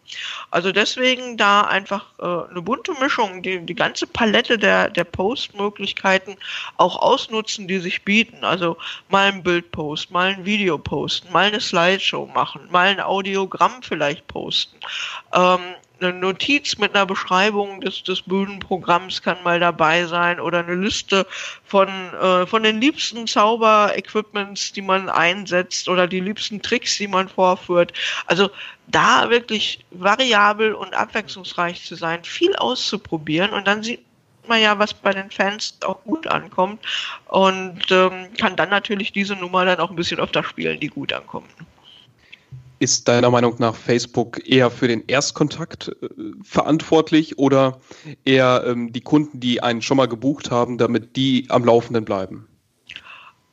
Also 0.51 0.71
deswegen 0.71 1.39
da 1.39 1.63
einfach 1.63 2.13
äh, 2.19 2.51
eine 2.51 2.61
bunte 2.61 2.93
Mischung, 3.01 3.43
die, 3.43 3.65
die 3.65 3.75
ganze 3.75 4.07
Palette 4.07 4.59
der, 4.59 4.91
der 4.91 5.05
Postmöglichkeiten 5.05 6.37
auch 6.77 7.01
ausnutzen, 7.01 7.67
die 7.67 7.79
sich 7.79 8.05
bieten. 8.05 8.45
Also 8.45 8.77
mal 9.09 9.33
ein 9.33 9.43
Bild 9.43 9.73
posten, 9.73 10.13
mal 10.13 10.35
ein 10.35 10.45
Video 10.45 10.77
posten, 10.77 11.33
mal 11.33 11.47
eine 11.47 11.61
Slideshow 11.61 12.27
machen, 12.27 12.69
mal 12.71 12.89
ein 12.89 13.01
Audiogramm 13.01 13.83
vielleicht 13.83 14.27
posten. 14.27 14.77
Ähm, 15.33 15.61
eine 16.01 16.13
Notiz 16.13 16.79
mit 16.79 16.95
einer 16.95 17.07
Beschreibung 17.07 17.81
des, 17.81 18.03
des 18.03 18.23
Bühnenprogramms 18.23 19.23
kann 19.23 19.43
mal 19.43 19.61
dabei 19.61 20.07
sein 20.07 20.41
oder 20.41 20.61
eine 20.61 20.75
Liste 20.75 21.27
von, 21.65 21.89
äh, 21.89 22.47
von 22.47 22.63
den 22.63 22.81
liebsten 22.81 23.27
Zauberequipments, 23.27 24.73
die 24.73 24.83
man 24.83 25.09
einsetzt 25.09 25.89
oder 25.89 26.07
die 26.07 26.21
liebsten 26.21 26.63
Tricks, 26.63 26.97
die 26.99 27.09
man 27.09 27.29
vorführt. 27.29 27.93
Also 28.27 28.51
da 28.87 29.31
wirklich 29.31 29.85
variabel 29.91 30.75
und 30.75 30.95
abwechslungsreich 30.95 31.85
zu 31.85 31.95
sein, 31.95 32.25
viel 32.25 32.55
auszuprobieren 32.57 33.51
und 33.51 33.67
dann 33.67 33.83
sieht 33.83 34.05
man 34.47 34.63
ja, 34.63 34.79
was 34.79 34.95
bei 34.95 35.13
den 35.13 35.31
Fans 35.31 35.77
auch 35.85 36.03
gut 36.05 36.27
ankommt 36.27 36.81
und 37.27 37.91
ähm, 37.91 38.29
kann 38.39 38.57
dann 38.57 38.71
natürlich 38.71 39.13
diese 39.13 39.37
Nummer 39.37 39.65
dann 39.65 39.79
auch 39.79 39.91
ein 39.91 39.97
bisschen 39.97 40.21
öfter 40.21 40.43
spielen, 40.43 40.81
die 40.81 40.89
gut 40.89 41.13
ankommt. 41.13 41.51
Ist 42.81 43.09
deiner 43.09 43.31
Meinung 43.31 43.57
nach 43.59 43.75
Facebook 43.75 44.49
eher 44.49 44.71
für 44.71 44.89
den 44.89 45.05
Erstkontakt 45.07 45.89
äh, 45.89 46.09
verantwortlich 46.43 47.39
oder 47.39 47.81
eher 48.25 48.65
ähm, 48.67 48.93
die 48.93 49.01
Kunden, 49.01 49.41
die 49.41 49.63
einen 49.63 49.83
schon 49.83 49.97
mal 49.97 50.09
gebucht 50.09 50.51
haben, 50.51 50.79
damit 50.79 51.17
die 51.17 51.47
am 51.49 51.65
Laufenden 51.65 52.05
bleiben? 52.05 52.47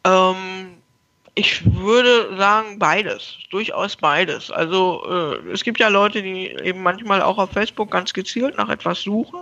Ähm, 0.03 0.75
ich 1.37 1.63
würde 1.65 2.37
sagen 2.37 2.79
beides, 2.79 3.35
durchaus 3.49 3.97
beides. 3.97 4.51
Also 4.51 5.03
äh, 5.05 5.51
es 5.51 5.65
gibt 5.65 5.79
ja 5.81 5.89
Leute, 5.89 6.21
die 6.21 6.47
eben 6.47 6.81
manchmal 6.81 7.21
auch 7.21 7.37
auf 7.37 7.51
Facebook 7.51 7.91
ganz 7.91 8.13
gezielt 8.13 8.57
nach 8.57 8.69
etwas 8.69 9.01
suchen. 9.01 9.41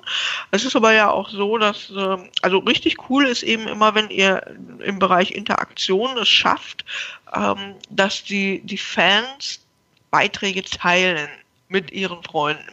Es 0.50 0.66
ist 0.66 0.76
aber 0.76 0.94
ja 0.94 1.12
auch 1.12 1.30
so, 1.30 1.60
dass 1.60 1.92
äh, 1.92 2.18
also 2.42 2.58
richtig 2.60 3.10
cool 3.10 3.28
ist 3.28 3.44
eben 3.44 3.68
immer, 3.68 3.94
wenn 3.94 4.10
ihr 4.10 4.42
im 4.80 4.98
Bereich 4.98 5.32
Interaktion 5.32 6.18
es 6.18 6.30
schafft, 6.30 6.84
ähm, 7.32 7.76
dass 7.92 8.24
die 8.24 8.62
die 8.66 8.80
Fans 8.80 9.63
Beiträge 10.14 10.64
teilen 10.64 11.28
mit 11.70 11.92
ihren 11.92 12.22
Freunden. 12.22 12.72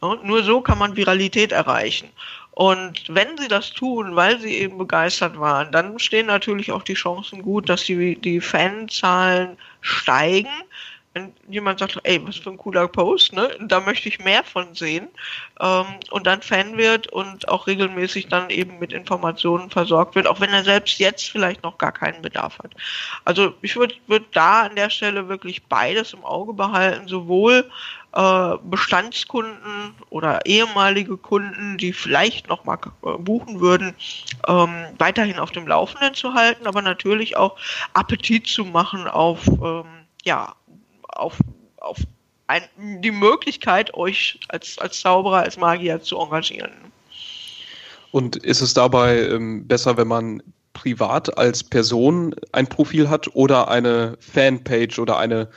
Ja, 0.00 0.14
nur 0.22 0.44
so 0.44 0.60
kann 0.60 0.78
man 0.78 0.94
Viralität 0.94 1.50
erreichen. 1.50 2.08
Und 2.52 3.02
wenn 3.08 3.36
sie 3.36 3.48
das 3.48 3.72
tun, 3.72 4.14
weil 4.14 4.38
sie 4.38 4.54
eben 4.54 4.78
begeistert 4.78 5.38
waren, 5.38 5.72
dann 5.72 5.98
stehen 5.98 6.26
natürlich 6.26 6.70
auch 6.70 6.84
die 6.84 6.94
Chancen 6.94 7.42
gut, 7.42 7.68
dass 7.68 7.84
die, 7.84 8.14
die 8.14 8.40
Fanzahlen 8.40 9.56
steigen 9.80 10.48
wenn 11.12 11.32
jemand 11.48 11.80
sagt, 11.80 11.98
ey, 12.04 12.24
was 12.24 12.36
für 12.36 12.50
ein 12.50 12.56
cooler 12.56 12.86
Post, 12.86 13.32
ne? 13.32 13.50
Da 13.60 13.80
möchte 13.80 14.08
ich 14.08 14.20
mehr 14.20 14.44
von 14.44 14.74
sehen 14.74 15.08
ähm, 15.60 15.86
und 16.10 16.26
dann 16.26 16.40
Fan 16.40 16.76
wird 16.76 17.08
und 17.08 17.48
auch 17.48 17.66
regelmäßig 17.66 18.28
dann 18.28 18.48
eben 18.50 18.78
mit 18.78 18.92
Informationen 18.92 19.70
versorgt 19.70 20.14
wird, 20.14 20.28
auch 20.28 20.40
wenn 20.40 20.50
er 20.50 20.62
selbst 20.62 20.98
jetzt 21.00 21.28
vielleicht 21.28 21.64
noch 21.64 21.78
gar 21.78 21.90
keinen 21.90 22.22
Bedarf 22.22 22.58
hat. 22.60 22.72
Also 23.24 23.54
ich 23.60 23.74
würde 23.74 23.96
würd 24.06 24.24
da 24.32 24.62
an 24.62 24.76
der 24.76 24.90
Stelle 24.90 25.28
wirklich 25.28 25.64
beides 25.64 26.12
im 26.12 26.24
Auge 26.24 26.52
behalten, 26.52 27.08
sowohl 27.08 27.68
äh, 28.12 28.56
Bestandskunden 28.62 29.94
oder 30.10 30.46
ehemalige 30.46 31.16
Kunden, 31.16 31.76
die 31.76 31.92
vielleicht 31.92 32.48
noch 32.48 32.64
mal 32.64 32.78
äh, 33.04 33.18
buchen 33.18 33.60
würden, 33.60 33.96
ähm, 34.46 34.86
weiterhin 34.98 35.40
auf 35.40 35.50
dem 35.50 35.66
Laufenden 35.66 36.14
zu 36.14 36.34
halten, 36.34 36.68
aber 36.68 36.82
natürlich 36.82 37.36
auch 37.36 37.56
Appetit 37.94 38.46
zu 38.46 38.64
machen 38.64 39.08
auf 39.08 39.48
ähm, 39.48 39.86
ja, 40.24 40.54
auf, 41.20 41.38
auf 41.78 41.98
ein, 42.46 42.62
die 43.00 43.10
Möglichkeit, 43.10 43.94
euch 43.94 44.40
als, 44.48 44.78
als 44.78 45.00
Zauberer, 45.00 45.38
als 45.38 45.56
Magier 45.56 46.02
zu 46.02 46.18
engagieren. 46.18 46.72
Und 48.10 48.36
ist 48.36 48.60
es 48.60 48.74
dabei 48.74 49.20
ähm, 49.20 49.66
besser, 49.68 49.96
wenn 49.96 50.08
man 50.08 50.42
privat 50.72 51.36
als 51.38 51.62
Person 51.62 52.34
ein 52.52 52.66
Profil 52.66 53.08
hat 53.08 53.28
oder 53.34 53.68
eine 53.68 54.16
Fanpage 54.20 54.98
oder 54.98 55.18
eine 55.18 55.48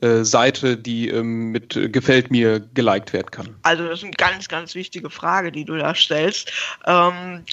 äh, 0.00 0.24
Seite, 0.24 0.76
die 0.76 1.08
ähm, 1.08 1.50
mit 1.50 1.76
äh, 1.76 1.88
Gefällt 1.88 2.30
mir 2.30 2.60
geliked 2.74 3.12
werden 3.12 3.30
kann? 3.30 3.56
Also 3.62 3.84
das 3.84 3.98
ist 3.98 4.04
eine 4.04 4.12
ganz, 4.12 4.48
ganz 4.48 4.74
wichtige 4.74 5.10
Frage, 5.10 5.52
die 5.52 5.64
du 5.64 5.76
da 5.76 5.94
stellst. 5.94 6.50
Ähm, 6.86 7.44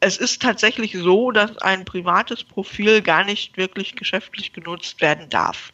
es 0.00 0.16
ist 0.16 0.40
tatsächlich 0.40 0.96
so, 0.96 1.32
dass 1.32 1.58
ein 1.58 1.84
privates 1.84 2.44
Profil 2.44 3.02
gar 3.02 3.24
nicht 3.24 3.56
wirklich 3.56 3.96
geschäftlich 3.96 4.52
genutzt 4.52 5.00
werden 5.00 5.28
darf. 5.28 5.72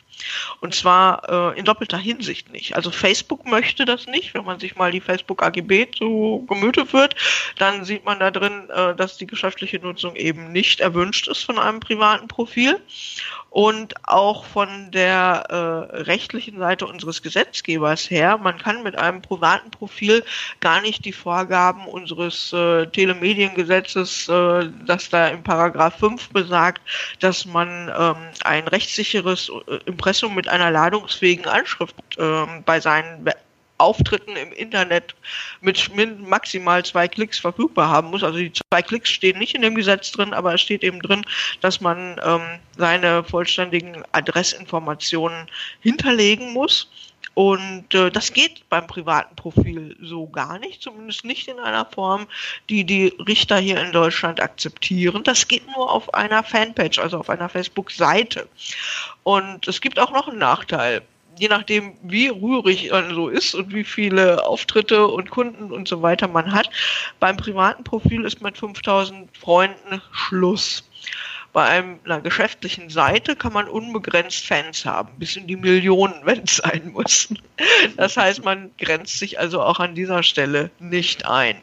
Und 0.61 0.75
zwar 0.75 1.53
äh, 1.55 1.59
in 1.59 1.65
doppelter 1.65 1.99
Hinsicht 1.99 2.51
nicht. 2.51 2.77
Also 2.77 2.91
Facebook 2.91 3.47
möchte 3.47 3.85
das 3.85 4.07
nicht. 4.07 4.35
Wenn 4.35 4.45
man 4.45 4.61
sich 4.61 4.77
mal 4.77 4.91
die 4.91 5.01
Facebook 5.01 5.43
AGB 5.43 5.91
zu 5.91 6.45
Gemüte 6.49 6.87
führt, 6.87 7.17
dann 7.59 7.85
sieht 7.85 8.05
man 8.05 8.21
da 8.21 8.31
drin, 8.31 8.69
äh, 8.71 8.95
dass 8.95 9.17
die 9.17 9.27
geschäftliche 9.27 9.79
Nutzung 9.79 10.17
eben 10.17 10.53
nicht 10.53 10.81
erwünscht 10.81 11.29
ist 11.29 11.45
von 11.45 11.59
einem 11.59 11.81
privaten 11.81 12.29
Profil 12.29 12.81
und 13.55 13.95
auch 14.03 14.45
von 14.45 14.91
der 14.91 15.45
äh, 15.49 15.55
rechtlichen 16.03 16.59
Seite 16.59 16.89
unseres 16.89 17.23
Gesetzgebers 17.23 18.11
her. 18.11 18.37
Man 18.37 18.59
kann 18.59 18.83
mit 18.83 18.99
einem 18.99 19.23
privaten 19.23 19.71
Profil 19.71 20.25
gar 20.59 20.81
nicht 20.81 21.05
die 21.05 21.13
Vorgaben 21.13 21.87
unseres 21.87 22.53
äh, 22.53 22.87
Telemediengesetzes, 22.87 24.29
äh, 24.29 24.69
das 24.85 25.09
da 25.09 25.29
im 25.29 25.45
Paragraph 25.45 26.01
5 26.01 26.31
besagt, 26.31 26.83
dass 27.21 27.47
man 27.47 27.93
ähm, 27.97 28.17
ein 28.43 28.67
rechtssicheres 28.67 29.53
äh, 29.69 29.77
Impressum 29.87 30.35
mit 30.35 30.49
einer 30.49 30.73
ladungsfähigen 30.73 31.47
Anschrift 31.47 31.95
äh, 32.19 32.47
bei 32.67 32.81
seinen 32.81 33.25
Auftritten 33.79 34.37
im 34.37 34.53
Internet 34.53 35.15
mit 35.61 35.91
maximal 36.21 36.85
zwei 36.85 37.09
Klicks 37.09 37.39
verfügbar 37.39 37.89
haben 37.89 38.11
muss. 38.11 38.23
Also 38.23 38.39
die 38.39 38.53
zwei 38.53 38.83
Klicks 38.83 39.11
stehen 39.11 39.39
nicht 39.39 39.55
in 39.55 39.63
dem 39.63 39.75
Gesetz 39.75 40.13
drin, 40.13 40.33
aber 40.33 40.55
es 40.55 40.61
steht 40.61 40.85
eben 40.85 41.01
drin, 41.01 41.25
dass 41.61 41.81
man 41.81 42.21
ähm, 42.25 42.61
seine 42.77 43.25
vollständigen 43.25 44.03
Adressinformationen 44.13 45.49
hinterlegen 45.81 46.53
muss. 46.53 46.89
Und 47.35 47.93
äh, 47.95 48.11
das 48.11 48.33
geht 48.33 48.69
beim 48.69 48.87
privaten 48.87 49.35
Profil 49.35 49.97
so 50.01 50.29
gar 50.29 50.61
nicht, 50.61 50.81
zumindest 50.81 51.25
nicht 51.25 51.49
in 51.49 51.59
einer 51.59 51.85
Form, 51.85 52.29
die 52.71 52.85
die 52.85 53.09
Richter 53.27 53.59
hier 53.59 53.81
in 53.81 53.91
Deutschland 53.91 54.41
akzeptieren. 54.41 55.25
Das 55.25 55.49
geht 55.49 55.67
nur 55.67 55.91
auf 55.91 56.15
einer 56.15 56.45
Fanpage, 56.45 57.01
also 57.01 57.19
auf 57.19 57.29
einer 57.29 57.49
Facebook-Seite. 57.49 58.49
Und 59.25 59.67
es 59.67 59.81
gibt 59.81 59.99
auch 59.99 60.13
noch 60.13 60.29
einen 60.29 60.39
Nachteil 60.39 61.03
je 61.39 61.49
nachdem, 61.49 61.95
wie 62.03 62.29
rührig 62.29 62.91
man 62.91 63.15
so 63.15 63.29
ist 63.29 63.55
und 63.55 63.75
wie 63.75 63.85
viele 63.85 64.47
Auftritte 64.47 65.07
und 65.07 65.31
Kunden 65.31 65.73
und 65.73 65.89
so 65.89 66.03
weiter 66.03 66.29
man 66.29 66.53
hat, 66.53 66.71
beim 67.21 67.37
privaten 67.37 67.85
Profil 67.85 68.25
ist 68.25 68.41
mit 68.41 68.59
5000 68.59 69.37
Freunden 69.37 70.03
Schluss. 70.13 70.85
Bei 71.53 71.69
einer 71.69 72.21
geschäftlichen 72.21 72.91
Seite 72.91 73.37
kann 73.37 73.53
man 73.53 73.69
unbegrenzt 73.69 74.45
Fans 74.45 74.85
haben, 74.85 75.11
bis 75.19 75.37
in 75.37 75.47
die 75.47 75.55
Millionen, 75.55 76.15
wenn 76.25 76.43
es 76.43 76.57
sein 76.57 76.91
muss. 76.93 77.29
Das 77.97 78.17
heißt, 78.17 78.45
man 78.45 78.73
grenzt 78.77 79.21
sich 79.21 79.39
also 79.39 79.63
auch 79.63 79.79
an 79.79 79.95
dieser 79.95 80.25
Stelle 80.25 80.73
nicht 80.81 81.27
ein. 81.27 81.57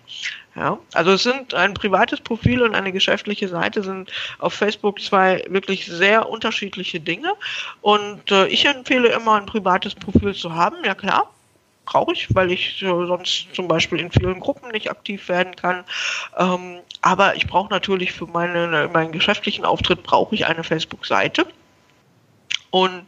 Ja, 0.56 0.78
also 0.94 1.12
es 1.14 1.24
sind 1.24 1.54
ein 1.54 1.74
privates 1.74 2.20
Profil 2.20 2.62
und 2.62 2.76
eine 2.76 2.92
geschäftliche 2.92 3.48
Seite 3.48 3.84
sind 3.84 4.12
auf 4.40 4.54
Facebook 4.54 5.00
zwei 5.00 5.46
wirklich 5.48 5.86
sehr 5.86 6.28
unterschiedliche 6.28 7.00
Dinge. 7.00 7.34
Und 7.82 8.30
äh, 8.32 8.48
ich 8.48 8.66
empfehle 8.66 9.10
immer 9.10 9.36
ein 9.36 9.46
privates 9.46 9.96
Profil 9.96 10.34
zu 10.34 10.54
haben, 10.54 10.78
ja 10.84 10.94
klar. 10.94 11.32
Brauche 11.86 12.14
ich, 12.14 12.28
weil 12.36 12.52
ich 12.52 12.82
äh, 12.82 12.86
sonst 12.86 13.48
zum 13.54 13.68
Beispiel 13.68 14.00
in 14.00 14.12
vielen 14.12 14.42
Gruppen 14.42 14.72
nicht 14.72 14.92
aktiv 14.92 15.30
werden 15.30 15.56
kann. 15.56 15.86
Ähm, 16.38 16.80
aber 17.02 17.36
ich 17.36 17.48
brauche 17.48 17.70
natürlich 17.70 18.12
für 18.12 18.28
meine, 18.28 18.90
meinen 18.92 19.14
geschäftlichen 19.14 19.64
Auftritt 19.64 20.04
brauche 20.04 20.36
ich 20.36 20.46
eine 20.46 20.66
Facebook-Seite. 20.66 21.46
Und 22.72 23.06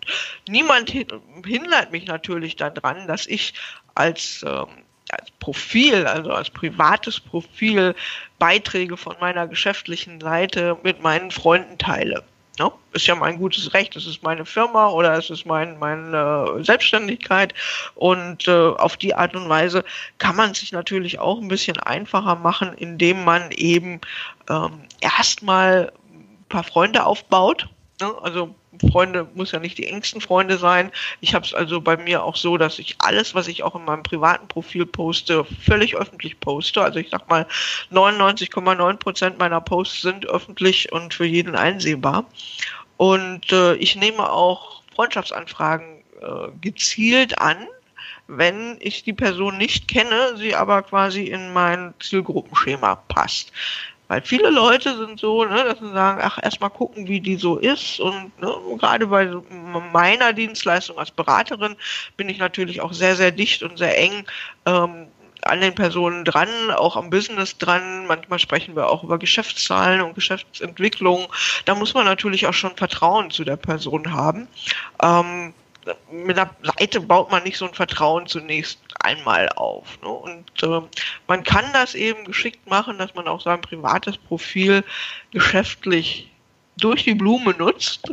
niemand 0.48 0.90
hindert 0.90 1.92
mich 1.92 2.06
natürlich 2.06 2.56
daran, 2.56 3.08
dass 3.08 3.28
ich 3.28 3.54
als 3.96 4.44
ähm, 4.48 4.68
als 5.14 5.32
Profil, 5.40 6.06
also 6.06 6.32
als 6.32 6.50
privates 6.50 7.20
Profil, 7.20 7.96
Beiträge 8.40 8.98
von 8.98 9.16
meiner 9.20 9.48
geschäftlichen 9.48 10.20
Seite 10.20 10.78
mit 10.84 11.02
meinen 11.02 11.32
Freunden 11.32 11.78
teile. 11.78 12.24
Ja, 12.60 12.72
ist 12.92 13.08
ja 13.08 13.16
mein 13.16 13.38
gutes 13.40 13.74
Recht, 13.74 13.96
es 13.96 14.06
ist 14.06 14.22
meine 14.22 14.46
Firma 14.46 14.90
oder 14.90 15.18
es 15.18 15.32
ist 15.32 15.46
mein, 15.48 15.80
meine 15.80 16.64
Selbstständigkeit 16.64 17.52
und 17.96 18.48
äh, 18.48 18.52
auf 18.52 18.96
die 18.96 19.16
Art 19.16 19.36
und 19.36 19.50
Weise 19.50 19.84
kann 20.20 20.36
man 20.36 20.54
sich 20.54 20.72
natürlich 20.72 21.18
auch 21.18 21.42
ein 21.42 21.48
bisschen 21.48 21.80
einfacher 21.80 22.36
machen, 22.36 22.74
indem 22.74 23.24
man 23.24 23.50
eben 23.52 24.02
ähm, 24.52 24.84
erstmal 25.02 25.92
ein 26.14 26.46
paar 26.48 26.64
Freunde 26.64 27.08
aufbaut. 27.08 27.70
Ne? 28.00 28.14
Also 28.22 28.54
Freunde 28.92 29.28
muss 29.36 29.52
ja 29.52 29.60
nicht 29.60 29.78
die 29.78 29.88
engsten 29.88 30.22
Freunde 30.22 30.58
sein. 30.58 30.92
Ich 31.22 31.34
habe 31.36 31.46
es 31.46 31.54
also 31.54 31.82
bei 31.82 31.98
mir 31.98 32.24
auch 32.24 32.36
so, 32.36 32.58
dass 32.58 32.80
ich 32.80 32.96
alles, 33.00 33.36
was 33.36 33.48
ich 33.48 33.64
auch 33.64 33.76
in 33.76 33.86
meinem 33.86 34.04
privaten 34.04 34.48
Profil 34.48 34.86
poste, 34.86 35.46
völlig 35.46 35.96
öffentlich 35.96 36.40
poste. 36.40 36.82
Also 36.82 37.00
ich 37.00 37.10
sag 37.10 37.30
mal, 37.30 37.46
99,9 37.92 38.98
Prozent 38.98 39.40
meiner 39.40 39.62
Posts 39.62 40.02
sind 40.02 40.26
öffentlich 40.26 40.92
und 40.92 41.14
für 41.14 41.26
jeden 41.26 41.56
einsehbar. 41.56 42.26
Und 42.98 43.52
äh, 43.52 43.76
ich 43.76 43.96
nehme 43.96 44.32
auch 44.32 44.82
Freundschaftsanfragen 44.96 46.04
äh, 46.22 46.52
gezielt 46.62 47.40
an, 47.40 47.68
wenn 48.28 48.78
ich 48.80 49.04
die 49.04 49.14
Person 49.14 49.58
nicht 49.58 49.88
kenne, 49.88 50.38
sie 50.38 50.56
aber 50.56 50.82
quasi 50.84 51.24
in 51.24 51.52
mein 51.52 51.94
Zielgruppenschema 52.00 52.96
passt. 52.96 53.52
Weil 54.08 54.22
viele 54.22 54.50
Leute 54.50 54.98
sind 54.98 55.20
so, 55.20 55.46
ne, 55.46 55.64
dass 55.64 55.80
sie 55.80 55.92
sagen, 55.92 56.22
ach, 56.24 56.38
erstmal 56.42 56.70
gucken, 56.70 57.08
wie 57.08 57.22
die 57.22 57.36
so 57.36 57.58
ist. 57.58 58.00
Und 58.00 58.38
ne, 58.40 58.54
gerade 58.78 59.08
bei 59.08 59.30
meiner 59.92 60.34
Dienstleistung 60.34 61.00
als 61.00 61.12
Beraterin 61.12 61.76
bin 62.18 62.30
ich 62.30 62.38
natürlich 62.38 62.82
auch 62.82 62.94
sehr, 62.94 63.16
sehr 63.16 63.32
dicht 63.32 63.64
und 63.64 63.78
sehr 63.78 63.98
eng 63.98 64.26
ähm, 64.66 65.08
an 65.46 65.62
den 65.62 65.76
Personen 65.76 66.26
dran, 66.26 66.50
auch 66.76 66.96
am 66.96 67.10
Business 67.10 67.58
dran. 67.58 68.08
Manchmal 68.08 68.40
sprechen 68.40 68.76
wir 68.76 68.90
auch 68.90 69.04
über 69.04 69.18
Geschäftszahlen 69.18 70.02
und 70.02 70.16
Geschäftsentwicklung. 70.16 71.28
Da 71.66 71.76
muss 71.76 71.94
man 71.94 72.06
natürlich 72.06 72.48
auch 72.48 72.54
schon 72.54 72.76
Vertrauen 72.76 73.32
zu 73.32 73.44
der 73.44 73.58
Person 73.58 74.14
haben. 74.14 74.48
Ähm, 75.02 75.54
mit 76.12 76.38
einer 76.38 76.54
Seite 76.64 77.02
baut 77.02 77.32
man 77.32 77.44
nicht 77.44 77.58
so 77.58 77.68
ein 77.68 77.74
Vertrauen 77.74 78.28
zunächst 78.28 78.80
einmal 79.00 79.50
auf. 79.50 80.02
Ne? 80.02 80.10
Und 80.10 80.64
äh, 80.64 80.82
man 81.28 81.44
kann 81.44 81.66
das 81.74 81.96
eben 81.96 82.26
geschickt 82.26 82.68
machen, 82.68 82.98
dass 82.98 83.16
man 83.16 83.28
auch 83.28 83.42
sein 83.42 83.62
privates 83.62 84.18
Profil 84.18 84.84
geschäftlich 85.32 86.33
durch 86.78 87.04
die 87.04 87.16
Blume 87.16 87.54
nutzt. 87.58 88.12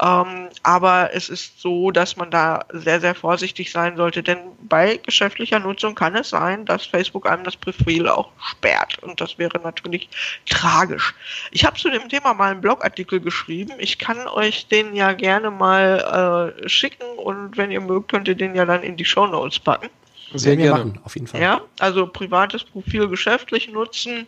Ähm, 0.00 0.48
aber 0.62 1.10
es 1.12 1.28
ist 1.28 1.60
so, 1.60 1.90
dass 1.90 2.16
man 2.16 2.30
da 2.30 2.64
sehr, 2.72 3.00
sehr 3.00 3.14
vorsichtig 3.14 3.72
sein 3.72 3.96
sollte, 3.96 4.22
denn 4.22 4.38
bei 4.62 4.98
geschäftlicher 4.98 5.58
Nutzung 5.58 5.94
kann 5.94 6.16
es 6.16 6.30
sein, 6.30 6.64
dass 6.64 6.84
Facebook 6.84 7.28
einem 7.28 7.44
das 7.44 7.56
Profil 7.56 8.08
auch 8.08 8.30
sperrt. 8.38 9.02
Und 9.02 9.20
das 9.20 9.38
wäre 9.38 9.58
natürlich 9.60 10.08
tragisch. 10.48 11.14
Ich 11.50 11.64
habe 11.64 11.78
zu 11.78 11.90
dem 11.90 12.08
Thema 12.08 12.34
mal 12.34 12.52
einen 12.52 12.60
Blogartikel 12.60 13.20
geschrieben. 13.20 13.72
Ich 13.78 13.98
kann 13.98 14.26
euch 14.28 14.68
den 14.68 14.94
ja 14.94 15.12
gerne 15.12 15.50
mal 15.50 16.54
äh, 16.64 16.68
schicken 16.68 17.06
und 17.16 17.56
wenn 17.56 17.70
ihr 17.70 17.80
mögt, 17.80 18.10
könnt 18.10 18.28
ihr 18.28 18.34
den 18.34 18.54
ja 18.54 18.64
dann 18.64 18.82
in 18.82 18.96
die 18.96 19.04
Show 19.04 19.26
Notes 19.26 19.58
packen. 19.58 19.88
Sehr 20.34 20.56
gerne. 20.56 20.84
Machen, 20.84 21.00
auf 21.04 21.14
jeden 21.14 21.26
Fall. 21.26 21.40
Ja, 21.40 21.60
also 21.78 22.06
privates 22.06 22.64
Profil 22.64 23.08
geschäftlich 23.08 23.70
nutzen, 23.70 24.26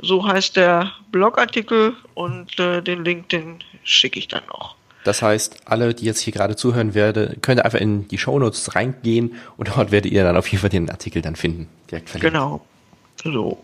so 0.00 0.26
heißt 0.26 0.56
der 0.56 0.92
Blogartikel 1.10 1.96
und 2.14 2.58
äh, 2.58 2.82
den 2.82 3.04
Link, 3.04 3.28
den 3.28 3.62
schicke 3.82 4.18
ich 4.18 4.28
dann 4.28 4.42
noch. 4.48 4.76
Das 5.04 5.20
heißt, 5.20 5.68
alle, 5.68 5.94
die 5.94 6.06
jetzt 6.06 6.20
hier 6.20 6.32
gerade 6.32 6.56
zuhören 6.56 6.94
werden, 6.94 7.40
könnt 7.42 7.62
einfach 7.62 7.78
in 7.78 8.08
die 8.08 8.18
Shownotes 8.18 8.74
reingehen 8.74 9.34
und 9.56 9.68
dort 9.68 9.90
werdet 9.90 10.10
ihr 10.10 10.24
dann 10.24 10.36
auf 10.36 10.48
jeden 10.48 10.60
Fall 10.62 10.70
den 10.70 10.90
Artikel 10.90 11.20
dann 11.20 11.36
finden. 11.36 11.68
Direkt 11.90 12.08
verlinkt. 12.08 12.32
Genau. 12.32 12.64
So. 13.22 13.62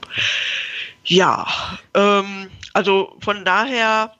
Ja, 1.05 1.46
ähm, 1.94 2.50
also 2.74 3.16
von 3.20 3.44
daher 3.44 4.12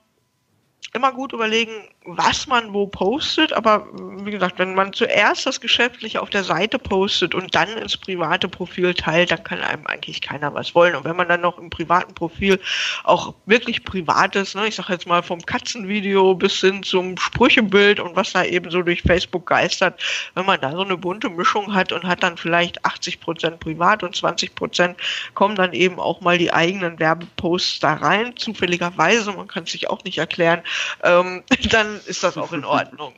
immer 0.93 1.11
gut 1.11 1.31
überlegen, 1.33 1.71
was 2.03 2.47
man 2.47 2.73
wo 2.73 2.87
postet, 2.87 3.53
aber 3.53 3.87
wie 3.93 4.31
gesagt, 4.31 4.57
wenn 4.57 4.73
man 4.73 4.91
zuerst 4.91 5.45
das 5.45 5.61
Geschäftliche 5.61 6.19
auf 6.19 6.31
der 6.31 6.43
Seite 6.43 6.79
postet 6.79 7.35
und 7.35 7.53
dann 7.53 7.69
ins 7.77 7.95
private 7.95 8.47
Profil 8.47 8.95
teilt, 8.95 9.29
dann 9.29 9.43
kann 9.43 9.61
einem 9.61 9.85
eigentlich 9.85 10.19
keiner 10.19 10.51
was 10.55 10.73
wollen. 10.73 10.95
Und 10.95 11.03
wenn 11.03 11.15
man 11.15 11.29
dann 11.29 11.41
noch 11.41 11.59
im 11.59 11.69
privaten 11.69 12.15
Profil 12.15 12.59
auch 13.03 13.35
wirklich 13.45 13.83
privates, 13.83 14.55
ne, 14.55 14.67
ich 14.67 14.75
sag 14.75 14.89
jetzt 14.89 15.05
mal 15.05 15.21
vom 15.21 15.45
Katzenvideo 15.45 16.33
bis 16.33 16.59
hin 16.59 16.81
zum 16.81 17.17
Sprüchebild 17.19 17.99
und 17.99 18.15
was 18.15 18.33
da 18.33 18.43
eben 18.45 18.71
so 18.71 18.81
durch 18.81 19.03
Facebook 19.03 19.45
geistert, 19.45 20.01
wenn 20.33 20.47
man 20.47 20.59
da 20.59 20.71
so 20.71 20.81
eine 20.81 20.97
bunte 20.97 21.29
Mischung 21.29 21.75
hat 21.75 21.91
und 21.91 22.03
hat 22.03 22.23
dann 22.23 22.35
vielleicht 22.35 22.83
80 22.83 23.19
Prozent 23.19 23.59
privat 23.59 24.01
und 24.01 24.15
20 24.15 24.55
Prozent 24.55 24.97
kommen 25.35 25.55
dann 25.55 25.73
eben 25.73 25.99
auch 25.99 26.21
mal 26.21 26.39
die 26.39 26.51
eigenen 26.51 26.97
Werbeposts 26.97 27.79
da 27.79 27.93
rein, 27.93 28.35
zufälligerweise, 28.37 29.31
man 29.33 29.47
kann 29.47 29.65
es 29.65 29.71
sich 29.71 29.87
auch 29.87 30.03
nicht 30.03 30.17
erklären, 30.17 30.63
ähm, 31.03 31.43
dann 31.69 31.90
ist 32.05 32.23
das 32.23 32.37
auch 32.37 32.53
in 32.53 32.65
Ordnung. 32.65 33.13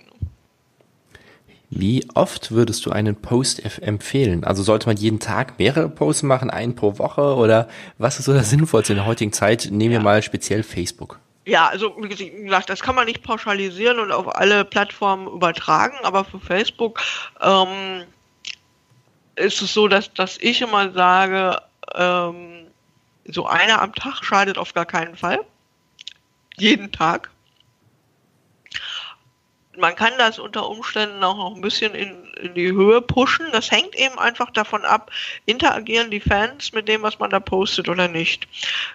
Wie 1.75 2.07
oft 2.13 2.51
würdest 2.51 2.85
du 2.85 2.91
einen 2.91 3.15
Post 3.15 3.81
empfehlen? 3.81 4.43
Also 4.43 4.61
sollte 4.61 4.85
man 4.85 4.95
jeden 4.95 5.19
Tag 5.19 5.57
mehrere 5.57 5.89
Posts 5.89 6.23
machen, 6.23 6.51
einen 6.51 6.75
pro 6.75 6.99
Woche 6.99 7.35
oder 7.35 7.67
was 7.97 8.19
ist 8.19 8.25
so 8.25 8.33
das 8.33 8.51
Sinnvollste 8.51 8.93
in 8.93 8.97
der 8.97 9.07
heutigen 9.07 9.33
Zeit? 9.33 9.69
Nehmen 9.71 9.91
wir 9.91 9.99
mal 9.99 10.21
speziell 10.21 10.61
Facebook. 10.61 11.19
Ja, 11.45 11.67
also 11.67 11.95
wie 11.97 12.09
gesagt, 12.43 12.69
das 12.69 12.81
kann 12.81 12.95
man 12.95 13.05
nicht 13.05 13.23
pauschalisieren 13.23 13.99
und 13.99 14.11
auf 14.11 14.35
alle 14.35 14.63
Plattformen 14.65 15.27
übertragen, 15.27 15.97
aber 16.03 16.23
für 16.23 16.39
Facebook 16.39 17.01
ähm, 17.41 18.03
ist 19.35 19.61
es 19.61 19.73
so, 19.73 19.87
dass, 19.87 20.13
dass 20.13 20.37
ich 20.37 20.61
immer 20.61 20.91
sage, 20.91 21.59
ähm, 21.95 22.67
so 23.25 23.47
einer 23.47 23.81
am 23.81 23.93
Tag 23.95 24.23
schadet 24.23 24.57
auf 24.57 24.73
gar 24.73 24.85
keinen 24.85 25.15
Fall. 25.15 25.39
Jeden 26.55 26.91
Tag 26.91 27.31
man 29.77 29.95
kann 29.95 30.13
das 30.17 30.39
unter 30.39 30.69
Umständen 30.69 31.23
auch 31.23 31.37
noch 31.37 31.55
ein 31.55 31.61
bisschen 31.61 31.95
in, 31.95 32.25
in, 32.35 32.53
die 32.53 32.71
Höhe 32.71 33.01
pushen. 33.01 33.45
Das 33.51 33.71
hängt 33.71 33.95
eben 33.95 34.19
einfach 34.19 34.51
davon 34.51 34.85
ab, 34.85 35.11
interagieren 35.45 36.11
die 36.11 36.19
Fans 36.19 36.73
mit 36.73 36.87
dem, 36.87 37.01
was 37.01 37.19
man 37.19 37.29
da 37.29 37.39
postet 37.39 37.89
oder 37.89 38.07
nicht. 38.07 38.47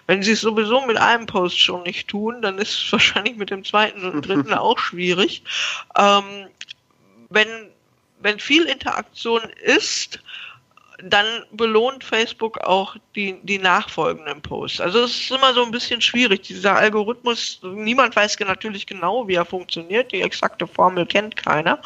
Wenn 0.07 0.23
sie 0.23 0.31
es 0.31 0.41
sowieso 0.41 0.85
mit 0.85 0.97
einem 0.97 1.25
Post 1.25 1.59
schon 1.59 1.83
nicht 1.83 2.07
tun, 2.07 2.41
dann 2.41 2.57
ist 2.57 2.75
es 2.75 2.91
wahrscheinlich 2.91 3.35
mit 3.35 3.49
dem 3.49 3.63
zweiten 3.63 4.05
und 4.05 4.27
dritten 4.27 4.53
auch 4.55 4.79
schwierig. 4.79 5.43
Ähm, 5.97 6.47
wenn, 7.29 7.47
wenn 8.19 8.39
viel 8.39 8.65
Interaktion 8.65 9.41
ist, 9.63 10.19
dann 11.03 11.25
belohnt 11.51 12.03
Facebook 12.03 12.59
auch 12.59 12.95
die, 13.15 13.39
die 13.43 13.57
nachfolgenden 13.57 14.41
Posts. 14.41 14.81
Also 14.81 15.03
es 15.03 15.11
ist 15.11 15.31
immer 15.31 15.53
so 15.53 15.63
ein 15.63 15.71
bisschen 15.71 16.01
schwierig. 16.01 16.43
Dieser 16.43 16.75
Algorithmus, 16.75 17.59
niemand 17.63 18.15
weiß 18.15 18.39
natürlich 18.39 18.85
genau, 18.85 19.27
wie 19.27 19.35
er 19.35 19.45
funktioniert. 19.45 20.11
Die 20.11 20.21
exakte 20.21 20.67
Formel 20.67 21.05
kennt 21.05 21.35
keiner. 21.35 21.81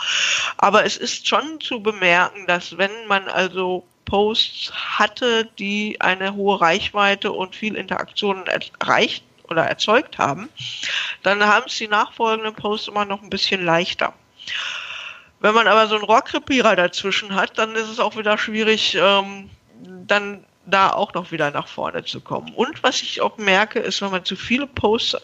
Aber 0.58 0.86
es 0.86 0.97
ist 0.97 1.28
schon 1.28 1.60
zu 1.60 1.82
bemerken, 1.82 2.47
dass 2.47 2.78
wenn 2.78 2.91
man 3.08 3.28
also 3.28 3.86
Posts 4.06 4.71
hatte, 4.73 5.49
die 5.58 5.99
eine 6.02 6.36
hohe 6.36 6.60
Reichweite 6.60 7.32
und 7.32 7.56
viel 7.56 7.76
Interaktion 7.76 8.45
erreicht 8.80 9.23
oder 9.49 9.63
erzeugt 9.63 10.17
haben, 10.17 10.49
dann 11.23 11.43
haben 11.43 11.65
es 11.67 11.78
die 11.78 11.88
nachfolgenden 11.88 12.56
Posts 12.56 12.89
immer 12.89 13.06
noch 13.06 13.21
ein 13.21 13.30
bisschen 13.30 13.63
leichter. 13.63 14.13
Wenn 15.43 15.56
man 15.56 15.67
aber 15.67 15.88
so 15.88 15.95
einen 15.95 16.06
Rohrkrepierer 16.06 16.77
dazwischen 16.77 17.36
hat, 17.36 17.58
dann 17.58 17.75
ist 17.75 17.89
es 17.89 17.99
auch 17.99 18.15
wieder 18.15 18.38
schwierig, 18.38 18.95
ähm, 18.97 19.49
dann 20.08 20.45
da 20.65 20.91
auch 20.93 21.13
noch 21.13 21.34
wieder 21.34 21.51
nach 21.51 21.67
vorne 21.67 22.06
zu 22.06 22.21
kommen. 22.21 22.53
Und 22.53 22.82
was 22.82 23.01
ich 23.01 23.19
auch 23.19 23.38
merke, 23.38 23.79
ist, 23.79 24.01
wenn 24.01 24.12
man 24.12 24.23
zu 24.23 24.38
viele 24.38 24.67
Posts 24.67 25.17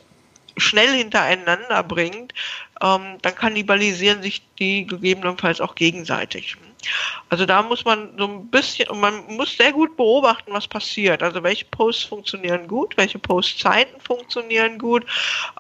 schnell 0.58 0.89
hintereinander 0.89 1.84
bringt, 1.84 2.34
ähm, 2.82 3.17
dann 3.21 3.34
kannibalisieren 3.34 4.21
sich 4.21 4.41
die 4.60 4.86
gegebenenfalls 4.86 5.62
auch 5.62 5.75
gegenseitig. 5.75 6.58
Also 7.29 7.45
da 7.45 7.61
muss 7.61 7.85
man 7.85 8.09
so 8.17 8.25
ein 8.25 8.47
bisschen, 8.47 8.87
man 8.99 9.23
muss 9.27 9.55
sehr 9.55 9.71
gut 9.71 9.95
beobachten, 9.97 10.51
was 10.51 10.67
passiert. 10.67 11.21
Also 11.21 11.43
welche 11.43 11.65
Posts 11.65 12.03
funktionieren 12.03 12.67
gut, 12.67 12.97
welche 12.97 13.19
Postzeiten 13.19 13.99
funktionieren 14.01 14.79
gut. 14.79 15.05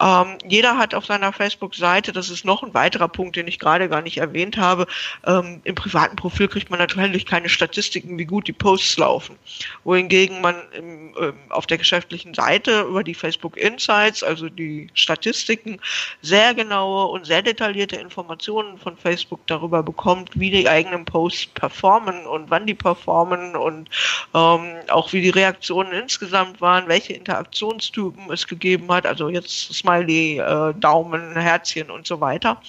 Ähm, 0.01 0.37
jeder 0.47 0.77
hat 0.77 0.95
auf 0.95 1.05
seiner 1.05 1.31
Facebook-Seite, 1.31 2.11
das 2.11 2.29
ist 2.29 2.43
noch 2.43 2.63
ein 2.63 2.73
weiterer 2.73 3.07
Punkt, 3.07 3.35
den 3.35 3.47
ich 3.47 3.59
gerade 3.59 3.87
gar 3.87 4.01
nicht 4.01 4.17
erwähnt 4.17 4.57
habe, 4.57 4.87
ähm, 5.27 5.61
im 5.63 5.75
privaten 5.75 6.15
Profil 6.15 6.47
kriegt 6.47 6.69
man 6.69 6.79
natürlich 6.79 7.25
keine 7.25 7.49
Statistiken, 7.49 8.17
wie 8.17 8.25
gut 8.25 8.47
die 8.47 8.53
Posts 8.53 8.97
laufen. 8.97 9.37
Wohingegen 9.83 10.41
man 10.41 10.55
im, 10.73 11.15
ähm, 11.19 11.33
auf 11.49 11.67
der 11.67 11.77
geschäftlichen 11.77 12.33
Seite 12.33 12.81
über 12.81 13.03
die 13.03 13.13
Facebook 13.13 13.57
Insights, 13.57 14.23
also 14.23 14.49
die 14.49 14.89
Statistiken, 14.93 15.79
sehr 16.21 16.53
genaue 16.55 17.05
und 17.11 17.25
sehr 17.25 17.41
detaillierte 17.41 17.97
Informationen 17.97 18.77
von 18.77 18.97
Facebook 18.97 19.45
darüber 19.45 19.83
bekommt, 19.83 20.31
wie 20.39 20.49
die 20.49 20.67
eigenen 20.67 21.05
Posts 21.09 21.47
performen 21.47 22.25
und 22.27 22.49
wann 22.49 22.67
die 22.67 22.75
performen 22.75 23.55
und 23.55 23.89
ähm, 24.33 24.75
auch 24.89 25.11
wie 25.11 25.21
die 25.21 25.31
Reaktionen 25.31 25.91
insgesamt 25.91 26.61
waren, 26.61 26.87
welche 26.87 27.13
Interaktionstypen 27.13 28.31
es 28.31 28.47
gegeben 28.47 28.91
hat, 28.91 29.05
also 29.05 29.29
jetzt 29.29 29.73
Smiley, 29.73 30.39
äh, 30.39 30.73
Daumen, 30.75 31.35
Herzchen 31.35 31.89
und 31.89 32.05
so 32.05 32.21
weiter. 32.21 32.61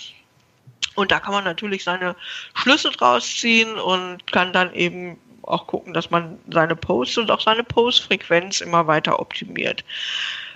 Und 0.97 1.13
da 1.13 1.21
kann 1.21 1.35
man 1.35 1.45
natürlich 1.45 1.85
seine 1.85 2.17
Schlüsse 2.55 2.91
draus 2.91 3.37
ziehen 3.37 3.79
und 3.79 4.27
kann 4.33 4.53
dann 4.53 4.75
eben 4.75 5.19
auch 5.43 5.67
gucken, 5.67 5.95
dass 5.95 6.11
man 6.11 6.39
seine 6.51 6.77
Posts 6.77 7.19
und 7.19 7.31
auch 7.31 7.41
seine 7.41 7.65
Postfrequenz 7.65 8.61
immer 8.61 8.87
weiter 8.87 9.21
optimiert. 9.21 9.85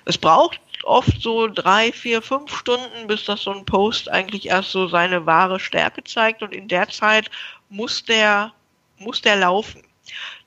Es 0.05 0.18
braucht 0.18 0.61
oft 0.85 1.20
so 1.20 1.49
drei, 1.49 1.92
vier, 1.92 2.23
fünf 2.23 2.55
Stunden, 2.55 3.07
bis 3.07 3.25
das 3.25 3.42
so 3.42 3.53
ein 3.53 3.64
Post 3.64 4.11
eigentlich 4.11 4.47
erst 4.47 4.70
so 4.70 4.87
seine 4.87 5.27
wahre 5.27 5.59
Stärke 5.59 6.05
zeigt 6.05 6.42
und 6.42 6.55
in 6.55 6.68
der 6.68 6.88
Zeit 6.88 7.31
muss 7.68 8.05
der, 8.05 8.53
muss 8.98 9.20
der 9.20 9.37
laufen. 9.37 9.83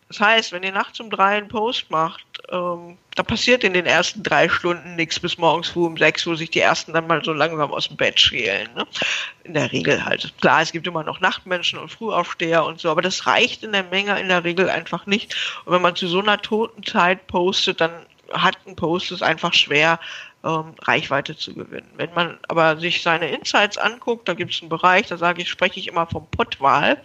Das 0.07 0.19
heißt, 0.21 0.51
wenn 0.53 0.63
ihr 0.63 0.71
nachts 0.71 0.99
um 0.99 1.09
drei 1.09 1.37
einen 1.37 1.49
Post 1.49 1.91
macht, 1.91 2.23
ähm, 2.49 2.97
da 3.15 3.23
passiert 3.23 3.63
in 3.63 3.73
den 3.73 3.85
ersten 3.85 4.23
drei 4.23 4.47
Stunden 4.47 4.95
nichts 4.95 5.19
bis 5.19 5.37
morgens 5.37 5.69
früh 5.69 5.85
um 5.85 5.97
sechs, 5.97 6.25
wo 6.25 6.35
sich 6.35 6.49
die 6.49 6.61
ersten 6.61 6.93
dann 6.93 7.07
mal 7.07 7.23
so 7.23 7.33
langsam 7.33 7.73
aus 7.73 7.89
dem 7.89 7.97
Bett 7.97 8.19
schälen. 8.19 8.69
Ne? 8.73 8.85
In 9.43 9.53
der 9.53 9.71
Regel 9.71 10.05
halt. 10.05 10.33
Klar, 10.39 10.61
es 10.61 10.71
gibt 10.71 10.87
immer 10.87 11.03
noch 11.03 11.19
Nachtmenschen 11.19 11.77
und 11.79 11.91
Frühaufsteher 11.91 12.63
und 12.63 12.79
so, 12.79 12.89
aber 12.89 13.01
das 13.01 13.27
reicht 13.27 13.63
in 13.63 13.73
der 13.73 13.83
Menge 13.83 14.17
in 14.19 14.29
der 14.29 14.43
Regel 14.43 14.69
einfach 14.69 15.07
nicht. 15.07 15.35
Und 15.65 15.73
wenn 15.73 15.81
man 15.81 15.95
zu 15.95 16.07
so 16.07 16.19
einer 16.19 16.41
toten 16.41 16.83
Zeit 16.83 17.27
postet, 17.27 17.81
dann 17.81 17.91
hat 18.31 18.57
ein 18.65 18.75
Post 18.75 19.11
es 19.11 19.21
einfach 19.21 19.53
schwer, 19.53 19.99
ähm, 20.43 20.75
Reichweite 20.83 21.35
zu 21.35 21.53
gewinnen. 21.53 21.89
Wenn 21.97 22.13
man 22.13 22.37
aber 22.47 22.77
sich 22.77 23.01
seine 23.01 23.29
Insights 23.29 23.77
anguckt, 23.77 24.27
da 24.27 24.33
gibt 24.33 24.53
es 24.53 24.61
einen 24.61 24.69
Bereich, 24.69 25.07
da 25.07 25.17
sage 25.17 25.41
ich, 25.41 25.49
spreche 25.49 25.79
ich 25.79 25.87
immer 25.87 26.07
vom 26.07 26.27
Pottwahl, 26.29 27.01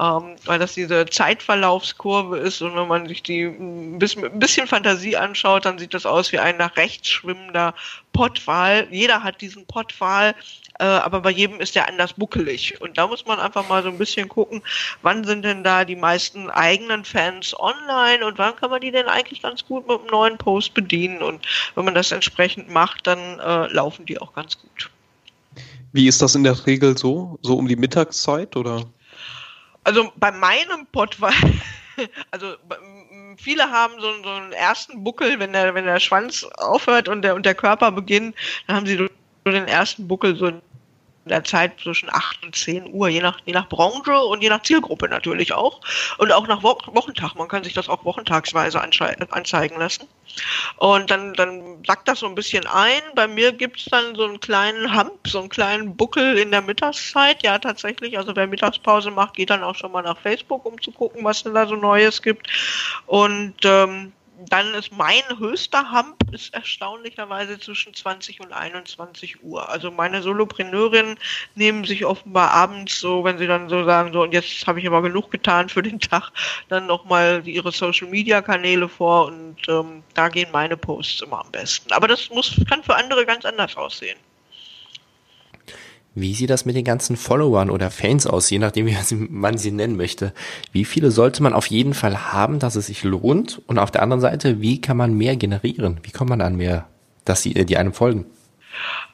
ähm, 0.00 0.36
weil 0.44 0.58
das 0.58 0.74
diese 0.74 1.06
Zeitverlaufskurve 1.06 2.38
ist 2.38 2.62
und 2.62 2.74
wenn 2.74 2.88
man 2.88 3.06
sich 3.06 3.22
die 3.22 3.42
ein 3.44 3.98
bisschen, 3.98 4.24
ein 4.24 4.38
bisschen 4.38 4.66
Fantasie 4.66 5.16
anschaut, 5.16 5.66
dann 5.66 5.78
sieht 5.78 5.94
das 5.94 6.06
aus 6.06 6.32
wie 6.32 6.38
ein 6.38 6.56
nach 6.56 6.76
rechts 6.76 7.08
schwimmender 7.08 7.74
Pottwal. 8.12 8.88
Jeder 8.90 9.22
hat 9.22 9.40
diesen 9.40 9.66
Pottwal 9.66 10.34
äh, 10.78 10.84
aber 10.84 11.20
bei 11.20 11.30
jedem 11.30 11.60
ist 11.60 11.74
der 11.74 11.88
anders 11.88 12.14
buckelig. 12.14 12.80
Und 12.80 12.98
da 12.98 13.06
muss 13.06 13.26
man 13.26 13.38
einfach 13.38 13.68
mal 13.68 13.82
so 13.82 13.88
ein 13.88 13.98
bisschen 13.98 14.28
gucken, 14.28 14.62
wann 15.02 15.24
sind 15.24 15.44
denn 15.44 15.62
da 15.62 15.84
die 15.84 15.96
meisten 15.96 16.50
eigenen 16.50 17.04
Fans 17.04 17.58
online 17.58 18.26
und 18.26 18.38
wann 18.38 18.56
kann 18.56 18.70
man 18.70 18.80
die 18.80 18.90
denn 18.90 19.06
eigentlich 19.06 19.42
ganz 19.42 19.64
gut 19.64 19.86
mit 19.86 20.00
einem 20.00 20.08
neuen 20.08 20.38
Post 20.38 20.74
bedienen. 20.74 21.22
Und 21.22 21.46
wenn 21.74 21.84
man 21.84 21.94
das 21.94 22.10
entsprechend 22.10 22.70
macht, 22.70 23.06
dann 23.06 23.38
äh, 23.38 23.72
laufen 23.72 24.04
die 24.06 24.20
auch 24.20 24.34
ganz 24.34 24.58
gut. 24.58 24.90
Wie 25.92 26.08
ist 26.08 26.20
das 26.20 26.34
in 26.34 26.42
der 26.42 26.66
Regel 26.66 26.98
so? 26.98 27.38
So 27.42 27.56
um 27.56 27.68
die 27.68 27.76
Mittagszeit 27.76 28.56
oder? 28.56 28.84
Also 29.84 30.10
bei 30.16 30.32
meinem 30.32 30.86
Pod 30.90 31.20
war, 31.20 31.32
also 32.32 32.54
viele 33.36 33.70
haben 33.70 33.94
so, 34.00 34.12
so, 34.24 34.30
einen 34.30 34.52
ersten 34.52 35.04
Buckel, 35.04 35.38
wenn 35.38 35.52
der, 35.52 35.74
wenn 35.74 35.84
der 35.84 36.00
Schwanz 36.00 36.44
aufhört 36.56 37.08
und 37.08 37.22
der, 37.22 37.36
und 37.36 37.46
der 37.46 37.54
Körper 37.54 37.92
beginnt, 37.92 38.34
dann 38.66 38.76
haben 38.76 38.86
sie 38.86 39.08
den 39.52 39.68
ersten 39.68 40.08
Buckel 40.08 40.36
so 40.36 40.46
in 40.46 40.62
der 41.24 41.44
Zeit 41.44 41.80
zwischen 41.80 42.10
8 42.12 42.44
und 42.44 42.54
10 42.54 42.92
Uhr, 42.92 43.08
je 43.08 43.20
nach, 43.20 43.38
je 43.46 43.52
nach 43.52 43.68
Branche 43.68 44.16
und 44.16 44.42
je 44.42 44.50
nach 44.50 44.62
Zielgruppe 44.62 45.08
natürlich 45.08 45.54
auch. 45.54 45.80
Und 46.18 46.32
auch 46.32 46.46
nach 46.46 46.62
Wo 46.62 46.78
Wochentag. 46.86 47.34
Man 47.34 47.48
kann 47.48 47.64
sich 47.64 47.72
das 47.72 47.88
auch 47.88 48.04
wochentagsweise 48.04 48.80
anzeigen 48.80 49.78
lassen. 49.78 50.06
Und 50.76 51.10
dann, 51.10 51.32
dann 51.34 51.82
sackt 51.86 52.08
das 52.08 52.20
so 52.20 52.26
ein 52.26 52.34
bisschen 52.34 52.66
ein. 52.66 53.00
Bei 53.14 53.26
mir 53.26 53.52
gibt's 53.52 53.86
dann 53.86 54.14
so 54.14 54.24
einen 54.24 54.40
kleinen 54.40 54.96
Hump, 54.96 55.26
so 55.26 55.40
einen 55.40 55.48
kleinen 55.48 55.96
Buckel 55.96 56.36
in 56.38 56.50
der 56.50 56.62
Mittagszeit. 56.62 57.42
Ja, 57.42 57.58
tatsächlich. 57.58 58.18
Also 58.18 58.34
wer 58.36 58.46
Mittagspause 58.46 59.10
macht, 59.10 59.34
geht 59.34 59.50
dann 59.50 59.62
auch 59.62 59.76
schon 59.76 59.92
mal 59.92 60.02
nach 60.02 60.18
Facebook, 60.18 60.66
um 60.66 60.80
zu 60.80 60.90
gucken, 60.90 61.24
was 61.24 61.42
denn 61.42 61.54
da 61.54 61.66
so 61.66 61.76
Neues 61.76 62.20
gibt. 62.20 62.48
Und 63.06 63.54
ähm, 63.64 64.12
dann 64.48 64.74
ist 64.74 64.92
mein 64.92 65.22
höchster 65.38 65.92
Hump 65.92 66.16
ist 66.32 66.54
erstaunlicherweise 66.54 67.58
zwischen 67.58 67.94
20 67.94 68.40
und 68.40 68.52
21 68.52 69.42
Uhr. 69.42 69.68
Also 69.68 69.90
meine 69.90 70.22
Solopreneurinnen 70.22 71.18
nehmen 71.54 71.84
sich 71.84 72.04
offenbar 72.04 72.50
abends 72.50 72.98
so, 72.98 73.24
wenn 73.24 73.38
sie 73.38 73.46
dann 73.46 73.68
so 73.68 73.84
sagen, 73.84 74.12
so 74.12 74.22
und 74.22 74.32
jetzt 74.32 74.66
habe 74.66 74.80
ich 74.80 74.86
aber 74.86 75.02
genug 75.02 75.30
getan 75.30 75.68
für 75.68 75.82
den 75.82 76.00
Tag, 76.00 76.30
dann 76.68 76.86
nochmal 76.86 77.42
ihre 77.46 77.72
Social 77.72 78.08
Media 78.08 78.42
Kanäle 78.42 78.88
vor 78.88 79.26
und 79.26 79.56
ähm, 79.68 80.02
da 80.14 80.28
gehen 80.28 80.50
meine 80.52 80.76
Posts 80.76 81.22
immer 81.22 81.40
am 81.40 81.50
besten. 81.52 81.92
Aber 81.92 82.08
das 82.08 82.30
muss, 82.30 82.60
kann 82.68 82.82
für 82.82 82.96
andere 82.96 83.26
ganz 83.26 83.44
anders 83.44 83.76
aussehen. 83.76 84.18
Wie 86.14 86.34
sieht 86.34 86.50
das 86.50 86.64
mit 86.64 86.76
den 86.76 86.84
ganzen 86.84 87.16
Followern 87.16 87.70
oder 87.70 87.90
Fans 87.90 88.26
aus, 88.26 88.48
je 88.50 88.58
nachdem, 88.58 88.86
wie 88.86 89.14
man 89.14 89.58
sie 89.58 89.72
nennen 89.72 89.96
möchte? 89.96 90.32
Wie 90.72 90.84
viele 90.84 91.10
sollte 91.10 91.42
man 91.42 91.52
auf 91.52 91.66
jeden 91.66 91.94
Fall 91.94 92.32
haben, 92.32 92.58
dass 92.58 92.76
es 92.76 92.86
sich 92.86 93.02
lohnt? 93.02 93.60
Und 93.66 93.78
auf 93.78 93.90
der 93.90 94.02
anderen 94.02 94.20
Seite, 94.20 94.60
wie 94.60 94.80
kann 94.80 94.96
man 94.96 95.14
mehr 95.14 95.36
generieren? 95.36 96.00
Wie 96.02 96.12
kommt 96.12 96.30
man 96.30 96.40
an 96.40 96.56
mehr, 96.56 96.88
dass 97.24 97.42
sie, 97.42 97.52
die 97.52 97.76
einem 97.76 97.92
folgen? 97.92 98.26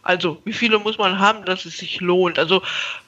Also, 0.03 0.41
wie 0.45 0.53
viele 0.53 0.79
muss 0.79 0.99
man 0.99 1.19
haben, 1.19 1.45
dass 1.45 1.65
es 1.65 1.79
sich 1.79 2.01
lohnt? 2.01 2.39
Also, 2.39 2.63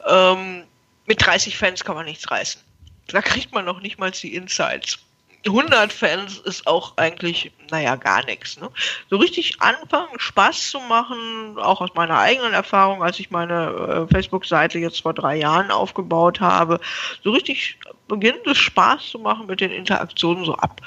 ähm, 0.08 0.64
mit 1.06 1.24
30 1.24 1.56
Fans 1.56 1.84
kann 1.84 1.94
man 1.94 2.04
nichts 2.04 2.30
reißen. 2.30 2.60
Da 3.08 3.20
kriegt 3.20 3.52
man 3.52 3.64
noch 3.64 3.80
nicht 3.80 3.98
mal 3.98 4.10
die 4.10 4.34
Insights. 4.34 4.98
100 5.46 5.92
Fans 5.92 6.38
ist 6.38 6.66
auch 6.66 6.96
eigentlich, 6.96 7.52
naja, 7.70 7.96
gar 7.96 8.24
nichts. 8.24 8.60
Ne? 8.60 8.70
So 9.10 9.16
richtig 9.16 9.60
anfangen, 9.60 10.18
Spaß 10.18 10.70
zu 10.70 10.80
machen, 10.80 11.58
auch 11.58 11.80
aus 11.80 11.94
meiner 11.94 12.18
eigenen 12.18 12.52
Erfahrung, 12.52 13.02
als 13.02 13.18
ich 13.18 13.30
meine 13.30 14.06
äh, 14.08 14.12
Facebook-Seite 14.12 14.78
jetzt 14.78 15.02
vor 15.02 15.14
drei 15.14 15.36
Jahren 15.36 15.70
aufgebaut 15.70 16.40
habe, 16.40 16.80
so 17.24 17.30
richtig 17.32 17.78
beginnt 18.12 18.46
es 18.46 18.58
Spaß 18.58 19.08
zu 19.08 19.18
machen 19.18 19.46
mit 19.46 19.62
den 19.62 19.70
Interaktionen 19.70 20.44
so 20.44 20.54
ab 20.54 20.82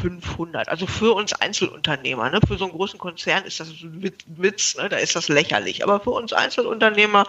500. 0.00 0.68
Also 0.68 0.86
für 0.86 1.12
uns 1.12 1.32
Einzelunternehmer, 1.32 2.30
ne? 2.30 2.38
für 2.46 2.56
so 2.56 2.66
einen 2.66 2.72
großen 2.72 3.00
Konzern 3.00 3.42
ist 3.44 3.58
das 3.58 3.70
ein 3.70 4.12
Witz, 4.26 4.76
ne? 4.76 4.88
da 4.88 4.96
ist 4.96 5.16
das 5.16 5.28
lächerlich. 5.28 5.82
Aber 5.82 5.98
für 5.98 6.10
uns 6.10 6.32
Einzelunternehmer, 6.32 7.24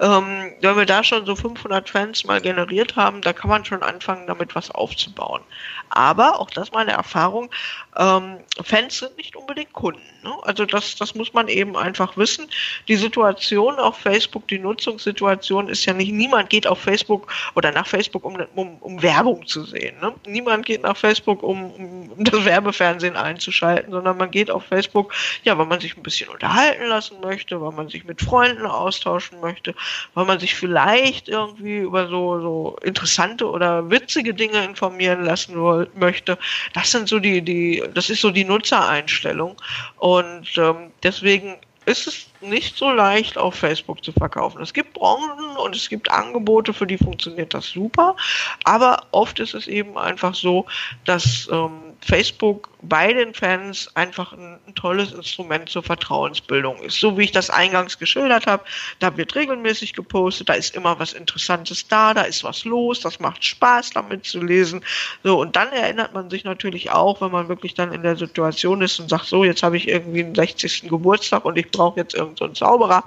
ähm, 0.00 0.54
wenn 0.62 0.76
wir 0.78 0.86
da 0.86 1.04
schon 1.04 1.26
so 1.26 1.36
500 1.36 1.90
Fans 1.90 2.24
mal 2.24 2.40
generiert 2.40 2.96
haben, 2.96 3.20
da 3.20 3.34
kann 3.34 3.50
man 3.50 3.66
schon 3.66 3.82
anfangen, 3.82 4.26
damit 4.26 4.54
was 4.54 4.70
aufzubauen. 4.70 5.42
Aber, 5.90 6.40
auch 6.40 6.48
das 6.48 6.72
meine 6.72 6.92
Erfahrung, 6.92 7.50
ähm, 7.96 8.38
Fans 8.62 8.98
sind 8.98 9.16
nicht 9.16 9.36
unbedingt 9.36 9.72
Kunden. 9.72 10.02
Ne? 10.22 10.32
Also 10.42 10.64
das, 10.64 10.96
das 10.96 11.14
muss 11.14 11.32
man 11.32 11.48
eben 11.48 11.76
einfach 11.76 12.16
wissen. 12.16 12.46
Die 12.88 12.96
Situation 12.96 13.78
auf 13.78 13.96
Facebook, 13.98 14.48
die 14.48 14.58
Nutzungssituation 14.58 15.68
ist 15.68 15.84
ja 15.84 15.92
nicht, 15.92 16.12
niemand 16.12 16.50
geht 16.50 16.66
auf 16.66 16.80
Facebook 16.80 17.32
oder 17.54 17.72
nach 17.72 17.86
Facebook, 17.86 18.24
um, 18.24 18.36
um, 18.54 18.78
um 18.78 19.02
Werbung 19.02 19.46
zu 19.46 19.64
sehen. 19.64 19.98
Ne? 20.00 20.12
Niemand 20.26 20.66
geht 20.66 20.82
nach 20.82 20.96
Facebook, 20.96 21.42
um, 21.42 21.70
um, 21.72 22.24
das 22.24 22.44
Werbefernsehen 22.44 23.16
einzuschalten, 23.16 23.92
sondern 23.92 24.16
man 24.16 24.30
geht 24.30 24.50
auf 24.50 24.64
Facebook, 24.64 25.14
ja, 25.42 25.56
weil 25.58 25.66
man 25.66 25.80
sich 25.80 25.96
ein 25.96 26.02
bisschen 26.02 26.30
unterhalten 26.30 26.86
lassen 26.86 27.20
möchte, 27.20 27.60
weil 27.60 27.72
man 27.72 27.88
sich 27.88 28.04
mit 28.04 28.20
Freunden 28.20 28.66
austauschen 28.66 29.40
möchte, 29.40 29.74
weil 30.14 30.24
man 30.24 30.38
sich 30.38 30.54
vielleicht 30.54 31.28
irgendwie 31.28 31.78
über 31.78 32.08
so, 32.08 32.40
so 32.40 32.76
interessante 32.82 33.48
oder 33.48 33.90
witzige 33.90 34.34
Dinge 34.34 34.64
informieren 34.64 35.24
lassen 35.24 35.54
möchte. 35.94 36.38
Das 36.72 36.90
sind 36.90 37.08
so 37.08 37.18
die, 37.18 37.42
die, 37.42 37.83
das 37.92 38.10
ist 38.10 38.20
so 38.20 38.30
die 38.30 38.44
Nutzereinstellung. 38.44 39.56
Und 39.96 40.48
ähm, 40.56 40.92
deswegen 41.02 41.56
ist 41.86 42.06
es 42.06 42.26
nicht 42.40 42.76
so 42.76 42.90
leicht 42.90 43.36
auf 43.36 43.54
Facebook 43.54 44.04
zu 44.04 44.12
verkaufen. 44.12 44.62
Es 44.62 44.72
gibt 44.72 44.94
Branchen 44.94 45.56
und 45.56 45.76
es 45.76 45.88
gibt 45.88 46.10
Angebote, 46.10 46.72
für 46.72 46.86
die 46.86 46.98
funktioniert 46.98 47.52
das 47.54 47.66
super, 47.66 48.16
aber 48.64 49.06
oft 49.10 49.38
ist 49.40 49.54
es 49.54 49.66
eben 49.66 49.98
einfach 49.98 50.34
so, 50.34 50.66
dass 51.04 51.48
ähm, 51.52 51.93
Facebook 52.04 52.70
bei 52.82 53.12
den 53.14 53.32
Fans 53.32 53.90
einfach 53.94 54.34
ein, 54.34 54.58
ein, 54.66 54.74
tolles 54.74 55.12
Instrument 55.12 55.70
zur 55.70 55.82
Vertrauensbildung 55.82 56.76
ist. 56.82 57.00
So 57.00 57.16
wie 57.16 57.24
ich 57.24 57.32
das 57.32 57.48
eingangs 57.48 57.98
geschildert 57.98 58.46
habe, 58.46 58.64
da 58.98 59.16
wird 59.16 59.34
regelmäßig 59.34 59.94
gepostet, 59.94 60.50
da 60.50 60.52
ist 60.52 60.76
immer 60.76 60.98
was 60.98 61.14
Interessantes 61.14 61.88
da, 61.88 62.12
da 62.12 62.22
ist 62.22 62.44
was 62.44 62.64
los, 62.64 63.00
das 63.00 63.20
macht 63.20 63.42
Spaß, 63.42 63.90
damit 63.90 64.26
zu 64.26 64.42
lesen. 64.42 64.84
So, 65.22 65.40
und 65.40 65.56
dann 65.56 65.72
erinnert 65.72 66.12
man 66.12 66.28
sich 66.28 66.44
natürlich 66.44 66.90
auch, 66.90 67.22
wenn 67.22 67.30
man 67.30 67.48
wirklich 67.48 67.72
dann 67.72 67.92
in 67.92 68.02
der 68.02 68.16
Situation 68.16 68.82
ist 68.82 69.00
und 69.00 69.08
sagt, 69.08 69.24
so, 69.24 69.42
jetzt 69.44 69.62
habe 69.62 69.78
ich 69.78 69.88
irgendwie 69.88 70.24
einen 70.24 70.34
60. 70.34 70.88
Geburtstag 70.88 71.44
und 71.46 71.56
ich 71.56 71.70
brauche 71.70 72.00
jetzt 72.00 72.14
irgendeinen 72.14 72.54
so 72.54 72.66
Zauberer, 72.66 73.04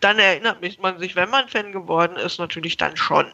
dann 0.00 0.18
erinnert 0.18 0.58
man 0.80 0.98
sich, 1.00 1.16
wenn 1.16 1.30
man 1.30 1.48
Fan 1.48 1.72
geworden 1.72 2.16
ist, 2.16 2.38
natürlich 2.38 2.76
dann 2.76 2.96
schon. 2.96 3.26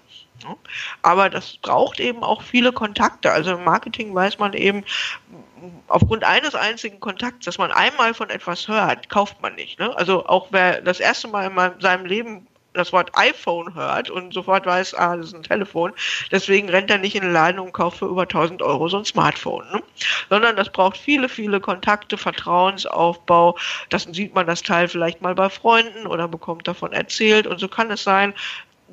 Aber 1.03 1.31
das 1.31 1.57
braucht 1.59 2.01
eben 2.01 2.23
auch 2.23 2.43
viele 2.43 2.73
Kontakte. 2.73 3.31
Also 3.31 3.53
im 3.53 3.65
Marketing 3.65 4.15
weiß 4.15 4.39
man 4.39 4.53
eben, 4.53 4.85
aufgrund 5.89 6.25
eines 6.25 6.55
einzigen 6.55 7.01
Kontakts, 7.01 7.47
dass 7.47 7.59
man 7.59 7.73
einmal 7.73 8.15
von 8.15 8.31
etwas 8.31 8.69
hört, 8.69 9.09
kauft 9.09 9.41
man 9.41 9.55
nicht. 9.55 9.79
Ne? 9.79 9.97
Also 9.97 10.27
auch 10.27 10.49
wer 10.51 10.81
das 10.81 11.01
erste 11.01 11.29
Mal 11.29 11.47
in 11.47 11.81
seinem 11.81 12.07
Leben 12.07 12.47
das 12.75 12.93
Wort 12.93 13.11
iPhone 13.17 13.75
hört 13.75 14.11
und 14.11 14.35
sofort 14.35 14.67
weiß, 14.67 14.95
ah, 14.95 15.17
das 15.17 15.29
ist 15.29 15.35
ein 15.35 15.45
Telefon. 15.45 15.93
Deswegen 16.31 16.69
rennt 16.69 16.91
er 16.91 16.99
nicht 16.99 17.15
in 17.15 17.23
den 17.23 17.33
Laden 17.33 17.61
und 17.61 17.73
kauft 17.73 17.99
für 17.99 18.07
über 18.07 18.23
1000 18.23 18.63
Euro 18.63 18.89
so 18.89 18.99
ein 18.99 19.05
Smartphone. 19.05 19.65
Ne? 19.73 19.83
Sondern 20.29 20.57
das 20.57 20.71
braucht 20.71 20.97
viele, 20.97 21.29
viele 21.29 21.61
Kontakte, 21.61 22.19
Vertrauensaufbau. 22.19 23.57
Das 23.89 24.03
sieht 24.11 24.35
man 24.35 24.47
das 24.47 24.63
Teil 24.63 24.89
vielleicht 24.89 25.23
mal 25.23 25.35
bei 25.35 25.49
Freunden 25.49 26.07
oder 26.07 26.29
bekommt 26.29 26.67
davon 26.67 26.93
erzählt. 26.93 27.47
Und 27.47 27.59
so 27.59 27.69
kann 27.69 27.91
es 27.91 28.03
sein, 28.03 28.35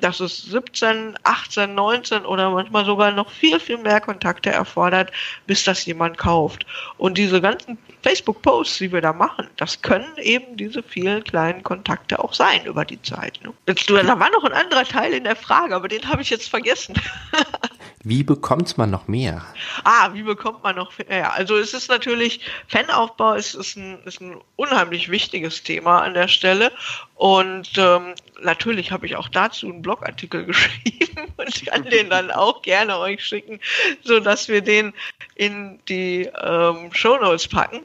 dass 0.02 0.20
es 0.20 0.42
17, 0.42 1.16
18, 1.22 1.74
19 1.74 2.26
oder 2.26 2.50
manchmal 2.50 2.84
sogar 2.84 3.12
noch 3.12 3.30
viel, 3.30 3.58
viel 3.60 3.78
mehr 3.78 4.00
Kontakte 4.00 4.50
erfordert, 4.50 5.12
bis 5.46 5.64
das 5.64 5.84
jemand 5.86 6.18
kauft. 6.18 6.66
Und 6.98 7.16
diese 7.16 7.40
ganzen 7.40 7.78
Facebook-Posts, 8.02 8.78
die 8.78 8.92
wir 8.92 9.00
da 9.00 9.12
machen, 9.12 9.48
das 9.56 9.80
können 9.80 10.16
eben 10.18 10.56
diese 10.56 10.82
vielen 10.82 11.22
kleinen 11.22 11.62
Kontakte 11.62 12.18
auch 12.18 12.34
sein 12.34 12.64
über 12.66 12.84
die 12.84 13.00
Zeit. 13.02 13.38
Ne? 13.44 13.52
Jetzt, 13.68 13.88
da 13.88 14.18
war 14.18 14.30
noch 14.30 14.44
ein 14.44 14.52
anderer 14.52 14.84
Teil 14.84 15.12
in 15.12 15.24
der 15.24 15.36
Frage, 15.36 15.74
aber 15.74 15.88
den 15.88 16.08
habe 16.08 16.22
ich 16.22 16.30
jetzt 16.30 16.50
vergessen. 16.50 16.94
Wie 18.04 18.24
bekommt 18.24 18.76
man 18.78 18.90
noch 18.90 19.06
mehr? 19.06 19.44
Ah, 19.84 20.12
wie 20.12 20.22
bekommt 20.22 20.64
man 20.64 20.74
noch 20.74 20.92
mehr? 20.98 21.32
Also 21.34 21.56
es 21.56 21.72
ist 21.72 21.88
natürlich, 21.88 22.40
Fanaufbau 22.66 23.34
ist, 23.34 23.54
ist, 23.54 23.76
ein, 23.76 23.98
ist 24.04 24.20
ein 24.20 24.40
unheimlich 24.56 25.08
wichtiges 25.08 25.62
Thema 25.62 26.02
an 26.02 26.14
der 26.14 26.26
Stelle. 26.26 26.72
Und 27.14 27.70
ähm, 27.76 28.14
natürlich 28.42 28.90
habe 28.90 29.06
ich 29.06 29.14
auch 29.14 29.28
dazu 29.28 29.68
einen 29.68 29.82
Blogartikel 29.82 30.44
geschrieben 30.46 31.32
und 31.36 31.66
kann 31.66 31.84
den 31.84 32.10
dann 32.10 32.32
auch 32.32 32.62
gerne 32.62 32.98
euch 32.98 33.24
schicken, 33.24 33.60
so 34.02 34.18
dass 34.18 34.48
wir 34.48 34.62
den 34.62 34.92
in 35.36 35.78
die 35.88 36.28
ähm, 36.42 36.92
Show 36.92 37.18
packen. 37.50 37.82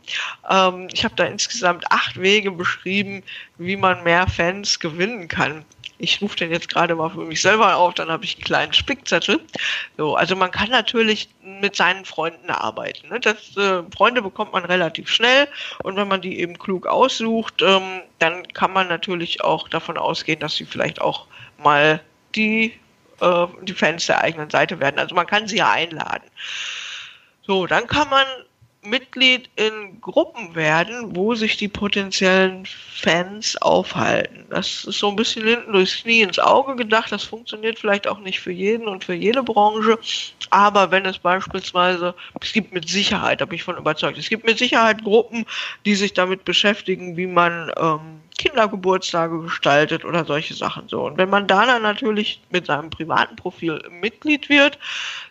Ähm, 0.49 0.88
ich 0.91 1.03
habe 1.03 1.15
da 1.15 1.25
insgesamt 1.25 1.91
acht 1.91 2.19
Wege 2.19 2.49
beschrieben, 2.49 3.21
wie 3.60 3.75
man 3.75 4.03
mehr 4.03 4.27
Fans 4.27 4.80
gewinnen 4.80 5.27
kann 5.27 5.63
ich 6.00 6.22
rufe 6.22 6.38
den 6.38 6.52
jetzt 6.52 6.70
gerade 6.70 6.96
mal 6.96 7.10
für 7.10 7.26
mich 7.26 7.42
selber 7.42 7.76
auf, 7.76 7.96
dann 7.96 8.10
habe 8.10 8.24
ich 8.26 8.36
einen 8.36 8.44
kleinen 8.44 8.74
Spickzettel. 8.74 9.40
So, 9.98 10.16
also 10.16 10.36
man 10.36 10.52
kann 10.52 10.70
natürlich 10.70 11.30
mit 11.42 11.76
seinen 11.76 12.06
Freunden 12.06 12.50
arbeiten. 12.50 13.10
Ne? 13.10 13.20
Das, 13.20 13.58
äh, 13.58 13.84
Freunde 13.96 14.22
bekommt 14.22 14.54
man 14.54 14.66
relativ 14.66 15.10
schnell 15.10 15.48
und 15.84 15.96
wenn 15.96 16.08
man 16.08 16.22
die 16.22 16.40
eben 16.40 16.58
klug 16.60 16.86
aussucht, 16.86 17.62
ähm, 17.62 18.02
dann 18.20 18.48
kann 18.54 18.74
man 18.74 18.88
natürlich 18.88 19.44
auch 19.44 19.68
davon 19.70 19.98
ausgehen, 19.98 20.40
dass 20.40 20.56
sie 20.56 20.66
vielleicht 20.66 21.02
auch 21.02 21.28
mal 21.58 22.02
die, 22.36 22.74
äh, 23.22 23.48
die 23.64 23.74
Fans 23.74 24.06
der 24.06 24.22
eigenen 24.22 24.50
Seite 24.50 24.80
werden. 24.80 25.00
Also 25.00 25.16
man 25.16 25.28
kann 25.28 25.48
sie 25.48 25.58
ja 25.58 25.72
einladen. 25.72 26.30
So, 27.42 27.66
dann 27.66 27.88
kann 27.88 28.10
man 28.10 28.26
Mitglied 28.82 29.50
in 29.56 30.00
Gruppen 30.02 30.56
werden, 30.56 31.16
wo 31.16 31.36
sich 31.36 31.58
die 31.58 31.68
potenziellen 31.68 32.66
Fans 32.66 33.60
aufhalten. 33.62 34.46
Das 34.50 34.86
ist 34.86 35.00
so 35.00 35.10
ein 35.10 35.16
bisschen 35.16 35.46
hinten 35.46 35.74
durchs 35.74 36.04
Knie 36.04 36.22
ins 36.22 36.40
Auge 36.40 36.76
gedacht. 36.76 37.12
Das 37.12 37.24
funktioniert 37.24 37.80
vielleicht 37.80 38.08
auch 38.08 38.20
nicht 38.20 38.40
für 38.40 38.52
jeden 38.52 38.88
und 38.88 39.04
für 39.04 39.13
jede 39.13 39.44
Branche. 39.44 40.00
Aber 40.50 40.92
wenn 40.92 41.06
es 41.06 41.18
beispielsweise, 41.18 42.16
es 42.40 42.54
gibt 42.54 42.74
mit 42.74 42.88
Sicherheit, 42.88 43.42
da 43.42 43.46
bin 43.46 43.58
ich 43.58 43.63
von 43.63 43.78
überzeugt, 43.78 44.18
es 44.18 44.30
gibt 44.30 44.46
mit 44.46 44.58
Sicherheit 44.58 45.04
Gruppen, 45.04 45.46
die 45.86 45.96
sich 45.96 46.13
damit 46.13 46.46
beschäftigen, 46.46 47.18
wie 47.18 47.28
man 47.28 47.72
ähm, 47.78 48.22
Kindergeburtstage 48.38 49.42
gestaltet 49.42 50.06
oder 50.06 50.24
solche 50.24 50.54
Sachen 50.54 50.88
so. 50.88 51.06
Und 51.06 51.18
wenn 51.18 51.30
man 51.30 51.48
da 51.48 51.66
dann 51.66 51.82
natürlich 51.82 52.42
mit 52.52 52.68
seinem 52.68 52.90
privaten 52.90 53.36
Profil 53.36 53.82
Mitglied 53.90 54.48
wird, 54.50 54.78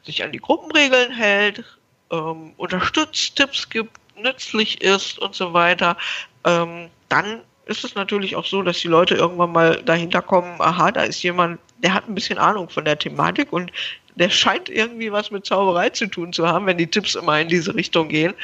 sich 0.03 0.23
an 0.25 0.33
die 0.33 0.39
Gruppenregeln 0.39 1.13
hält, 1.13 1.65
ähm, 2.11 2.53
unterstützt, 2.57 3.37
Tipps 3.37 3.69
gibt, 3.69 3.99
nützlich 4.17 4.81
ist 4.83 5.19
und 5.19 5.35
so 5.35 5.53
weiter, 5.53 5.97
ähm, 6.45 6.89
dann 7.09 7.41
ist 7.67 7.85
es 7.85 7.95
natürlich 7.95 8.37
auch 8.37 8.47
so, 8.47 8.63
dass 8.63 8.79
die 8.79 8.89
Leute 8.89 9.17
irgendwann 9.17 9.53
mal 9.53 9.83
dahinter 9.83 10.23
kommen, 10.23 10.61
aha, 10.61 10.93
da 10.93 11.03
ist 11.03 11.23
jemand, 11.23 11.59
der 11.79 11.93
hat 11.95 12.09
ein 12.09 12.15
bisschen 12.15 12.39
Ahnung 12.39 12.69
von 12.69 12.85
der 12.85 12.99
Thematik 12.99 13.53
und 13.53 13.73
der 14.17 14.31
scheint 14.31 14.69
irgendwie 14.69 15.13
was 15.13 15.31
mit 15.31 15.47
Zauberei 15.47 15.91
zu 15.91 16.07
tun 16.07 16.33
zu 16.33 16.49
haben, 16.49 16.67
wenn 16.67 16.79
die 16.79 16.87
Tipps 16.87 17.15
immer 17.15 17.39
in 17.39 17.49
diese 17.49 17.75
Richtung 17.75 18.09
gehen. 18.09 18.35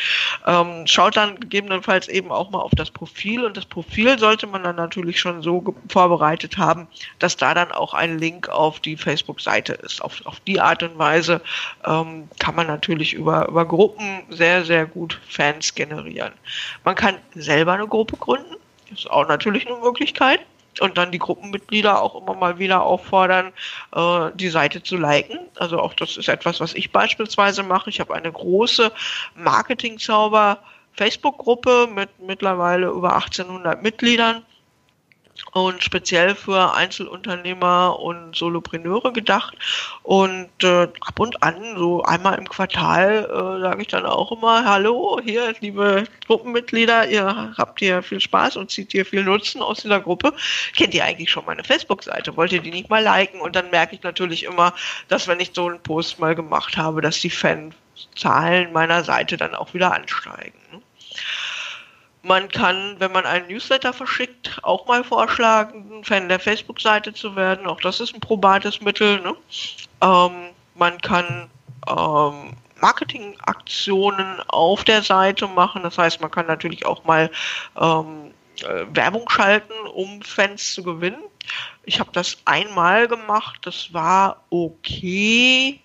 Ähm, 0.47 0.87
schaut 0.87 1.17
dann 1.17 1.41
gegebenenfalls 1.41 2.09
eben 2.09 2.31
auch 2.31 2.51
mal 2.51 2.61
auf 2.61 2.73
das 2.77 2.91
Profil 2.91 3.45
und 3.45 3.57
das 3.57 3.65
Profil 3.65 4.19
sollte 4.19 4.47
man 4.47 4.63
dann 4.63 4.77
natürlich 4.77 5.19
schon 5.19 5.43
so 5.43 5.75
vorbereitet 5.89 6.59
haben, 6.59 6.87
dass 7.19 7.37
da 7.37 7.55
dann 7.55 7.73
auch 7.73 7.95
ein 7.95 8.19
Link 8.19 8.49
auf 8.51 8.81
die 8.81 8.97
Facebook-Seite 8.97 9.73
ist. 9.73 10.03
Auf, 10.03 10.25
auf 10.27 10.41
die 10.41 10.61
Art 10.61 10.83
und 10.83 10.99
Weise 10.99 11.41
ähm, 11.87 12.29
kann 12.39 12.55
man 12.55 12.67
natürlich 12.67 13.15
über, 13.15 13.49
über 13.49 13.65
Gruppen 13.65 14.23
sehr, 14.29 14.65
sehr 14.65 14.85
gut 14.87 15.19
Fans 15.29 15.75
generieren. 15.75 16.33
Man 16.85 16.95
kann 16.95 17.17
selber 17.35 17.73
eine 17.73 17.89
Gruppe 17.89 18.17
gründen. 18.19 18.57
Das 18.91 19.01
ist 19.01 19.11
auch 19.11 19.27
natürlich 19.27 19.67
eine 19.67 19.79
Möglichkeit 19.79 20.41
und 20.81 20.97
dann 20.97 21.13
die 21.13 21.19
Gruppenmitglieder 21.19 22.01
auch 22.01 22.21
immer 22.21 22.35
mal 22.35 22.59
wieder 22.59 22.83
auffordern, 22.83 23.53
äh, 23.95 24.31
die 24.35 24.49
Seite 24.49 24.83
zu 24.83 24.97
liken. 24.97 25.39
Also 25.57 25.79
auch 25.79 25.95
das 25.95 26.17
ist 26.17 26.29
etwas, 26.29 26.61
was 26.61 26.75
ich 26.75 26.93
beispielsweise 26.93 27.63
mache. 27.63 27.91
Ich 27.91 28.01
habe 28.01 28.15
eine 28.15 28.33
große 28.33 28.91
Marketing-Zauber 29.35 30.59
Facebook-Gruppe 30.95 31.89
mit 31.93 32.11
mittlerweile 32.21 32.89
über 32.89 33.15
1800 33.15 33.83
Mitgliedern 33.83 34.45
und 35.53 35.83
speziell 35.83 36.35
für 36.35 36.75
Einzelunternehmer 36.75 37.99
und 37.99 38.35
Solopreneure 38.37 39.12
gedacht. 39.12 39.57
Und 40.03 40.51
äh, 40.62 40.88
ab 41.01 41.21
und 41.21 41.42
an, 41.42 41.77
so 41.77 42.03
einmal 42.03 42.38
im 42.38 42.49
Quartal, 42.49 43.25
äh, 43.25 43.61
sage 43.61 43.83
ich 43.83 43.88
dann 43.88 44.07
auch 44.07 44.33
immer, 44.33 44.64
hallo, 44.64 45.21
hier, 45.23 45.55
liebe 45.61 46.05
Gruppenmitglieder, 46.27 47.09
ihr 47.09 47.55
habt 47.57 47.81
hier 47.81 48.03
viel 48.03 48.21
Spaß 48.21 48.57
und 48.57 48.71
zieht 48.71 48.92
hier 48.92 49.05
viel 49.05 49.25
Nutzen 49.25 49.62
aus 49.62 49.83
dieser 49.83 50.01
Gruppe. 50.01 50.33
Kennt 50.77 50.95
ihr 50.95 51.05
eigentlich 51.05 51.31
schon 51.31 51.45
meine 51.45 51.64
Facebook-Seite? 51.64 52.37
Wollt 52.37 52.53
ihr 52.53 52.62
die 52.62 52.71
nicht 52.71 52.88
mal 52.88 53.03
liken? 53.03 53.40
Und 53.40 53.57
dann 53.57 53.71
merke 53.71 53.95
ich 53.95 54.03
natürlich 54.03 54.45
immer, 54.45 54.75
dass 55.09 55.29
wenn 55.29 55.40
ich 55.40 55.53
so 55.55 55.68
einen 55.68 55.83
Post 55.83 56.18
mal 56.18 56.35
gemacht 56.35 56.77
habe, 56.77 57.01
dass 57.03 57.21
die 57.21 57.31
Fanzahlen 57.31 58.73
meiner 58.73 59.05
Seite 59.05 59.37
dann 59.37 59.55
auch 59.55 59.75
wieder 59.75 59.92
ansteigen. 59.92 60.59
Ne? 60.73 60.81
Man 62.23 62.49
kann, 62.49 62.97
wenn 62.99 63.11
man 63.11 63.27
einen 63.27 63.49
Newsletter 63.49 63.93
verschickt, 63.93 64.61
auch 64.63 64.87
mal 64.87 65.03
vorschlagen, 65.03 66.05
Fan 66.05 66.29
der 66.29 66.39
Facebook-Seite 66.39 67.13
zu 67.13 67.35
werden. 67.35 67.67
Auch 67.67 67.81
das 67.81 67.99
ist 68.01 68.15
ein 68.15 68.21
probates 68.21 68.81
Mittel. 68.81 69.21
Ne? 69.21 69.35
Ähm, 70.01 70.51
man 70.77 71.01
kann 71.01 71.51
ähm, 71.89 72.57
Marketingaktionen 72.81 74.41
auf 74.49 74.85
der 74.85 75.03
Seite 75.03 75.49
machen. 75.49 75.83
Das 75.83 75.99
heißt, 75.99 76.21
man 76.21 76.31
kann 76.31 76.47
natürlich 76.47 76.87
auch 76.87 77.05
mal 77.05 77.31
ähm, 77.81 78.33
äh, 78.61 78.87
Werbung 78.93 79.29
schalten, 79.29 79.73
um 79.95 80.23
Fans 80.23 80.75
zu 80.75 80.83
gewinnen. 80.83 81.23
Ich 81.85 81.99
habe 81.99 82.11
das 82.13 82.39
einmal 82.45 83.09
gemacht. 83.09 83.61
Das 83.63 83.93
war 83.93 84.45
okay. 84.51 85.81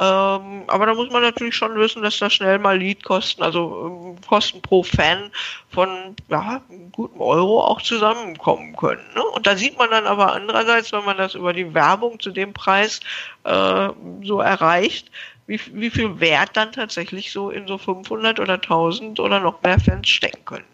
Ähm, 0.00 0.62
aber 0.68 0.86
da 0.86 0.94
muss 0.94 1.10
man 1.10 1.22
natürlich 1.22 1.56
schon 1.56 1.76
wissen, 1.76 2.02
dass 2.02 2.18
da 2.18 2.30
schnell 2.30 2.60
mal 2.60 2.78
Leadkosten, 2.78 3.42
also 3.42 4.14
ähm, 4.16 4.20
Kosten 4.28 4.62
pro 4.62 4.84
Fan 4.84 5.32
von 5.70 6.14
ja, 6.28 6.62
einem 6.70 6.92
guten 6.92 7.20
Euro 7.20 7.64
auch 7.64 7.82
zusammenkommen 7.82 8.76
können. 8.76 9.02
Ne? 9.16 9.24
Und 9.24 9.48
da 9.48 9.56
sieht 9.56 9.76
man 9.76 9.90
dann 9.90 10.06
aber 10.06 10.32
andererseits, 10.34 10.92
wenn 10.92 11.04
man 11.04 11.16
das 11.16 11.34
über 11.34 11.52
die 11.52 11.74
Werbung 11.74 12.20
zu 12.20 12.30
dem 12.30 12.52
Preis 12.52 13.00
äh, 13.42 13.88
so 14.22 14.40
erreicht, 14.40 15.10
wie, 15.48 15.60
wie 15.72 15.90
viel 15.90 16.20
Wert 16.20 16.50
dann 16.54 16.70
tatsächlich 16.70 17.32
so 17.32 17.50
in 17.50 17.66
so 17.66 17.76
500 17.76 18.38
oder 18.38 18.54
1000 18.54 19.18
oder 19.18 19.40
noch 19.40 19.60
mehr 19.62 19.80
Fans 19.80 20.08
stecken 20.08 20.44
können. 20.44 20.64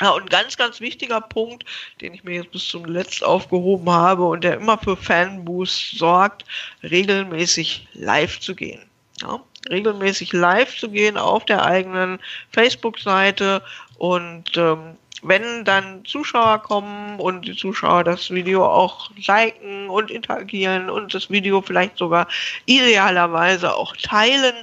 Ja, 0.00 0.10
und 0.10 0.28
ganz, 0.28 0.56
ganz 0.56 0.80
wichtiger 0.80 1.20
Punkt, 1.20 1.64
den 2.00 2.12
ich 2.12 2.22
mir 2.22 2.36
jetzt 2.36 2.50
bis 2.50 2.68
zum 2.68 2.84
Letzt 2.84 3.24
aufgehoben 3.24 3.88
habe 3.88 4.24
und 4.24 4.44
der 4.44 4.56
immer 4.56 4.76
für 4.78 4.96
Fanboost 4.96 5.98
sorgt, 5.98 6.44
regelmäßig 6.82 7.88
live 7.94 8.38
zu 8.40 8.54
gehen. 8.54 8.82
Ja, 9.22 9.40
regelmäßig 9.70 10.32
live 10.34 10.76
zu 10.76 10.90
gehen 10.90 11.16
auf 11.16 11.46
der 11.46 11.64
eigenen 11.64 12.18
Facebook-Seite 12.52 13.62
und 13.96 14.56
ähm, 14.56 14.96
wenn 15.22 15.64
dann 15.64 16.04
Zuschauer 16.04 16.58
kommen 16.62 17.18
und 17.18 17.46
die 17.46 17.56
Zuschauer 17.56 18.04
das 18.04 18.30
Video 18.30 18.66
auch 18.66 19.10
liken 19.26 19.88
und 19.88 20.10
interagieren 20.10 20.90
und 20.90 21.14
das 21.14 21.30
Video 21.30 21.62
vielleicht 21.62 21.96
sogar 21.96 22.28
idealerweise 22.66 23.74
auch 23.74 23.96
teilen, 23.96 24.54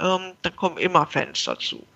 ähm, 0.00 0.32
dann 0.42 0.56
kommen 0.56 0.78
immer 0.78 1.06
Fans 1.06 1.44
dazu. 1.44 1.86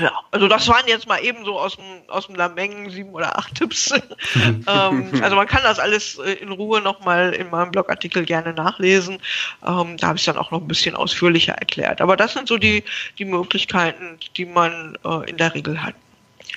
Ja, 0.00 0.12
also 0.30 0.48
das 0.48 0.66
waren 0.68 0.86
jetzt 0.86 1.06
mal 1.06 1.18
eben 1.22 1.44
so 1.44 1.58
aus 1.58 1.76
dem, 1.76 1.84
aus 2.08 2.26
dem 2.26 2.34
Lameng 2.34 2.90
sieben 2.90 3.10
oder 3.10 3.38
acht 3.38 3.54
Tipps. 3.54 3.92
ähm, 4.34 4.64
also 5.22 5.36
man 5.36 5.46
kann 5.46 5.62
das 5.62 5.78
alles 5.78 6.18
äh, 6.18 6.32
in 6.32 6.50
Ruhe 6.52 6.80
nochmal 6.80 7.32
in 7.32 7.50
meinem 7.50 7.70
Blogartikel 7.70 8.24
gerne 8.24 8.52
nachlesen. 8.52 9.18
Ähm, 9.64 9.96
da 9.96 10.08
habe 10.08 10.16
ich 10.16 10.22
es 10.22 10.26
dann 10.26 10.38
auch 10.38 10.50
noch 10.50 10.60
ein 10.60 10.68
bisschen 10.68 10.96
ausführlicher 10.96 11.54
erklärt. 11.54 12.00
Aber 12.00 12.16
das 12.16 12.32
sind 12.32 12.48
so 12.48 12.58
die, 12.58 12.84
die 13.18 13.24
Möglichkeiten, 13.24 14.18
die 14.36 14.44
man 14.44 14.98
äh, 15.04 15.30
in 15.30 15.36
der 15.36 15.54
Regel 15.54 15.82
hat. 15.82 15.94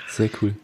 Sehr 0.08 0.30
cool. 0.42 0.56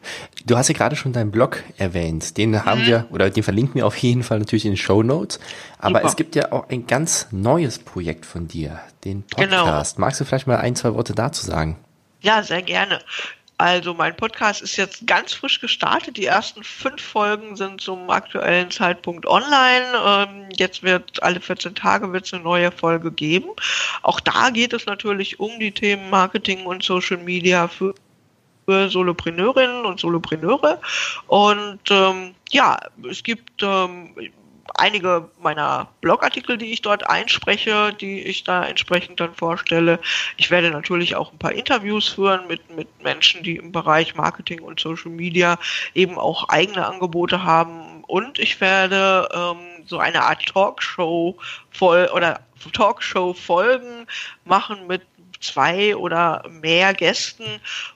Du 0.45 0.57
hast 0.57 0.67
ja 0.67 0.73
gerade 0.73 0.95
schon 0.95 1.13
deinen 1.13 1.31
Blog 1.31 1.63
erwähnt. 1.77 2.37
Den 2.37 2.65
haben 2.65 2.81
mhm. 2.81 2.87
wir, 2.87 3.07
oder 3.11 3.29
den 3.29 3.43
verlinken 3.43 3.75
wir 3.75 3.85
auf 3.85 3.97
jeden 3.97 4.23
Fall 4.23 4.39
natürlich 4.39 4.65
in 4.65 4.71
den 4.71 4.77
Show 4.77 5.03
Notes. 5.03 5.39
Aber 5.79 5.99
Super. 5.99 6.07
es 6.07 6.15
gibt 6.15 6.35
ja 6.35 6.51
auch 6.51 6.69
ein 6.69 6.87
ganz 6.87 7.27
neues 7.31 7.79
Projekt 7.79 8.25
von 8.25 8.47
dir, 8.47 8.79
den 9.03 9.23
genau. 9.35 9.63
Podcast. 9.63 9.95
Genau. 9.95 10.05
Magst 10.05 10.19
du 10.19 10.25
vielleicht 10.25 10.47
mal 10.47 10.57
ein, 10.57 10.75
zwei 10.75 10.93
Worte 10.93 11.13
dazu 11.13 11.45
sagen? 11.45 11.77
Ja, 12.25 12.41
sehr 12.41 12.63
gerne. 12.63 13.01
Also 13.59 13.93
mein 13.93 14.17
Podcast 14.17 14.63
ist 14.63 14.77
jetzt 14.77 15.05
ganz 15.05 15.33
frisch 15.33 15.61
gestartet. 15.61 16.17
Die 16.17 16.25
ersten 16.25 16.63
fünf 16.63 16.99
Folgen 16.99 17.55
sind 17.55 17.81
zum 17.81 18.09
aktuellen 18.09 18.71
Zeitpunkt 18.71 19.27
online. 19.27 19.85
Ähm, 20.03 20.49
jetzt 20.57 20.81
wird 20.81 21.21
alle 21.21 21.39
14 21.39 21.75
Tage 21.75 22.11
wird 22.11 22.25
es 22.25 22.33
eine 22.33 22.41
neue 22.41 22.71
Folge 22.71 23.11
geben. 23.11 23.49
Auch 24.01 24.19
da 24.19 24.49
geht 24.49 24.73
es 24.73 24.87
natürlich 24.87 25.39
um 25.39 25.59
die 25.59 25.71
Themen 25.71 26.09
Marketing 26.09 26.65
und 26.65 26.81
Social 26.81 27.17
Media 27.17 27.67
für 27.67 27.93
für 28.65 28.89
Solopreneurinnen 28.89 29.85
und 29.85 29.99
Solopreneure. 29.99 30.81
Und 31.27 31.79
ähm, 31.91 32.33
ja, 32.49 32.79
es 33.07 33.21
gibt 33.21 33.61
ähm, 33.61 34.15
einige 34.77 35.29
meiner 35.41 35.87
Blogartikel, 36.01 36.57
die 36.57 36.71
ich 36.71 36.81
dort 36.81 37.09
einspreche, 37.09 37.93
die 37.93 38.21
ich 38.21 38.43
da 38.43 38.65
entsprechend 38.65 39.19
dann 39.19 39.33
vorstelle. 39.33 39.99
Ich 40.37 40.51
werde 40.51 40.71
natürlich 40.71 41.15
auch 41.15 41.31
ein 41.31 41.37
paar 41.37 41.53
Interviews 41.53 42.07
führen 42.07 42.47
mit, 42.47 42.75
mit 42.75 42.87
Menschen, 43.03 43.43
die 43.43 43.57
im 43.57 43.71
Bereich 43.71 44.15
Marketing 44.15 44.61
und 44.61 44.79
Social 44.79 45.11
Media 45.11 45.57
eben 45.93 46.17
auch 46.17 46.49
eigene 46.49 46.85
Angebote 46.85 47.43
haben. 47.43 48.03
Und 48.07 48.39
ich 48.39 48.61
werde 48.61 49.27
ähm, 49.33 49.85
so 49.85 49.97
eine 49.97 50.23
Art 50.23 50.45
Talkshow 50.45 51.37
voll 51.71 52.09
oder 52.13 52.39
Talkshow-Folgen 52.71 54.07
machen 54.43 54.87
mit 54.87 55.01
zwei 55.45 55.95
oder 55.95 56.43
mehr 56.49 56.93
Gästen, 56.93 57.45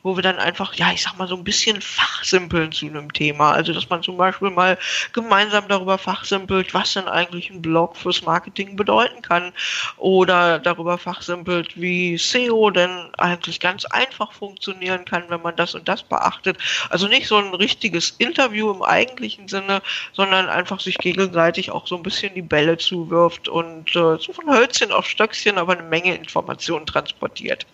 wo 0.03 0.15
wir 0.15 0.23
dann 0.23 0.37
einfach, 0.37 0.73
ja, 0.75 0.91
ich 0.91 1.01
sag 1.01 1.17
mal, 1.17 1.27
so 1.27 1.35
ein 1.35 1.43
bisschen 1.43 1.81
fachsimpeln 1.81 2.71
zu 2.71 2.85
einem 2.85 3.11
Thema. 3.11 3.51
Also, 3.51 3.73
dass 3.73 3.89
man 3.89 4.03
zum 4.03 4.17
Beispiel 4.17 4.49
mal 4.49 4.77
gemeinsam 5.13 5.67
darüber 5.67 5.97
fachsimpelt, 5.97 6.73
was 6.73 6.93
denn 6.93 7.07
eigentlich 7.07 7.49
ein 7.49 7.61
Blog 7.61 7.97
fürs 7.97 8.21
Marketing 8.21 8.75
bedeuten 8.75 9.21
kann. 9.21 9.51
Oder 9.97 10.59
darüber 10.59 10.97
fachsimpelt, 10.97 11.79
wie 11.79 12.17
SEO 12.17 12.69
denn 12.69 13.09
eigentlich 13.17 13.59
ganz 13.59 13.85
einfach 13.85 14.31
funktionieren 14.31 15.05
kann, 15.05 15.23
wenn 15.29 15.41
man 15.41 15.55
das 15.55 15.75
und 15.75 15.87
das 15.87 16.03
beachtet. 16.03 16.57
Also 16.89 17.07
nicht 17.07 17.27
so 17.27 17.37
ein 17.37 17.53
richtiges 17.53 18.11
Interview 18.17 18.71
im 18.71 18.81
eigentlichen 18.81 19.47
Sinne, 19.47 19.81
sondern 20.13 20.49
einfach 20.49 20.79
sich 20.79 20.97
gegenseitig 20.97 21.71
auch 21.71 21.87
so 21.87 21.95
ein 21.95 22.03
bisschen 22.03 22.33
die 22.35 22.41
Bälle 22.41 22.77
zuwirft 22.77 23.47
und 23.47 23.89
äh, 23.95 24.17
so 24.17 24.33
von 24.33 24.49
Hölzchen 24.49 24.91
auf 24.91 25.07
Stöckchen 25.07 25.57
aber 25.57 25.73
eine 25.73 25.83
Menge 25.87 26.15
Informationen 26.15 26.85
transportiert 26.85 27.38
transportiert. 27.39 27.65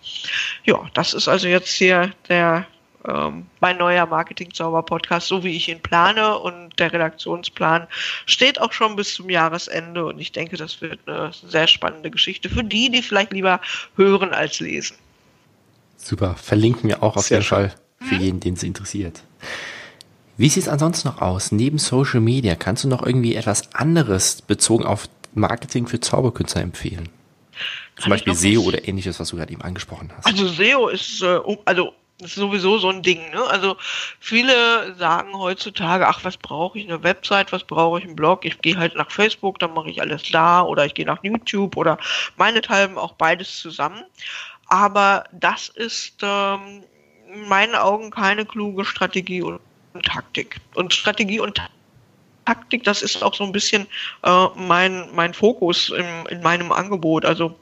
Ja, 0.64 0.80
das 0.94 1.14
ist 1.14 1.28
also 1.28 1.48
jetzt 1.48 1.70
hier 1.70 2.12
der 2.28 2.66
ähm, 3.06 3.46
mein 3.60 3.78
neuer 3.78 4.06
Marketing-Zauber-Podcast, 4.06 5.28
so 5.28 5.44
wie 5.44 5.56
ich 5.56 5.68
ihn 5.68 5.80
plane 5.80 6.38
und 6.38 6.78
der 6.78 6.92
Redaktionsplan 6.92 7.86
steht 8.26 8.60
auch 8.60 8.72
schon 8.72 8.96
bis 8.96 9.14
zum 9.14 9.30
Jahresende 9.30 10.06
und 10.06 10.18
ich 10.18 10.32
denke, 10.32 10.56
das 10.56 10.80
wird 10.80 10.98
eine 11.06 11.30
sehr 11.32 11.68
spannende 11.68 12.10
Geschichte 12.10 12.48
für 12.48 12.64
die, 12.64 12.90
die 12.90 13.02
vielleicht 13.02 13.32
lieber 13.32 13.60
hören 13.96 14.32
als 14.32 14.58
lesen. 14.58 14.96
Super, 15.96 16.34
verlinken 16.34 16.88
wir 16.88 17.02
auch 17.02 17.16
auf 17.16 17.26
sehr 17.26 17.38
jeden 17.38 17.46
schön. 17.46 17.70
Fall 17.70 17.74
für 18.00 18.14
jeden, 18.16 18.40
den 18.40 18.54
es 18.54 18.62
interessiert. 18.62 19.22
Wie 20.36 20.48
sieht 20.48 20.64
es 20.64 20.68
ansonsten 20.68 21.08
noch 21.08 21.22
aus? 21.22 21.50
Neben 21.50 21.78
Social 21.78 22.20
Media 22.20 22.56
kannst 22.56 22.84
du 22.84 22.88
noch 22.88 23.06
irgendwie 23.06 23.36
etwas 23.36 23.72
anderes 23.74 24.42
bezogen 24.42 24.84
auf 24.84 25.08
Marketing 25.32 25.86
für 25.86 26.00
Zauberkünstler 26.00 26.60
empfehlen? 26.60 27.08
Zum 27.98 28.10
Beispiel 28.10 28.34
SEO 28.34 28.62
oder 28.62 28.86
ähnliches, 28.86 29.18
was 29.18 29.28
du 29.28 29.36
gerade 29.36 29.52
eben 29.52 29.62
angesprochen 29.62 30.12
hast. 30.16 30.26
Also 30.26 30.46
SEO 30.48 30.88
ist, 30.88 31.22
äh, 31.22 31.40
also 31.64 31.94
ist 32.22 32.34
sowieso 32.34 32.78
so 32.78 32.88
ein 32.88 33.02
Ding. 33.02 33.30
Ne? 33.30 33.42
Also 33.48 33.76
viele 34.20 34.94
sagen 34.96 35.36
heutzutage, 35.36 36.06
ach, 36.06 36.24
was 36.24 36.36
brauche 36.36 36.78
ich, 36.78 36.86
eine 36.86 37.02
Website, 37.02 37.52
was 37.52 37.64
brauche 37.64 37.98
ich, 37.98 38.04
einen 38.04 38.16
Blog? 38.16 38.44
Ich 38.44 38.60
gehe 38.60 38.76
halt 38.76 38.96
nach 38.96 39.10
Facebook, 39.10 39.58
dann 39.58 39.74
mache 39.74 39.90
ich 39.90 40.00
alles 40.00 40.22
da 40.30 40.62
oder 40.62 40.86
ich 40.86 40.94
gehe 40.94 41.06
nach 41.06 41.22
YouTube 41.22 41.76
oder 41.76 41.98
meinethalben 42.36 42.96
auch 42.96 43.12
beides 43.12 43.60
zusammen. 43.60 44.02
Aber 44.68 45.24
das 45.32 45.68
ist 45.68 46.16
ähm, 46.22 46.84
in 47.32 47.48
meinen 47.48 47.74
Augen 47.74 48.10
keine 48.10 48.44
kluge 48.44 48.84
Strategie 48.84 49.42
und, 49.42 49.60
Taktik. 50.02 50.56
Und 50.74 50.92
Strategie 50.92 51.40
und 51.40 51.60
Taktik, 52.44 52.84
das 52.84 53.02
ist 53.02 53.22
auch 53.22 53.34
so 53.34 53.44
ein 53.44 53.52
bisschen 53.52 53.86
äh, 54.22 54.46
mein, 54.56 55.08
mein 55.14 55.34
Fokus 55.34 55.90
im, 55.90 56.26
in 56.28 56.42
meinem 56.42 56.72
Angebot. 56.72 57.24
Also 57.24 57.56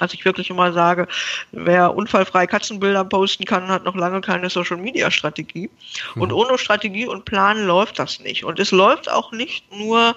dass 0.00 0.14
ich 0.14 0.24
wirklich 0.24 0.50
immer 0.50 0.72
sage, 0.72 1.06
wer 1.52 1.94
unfallfrei 1.94 2.46
Katzenbilder 2.46 3.04
posten 3.04 3.44
kann, 3.44 3.68
hat 3.68 3.84
noch 3.84 3.94
lange 3.94 4.20
keine 4.20 4.50
Social 4.50 4.76
Media 4.76 5.10
Strategie. 5.10 5.70
Und 6.16 6.30
mhm. 6.30 6.36
ohne 6.36 6.58
Strategie 6.58 7.06
und 7.06 7.24
Plan 7.24 7.66
läuft 7.66 7.98
das 7.98 8.20
nicht. 8.20 8.44
Und 8.44 8.58
es 8.58 8.70
läuft 8.70 9.10
auch 9.10 9.32
nicht 9.32 9.70
nur 9.72 10.16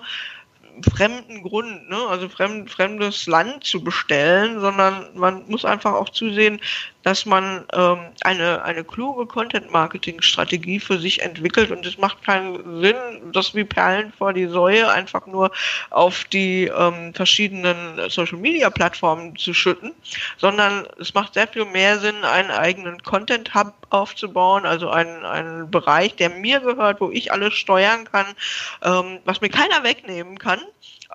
fremden 0.94 1.42
Grund, 1.42 1.90
ne? 1.90 1.98
also 2.10 2.28
fremd, 2.28 2.70
fremdes 2.70 3.28
Land 3.28 3.64
zu 3.64 3.84
bestellen, 3.84 4.60
sondern 4.60 5.08
man 5.16 5.44
muss 5.48 5.64
einfach 5.66 5.94
auch 5.94 6.10
zusehen, 6.10 6.60
dass 7.06 7.28
man 7.28 7.66
ähm, 7.74 8.00
eine, 8.22 8.64
eine 8.64 8.84
kluge 8.84 9.28
Content-Marketing-Strategie 9.28 10.80
für 10.80 10.98
sich 10.98 11.22
entwickelt 11.22 11.70
und 11.70 11.86
es 11.86 12.00
macht 12.00 12.24
keinen 12.24 12.82
Sinn, 12.82 12.96
das 13.32 13.54
wie 13.54 13.64
Perlen 13.64 14.12
vor 14.12 14.34
die 14.34 14.48
Säue 14.48 14.90
einfach 14.90 15.28
nur 15.28 15.52
auf 15.92 16.24
die 16.24 16.66
ähm, 16.66 17.14
verschiedenen 17.14 18.10
Social-Media-Plattformen 18.10 19.36
zu 19.36 19.54
schütten, 19.54 19.92
sondern 20.38 20.88
es 21.00 21.14
macht 21.14 21.36
sehr 21.36 21.48
viel 21.48 21.66
mehr 21.66 22.00
Sinn, 22.00 22.24
einen 22.24 22.50
eigenen 22.50 23.04
Content-Hub 23.04 23.74
aufzubauen, 23.92 24.66
also 24.66 24.90
einen, 24.90 25.24
einen 25.26 25.70
Bereich, 25.70 26.16
der 26.16 26.32
mir 26.32 26.60
gehört, 26.60 27.02
wo 27.02 27.12
ich 27.12 27.32
alles 27.32 27.54
steuern 27.54 28.06
kann, 28.12 28.26
ähm, 28.82 29.20
was 29.26 29.42
mir 29.42 29.50
keiner 29.50 29.84
wegnehmen 29.84 30.40
kann 30.40 30.60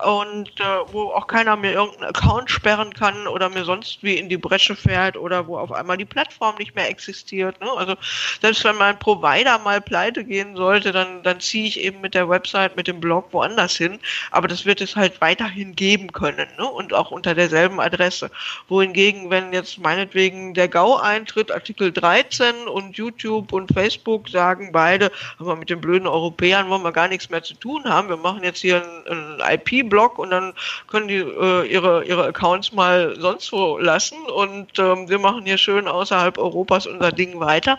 und 0.04 0.60
äh, 0.60 0.64
wo 0.92 1.10
auch 1.10 1.26
keiner 1.26 1.56
mir 1.56 1.72
irgendeinen 1.72 2.10
Account 2.10 2.50
sperren 2.50 2.92
kann 2.94 3.26
oder 3.26 3.48
mir 3.48 3.64
sonst 3.64 4.02
wie 4.02 4.16
in 4.16 4.28
die 4.28 4.36
Bresche 4.36 4.76
fährt 4.76 5.16
oder 5.16 5.46
wo 5.46 5.58
auf 5.58 5.72
einmal 5.72 5.96
die 5.96 6.04
Plattform 6.04 6.56
nicht 6.56 6.74
mehr 6.74 6.88
existiert. 6.88 7.60
Ne? 7.60 7.68
Also 7.76 7.96
selbst 8.40 8.64
wenn 8.64 8.76
mein 8.76 8.98
Provider 8.98 9.58
mal 9.58 9.80
pleite 9.80 10.24
gehen 10.24 10.56
sollte, 10.56 10.92
dann, 10.92 11.22
dann 11.22 11.40
ziehe 11.40 11.66
ich 11.66 11.80
eben 11.80 12.00
mit 12.00 12.14
der 12.14 12.28
Website, 12.28 12.76
mit 12.76 12.86
dem 12.88 13.00
Blog 13.00 13.28
woanders 13.32 13.76
hin. 13.76 13.98
Aber 14.30 14.48
das 14.48 14.64
wird 14.64 14.80
es 14.80 14.96
halt 14.96 15.20
weiterhin 15.20 15.74
geben 15.76 16.12
können 16.12 16.48
ne? 16.56 16.66
und 16.66 16.94
auch 16.94 17.10
unter 17.10 17.34
derselben 17.34 17.80
Adresse. 17.80 18.30
Wohingegen, 18.68 19.30
wenn 19.30 19.52
jetzt 19.52 19.78
meinetwegen 19.78 20.54
der 20.54 20.68
GAU 20.68 20.96
eintritt, 20.96 21.52
Artikel 21.52 21.92
13 21.92 22.68
und 22.68 22.96
YouTube 22.96 23.52
und 23.52 23.72
Facebook 23.72 24.28
sagen 24.28 24.72
beide, 24.72 25.10
aber 25.38 25.56
mit 25.56 25.70
den 25.70 25.80
blöden 25.80 26.06
Europäern 26.06 26.68
wollen 26.70 26.82
wir 26.82 26.92
gar 26.92 27.08
nichts 27.08 27.28
mehr 27.28 27.42
zu 27.42 27.54
tun 27.54 27.84
haben. 27.84 28.08
Wir 28.08 28.16
machen 28.16 28.42
jetzt 28.42 28.60
hier 28.60 28.82
ein, 29.06 29.40
ein 29.40 29.58
IP 29.58 29.89
Blog 29.90 30.18
und 30.18 30.30
dann 30.30 30.54
können 30.86 31.08
die 31.08 31.16
äh, 31.18 31.66
ihre, 31.66 32.04
ihre 32.04 32.26
Accounts 32.26 32.72
mal 32.72 33.14
sonst 33.18 33.52
wo 33.52 33.76
lassen 33.76 34.18
und 34.24 34.78
ähm, 34.78 35.08
wir 35.08 35.18
machen 35.18 35.44
hier 35.44 35.58
schön 35.58 35.86
außerhalb 35.86 36.38
Europas 36.38 36.86
unser 36.86 37.12
Ding 37.12 37.38
weiter. 37.40 37.78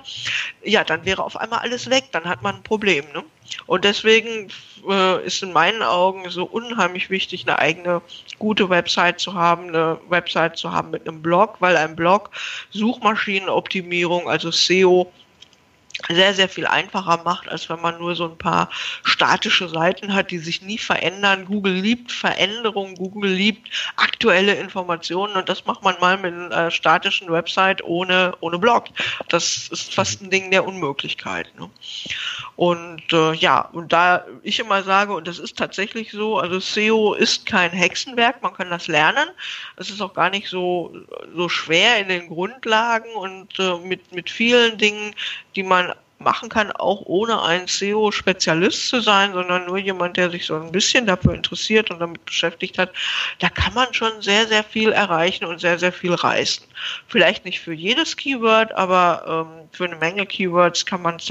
Ja, 0.64 0.84
dann 0.84 1.06
wäre 1.06 1.24
auf 1.24 1.38
einmal 1.38 1.60
alles 1.60 1.90
weg, 1.90 2.06
dann 2.12 2.26
hat 2.26 2.44
man 2.44 2.58
ein 2.58 2.64
Problem. 2.64 3.06
Ne? 3.14 3.24
Und 3.66 3.84
deswegen 3.84 4.50
äh, 4.88 5.26
ist 5.26 5.44
in 5.44 5.54
meinen 5.54 5.82
Augen 5.82 6.30
so 6.30 6.46
unheimlich 6.46 7.10
wichtig, 7.10 7.48
eine 7.48 7.60
eigene 7.60 8.02
gute 8.40 8.70
Website 8.70 9.20
zu 9.20 9.34
haben, 9.34 9.70
eine 9.70 10.00
Website 10.10 10.58
zu 10.58 10.72
haben 10.72 10.92
mit 10.92 11.08
einem 11.08 11.22
Blog, 11.22 11.58
weil 11.60 11.78
ein 11.78 11.96
Blog 11.96 12.30
Suchmaschinenoptimierung, 12.72 14.30
also 14.30 14.52
SEO, 14.52 15.12
sehr, 16.10 16.34
sehr 16.34 16.50
viel 16.50 16.66
einfacher 16.66 17.22
macht, 17.24 17.48
als 17.50 17.70
wenn 17.70 17.82
man 17.82 17.98
nur 18.00 18.16
so 18.16 18.26
ein 18.26 18.38
paar 18.38 18.70
statische 19.04 19.70
Seiten 19.70 20.14
hat, 20.14 20.32
die 20.32 20.40
sich 20.40 20.62
nie 20.62 20.78
verändern. 20.78 21.46
Google 21.46 21.74
liebt 21.74 22.12
Veränderungen, 22.12 22.96
Google 22.96 23.32
liebt 23.32 23.70
aktuelle 23.98 24.56
Informationen 24.56 25.36
und 25.36 25.50
das 25.50 25.66
macht 25.66 25.84
man 25.84 25.96
mal 26.00 26.18
mit 26.18 26.34
einer 26.34 26.68
äh, 26.68 26.72
statischen 26.72 27.32
Website 27.32 27.84
ohne, 27.84 28.36
ohne 28.40 28.58
Blog. 28.58 28.86
Das 29.30 29.68
ist 29.70 29.94
fast 29.94 30.22
ein 30.22 30.30
Ding 30.30 30.52
der 30.52 30.66
Unmöglichkeit. 30.66 31.52
Ne? 31.60 31.70
Und 32.56 33.14
äh, 33.14 33.34
ja, 33.34 33.62
und 33.62 33.94
da 33.94 34.26
ich 34.44 34.60
immer 34.60 34.84
sage, 34.84 35.14
und 35.14 35.28
das 35.28 35.40
ist 35.40 35.58
tatsächlich 35.58 36.12
so, 36.12 36.38
also 36.38 36.60
SEO 36.60 37.14
ist 37.14 37.46
kein 37.46 37.72
Hexenwerk, 37.72 38.42
man 38.42 38.54
kann 38.54 38.70
das 38.70 38.88
lernen. 38.88 39.30
Es 39.78 39.90
ist 39.90 40.02
auch 40.02 40.14
gar 40.14 40.30
nicht 40.30 40.48
so, 40.48 40.94
so 41.36 41.50
schwer 41.50 42.00
in 42.00 42.10
den 42.10 42.28
Grundlagen 42.28 43.12
und 43.16 43.58
äh, 43.60 43.78
mit, 43.78 44.12
mit 44.14 44.30
vielen 44.30 44.78
Dingen, 44.78 45.16
die 45.56 45.64
man 45.64 45.91
machen 46.24 46.50
kann, 46.50 46.72
auch 46.72 47.02
ohne 47.06 47.42
ein 47.42 47.68
SEO-Spezialist 47.68 48.90
zu 48.90 49.02
sein, 49.02 49.34
sondern 49.34 49.66
nur 49.66 49.78
jemand, 49.78 50.18
der 50.18 50.30
sich 50.30 50.46
so 50.46 50.56
ein 50.56 50.72
bisschen 50.72 51.06
dafür 51.06 51.34
interessiert 51.34 51.92
und 51.92 52.00
damit 52.00 52.26
beschäftigt 52.26 52.78
hat, 52.78 52.92
da 53.40 53.50
kann 53.50 53.74
man 53.74 53.94
schon 53.94 54.22
sehr, 54.22 54.48
sehr 54.48 54.64
viel 54.64 54.92
erreichen 54.92 55.46
und 55.46 55.60
sehr, 55.60 55.80
sehr 55.80 55.92
viel 55.92 56.14
reißen. 56.14 56.66
Vielleicht 57.08 57.46
nicht 57.46 57.60
für 57.60 57.74
jedes 57.74 58.18
Keyword, 58.18 58.74
aber 58.74 59.48
ähm, 59.48 59.70
für 59.72 59.86
eine 59.86 59.96
Menge 59.96 60.26
Keywords 60.26 60.86
kann 60.86 61.02
man 61.02 61.18
es 61.18 61.26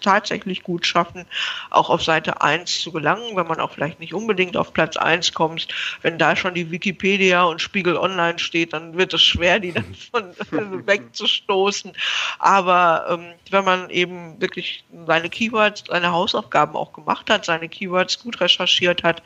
tatsächlich 0.00 0.62
gut 0.62 0.86
schaffen, 0.86 1.26
auch 1.70 1.90
auf 1.90 2.02
Seite 2.02 2.40
1 2.40 2.80
zu 2.80 2.92
gelangen, 2.92 3.36
wenn 3.36 3.46
man 3.46 3.60
auch 3.60 3.72
vielleicht 3.72 4.00
nicht 4.00 4.14
unbedingt 4.14 4.56
auf 4.56 4.72
Platz 4.72 4.96
1 4.96 5.32
kommt. 5.32 5.68
Wenn 6.02 6.18
da 6.18 6.36
schon 6.36 6.54
die 6.54 6.70
Wikipedia 6.70 7.44
und 7.44 7.60
Spiegel 7.60 7.96
Online 7.96 8.38
steht, 8.38 8.72
dann 8.72 8.96
wird 8.96 9.14
es 9.14 9.22
schwer, 9.22 9.60
die 9.60 9.72
dann 9.72 9.94
von 10.10 10.86
wegzustoßen. 10.86 11.92
Aber 12.38 13.06
ähm, 13.10 13.32
wenn 13.50 13.64
man 13.64 13.90
eben 13.90 14.35
wirklich 14.38 14.84
seine 15.06 15.28
Keywords, 15.28 15.84
seine 15.88 16.12
Hausaufgaben 16.12 16.76
auch 16.76 16.92
gemacht 16.92 17.30
hat, 17.30 17.44
seine 17.44 17.68
Keywords 17.68 18.18
gut 18.18 18.40
recherchiert 18.40 19.02
hat, 19.02 19.22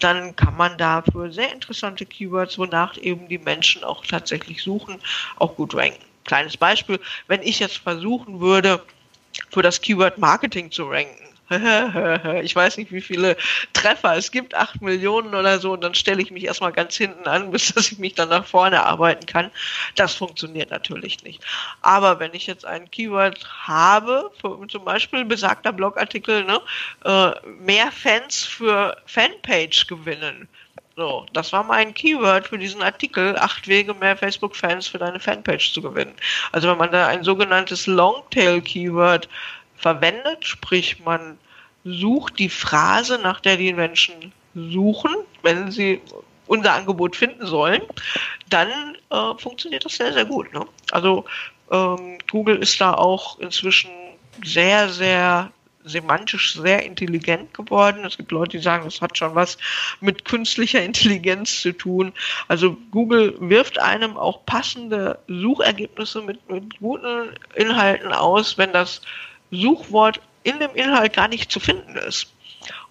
dann 0.00 0.34
kann 0.36 0.56
man 0.56 0.76
da 0.78 1.02
für 1.02 1.32
sehr 1.32 1.52
interessante 1.52 2.06
Keywords, 2.06 2.58
wonach 2.58 2.96
eben 2.98 3.28
die 3.28 3.38
Menschen 3.38 3.84
auch 3.84 4.04
tatsächlich 4.04 4.62
suchen, 4.62 5.00
auch 5.36 5.56
gut 5.56 5.74
ranken. 5.74 6.04
Kleines 6.24 6.56
Beispiel, 6.56 7.00
wenn 7.26 7.42
ich 7.42 7.58
jetzt 7.58 7.78
versuchen 7.78 8.40
würde, 8.40 8.80
für 9.50 9.62
das 9.62 9.80
Keyword 9.80 10.18
Marketing 10.18 10.70
zu 10.70 10.84
ranken, 10.84 11.21
ich 12.42 12.54
weiß 12.54 12.76
nicht, 12.76 12.92
wie 12.92 13.00
viele 13.00 13.36
Treffer 13.72 14.16
es 14.16 14.30
gibt, 14.30 14.54
acht 14.54 14.80
Millionen 14.80 15.34
oder 15.34 15.58
so, 15.58 15.72
und 15.72 15.82
dann 15.82 15.94
stelle 15.94 16.22
ich 16.22 16.30
mich 16.30 16.44
erstmal 16.44 16.72
ganz 16.72 16.96
hinten 16.96 17.26
an, 17.26 17.50
bis 17.52 17.72
dass 17.72 17.92
ich 17.92 17.98
mich 17.98 18.14
dann 18.14 18.28
nach 18.28 18.44
vorne 18.44 18.84
arbeiten 18.84 19.26
kann. 19.26 19.50
Das 19.96 20.14
funktioniert 20.14 20.70
natürlich 20.70 21.22
nicht. 21.22 21.42
Aber 21.80 22.18
wenn 22.20 22.34
ich 22.34 22.46
jetzt 22.46 22.64
ein 22.64 22.90
Keyword 22.90 23.44
habe, 23.66 24.30
zum 24.68 24.84
Beispiel 24.84 25.24
besagter 25.24 25.72
Blogartikel, 25.72 26.44
ne, 26.44 26.60
äh, 27.04 27.32
mehr 27.60 27.90
Fans 27.92 28.44
für 28.44 28.96
Fanpage 29.06 29.86
gewinnen, 29.86 30.48
so, 30.94 31.24
das 31.32 31.52
war 31.54 31.64
mein 31.64 31.94
Keyword 31.94 32.48
für 32.48 32.58
diesen 32.58 32.82
Artikel, 32.82 33.36
acht 33.38 33.66
Wege 33.66 33.94
mehr 33.94 34.14
Facebook-Fans 34.14 34.86
für 34.86 34.98
deine 34.98 35.18
Fanpage 35.18 35.72
zu 35.72 35.80
gewinnen. 35.80 36.14
Also 36.52 36.68
wenn 36.68 36.76
man 36.76 36.92
da 36.92 37.06
ein 37.06 37.24
sogenanntes 37.24 37.86
Longtail-Keyword 37.86 39.26
verwendet, 39.82 40.46
sprich 40.46 41.00
man 41.04 41.38
sucht 41.84 42.38
die 42.38 42.48
Phrase, 42.48 43.18
nach 43.18 43.40
der 43.40 43.56
die 43.56 43.72
Menschen 43.72 44.32
suchen, 44.54 45.14
wenn 45.42 45.70
sie 45.70 46.00
unser 46.46 46.74
Angebot 46.74 47.16
finden 47.16 47.46
sollen, 47.46 47.82
dann 48.48 48.68
äh, 49.10 49.38
funktioniert 49.38 49.84
das 49.84 49.96
sehr, 49.96 50.12
sehr 50.12 50.24
gut. 50.24 50.52
Ne? 50.52 50.66
Also 50.90 51.24
ähm, 51.70 52.18
Google 52.30 52.56
ist 52.56 52.80
da 52.80 52.94
auch 52.94 53.38
inzwischen 53.38 53.90
sehr, 54.44 54.88
sehr 54.88 55.50
semantisch 55.84 56.54
sehr 56.54 56.84
intelligent 56.84 57.54
geworden. 57.54 58.04
Es 58.04 58.16
gibt 58.16 58.30
Leute, 58.30 58.56
die 58.56 58.62
sagen, 58.62 58.84
das 58.84 59.00
hat 59.00 59.18
schon 59.18 59.34
was 59.34 59.58
mit 60.00 60.24
künstlicher 60.24 60.82
Intelligenz 60.82 61.60
zu 61.60 61.72
tun. 61.72 62.12
Also 62.48 62.76
Google 62.90 63.36
wirft 63.40 63.80
einem 63.80 64.16
auch 64.16 64.44
passende 64.46 65.18
Suchergebnisse 65.26 66.22
mit, 66.22 66.48
mit 66.48 66.78
guten 66.78 67.30
Inhalten 67.54 68.12
aus, 68.12 68.58
wenn 68.58 68.72
das 68.72 69.02
Suchwort 69.52 70.20
in 70.42 70.58
dem 70.58 70.74
Inhalt 70.74 71.12
gar 71.12 71.28
nicht 71.28 71.52
zu 71.52 71.60
finden 71.60 71.96
ist. 71.96 72.32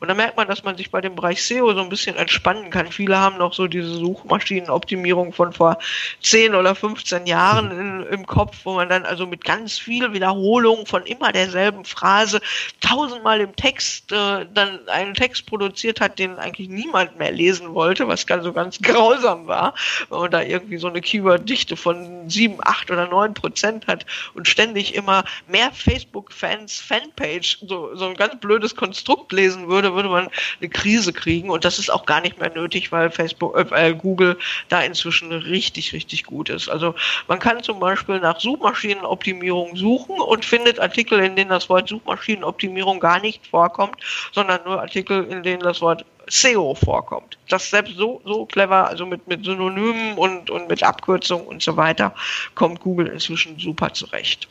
Und 0.01 0.07
da 0.07 0.15
merkt 0.15 0.35
man, 0.35 0.47
dass 0.47 0.63
man 0.63 0.75
sich 0.77 0.89
bei 0.89 0.99
dem 0.99 1.13
Bereich 1.13 1.43
SEO 1.43 1.73
so 1.73 1.79
ein 1.79 1.89
bisschen 1.89 2.15
entspannen 2.15 2.71
kann. 2.71 2.87
Viele 2.87 3.19
haben 3.19 3.37
noch 3.37 3.53
so 3.53 3.67
diese 3.67 3.93
Suchmaschinenoptimierung 3.93 5.31
von 5.31 5.53
vor 5.53 5.77
10 6.23 6.55
oder 6.55 6.73
15 6.73 7.27
Jahren 7.27 7.69
in, 7.69 8.07
im 8.07 8.25
Kopf, 8.25 8.57
wo 8.63 8.73
man 8.73 8.89
dann 8.89 9.05
also 9.05 9.27
mit 9.27 9.45
ganz 9.45 9.77
viel 9.77 10.11
Wiederholung 10.11 10.87
von 10.87 11.05
immer 11.05 11.31
derselben 11.31 11.85
Phrase 11.85 12.41
tausendmal 12.79 13.41
im 13.41 13.55
Text 13.55 14.11
äh, 14.11 14.47
dann 14.51 14.79
einen 14.87 15.13
Text 15.13 15.45
produziert 15.45 16.01
hat, 16.01 16.17
den 16.17 16.39
eigentlich 16.39 16.67
niemand 16.67 17.19
mehr 17.19 17.31
lesen 17.31 17.75
wollte, 17.75 18.07
was 18.07 18.25
ganz 18.25 18.43
so 18.43 18.53
ganz 18.53 18.79
grausam 18.81 19.45
war, 19.45 19.75
weil 20.09 20.21
man 20.21 20.31
da 20.31 20.41
irgendwie 20.41 20.77
so 20.77 20.87
eine 20.87 21.01
Keyword-Dichte 21.01 21.77
von 21.77 22.27
7, 22.27 22.55
8 22.59 22.89
oder 22.89 23.07
9 23.07 23.35
Prozent 23.35 23.85
hat 23.85 24.07
und 24.33 24.47
ständig 24.47 24.95
immer 24.95 25.25
mehr 25.47 25.71
Facebook-Fans 25.71 26.79
Fanpage, 26.79 27.59
so, 27.67 27.95
so 27.95 28.07
ein 28.07 28.15
ganz 28.15 28.39
blödes 28.39 28.75
Konstrukt 28.75 29.31
lesen 29.31 29.67
würde, 29.67 29.90
würde 29.93 30.09
man 30.09 30.29
eine 30.59 30.69
Krise 30.69 31.13
kriegen. 31.13 31.49
Und 31.49 31.65
das 31.65 31.79
ist 31.79 31.91
auch 31.91 32.05
gar 32.05 32.21
nicht 32.21 32.39
mehr 32.39 32.51
nötig, 32.53 32.91
weil 32.91 33.11
Facebook, 33.11 33.55
äh, 33.71 33.93
Google 33.93 34.37
da 34.69 34.81
inzwischen 34.81 35.31
richtig, 35.31 35.93
richtig 35.93 36.23
gut 36.23 36.49
ist. 36.49 36.69
Also 36.69 36.95
man 37.27 37.39
kann 37.39 37.63
zum 37.63 37.79
Beispiel 37.79 38.19
nach 38.19 38.39
Suchmaschinenoptimierung 38.39 39.75
suchen 39.75 40.19
und 40.19 40.45
findet 40.45 40.79
Artikel, 40.79 41.19
in 41.19 41.35
denen 41.35 41.49
das 41.49 41.69
Wort 41.69 41.89
Suchmaschinenoptimierung 41.89 42.99
gar 42.99 43.19
nicht 43.19 43.47
vorkommt, 43.47 43.97
sondern 44.31 44.61
nur 44.65 44.81
Artikel, 44.81 45.25
in 45.25 45.43
denen 45.43 45.61
das 45.61 45.81
Wort 45.81 46.05
SEO 46.27 46.75
vorkommt. 46.75 47.37
Das 47.49 47.69
selbst 47.69 47.95
so, 47.95 48.21
so 48.25 48.45
clever, 48.45 48.87
also 48.87 49.05
mit, 49.05 49.27
mit 49.27 49.43
Synonymen 49.43 50.17
und, 50.17 50.49
und 50.49 50.69
mit 50.69 50.83
Abkürzungen 50.83 51.45
und 51.45 51.61
so 51.61 51.77
weiter, 51.77 52.13
kommt 52.55 52.79
Google 52.79 53.07
inzwischen 53.07 53.59
super 53.59 53.93
zurecht. 53.93 54.47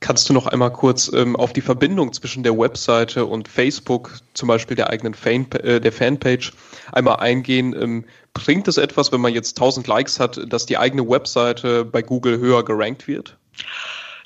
Kannst 0.00 0.28
du 0.28 0.32
noch 0.32 0.46
einmal 0.46 0.72
kurz 0.72 1.10
ähm, 1.12 1.34
auf 1.34 1.52
die 1.52 1.60
Verbindung 1.60 2.12
zwischen 2.12 2.44
der 2.44 2.56
Webseite 2.56 3.26
und 3.26 3.48
Facebook, 3.48 4.12
zum 4.32 4.46
Beispiel 4.46 4.76
der 4.76 4.90
eigenen 4.90 5.14
Fan, 5.14 5.50
äh, 5.52 5.80
der 5.80 5.92
Fanpage, 5.92 6.52
einmal 6.92 7.16
eingehen? 7.16 7.74
Ähm, 7.80 8.04
bringt 8.32 8.68
es 8.68 8.76
etwas, 8.76 9.10
wenn 9.10 9.20
man 9.20 9.34
jetzt 9.34 9.58
1000 9.58 9.86
Likes 9.88 10.20
hat, 10.20 10.40
dass 10.46 10.66
die 10.66 10.78
eigene 10.78 11.08
Webseite 11.08 11.84
bei 11.84 12.02
Google 12.02 12.38
höher 12.38 12.64
gerankt 12.64 13.08
wird? 13.08 13.36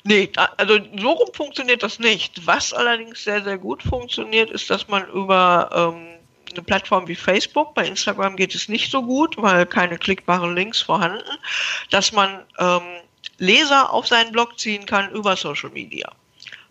Nee, 0.03 0.29
also 0.57 0.79
so 0.99 1.11
rum 1.11 1.29
funktioniert 1.33 1.81
das 1.81 1.97
nicht. 1.97 2.45
Was 2.45 2.73
allerdings 2.73 3.23
sehr, 3.23 3.43
sehr 3.43 3.57
gut 3.57 3.81
funktioniert, 3.81 4.51
ist, 4.51 4.69
dass 4.69 4.87
man 4.89 5.07
über 5.09 5.69
ähm, 5.73 6.13
eine 6.51 6.61
Plattform 6.61 7.07
wie 7.07 7.15
Facebook, 7.15 7.73
bei 7.73 7.87
Instagram 7.87 8.35
geht 8.35 8.53
es 8.53 8.69
nicht 8.69 8.91
so 8.91 9.01
gut, 9.01 9.35
weil 9.37 9.65
keine 9.65 9.97
klickbaren 9.97 10.55
Links 10.55 10.81
vorhanden, 10.81 11.23
dass 11.89 12.11
man 12.11 12.43
ähm, 12.59 12.81
Leser 13.43 13.91
auf 13.91 14.07
seinen 14.07 14.31
Blog 14.31 14.57
ziehen 14.57 14.85
kann 14.85 15.11
über 15.11 15.35
Social 15.35 15.69
Media. 15.69 16.09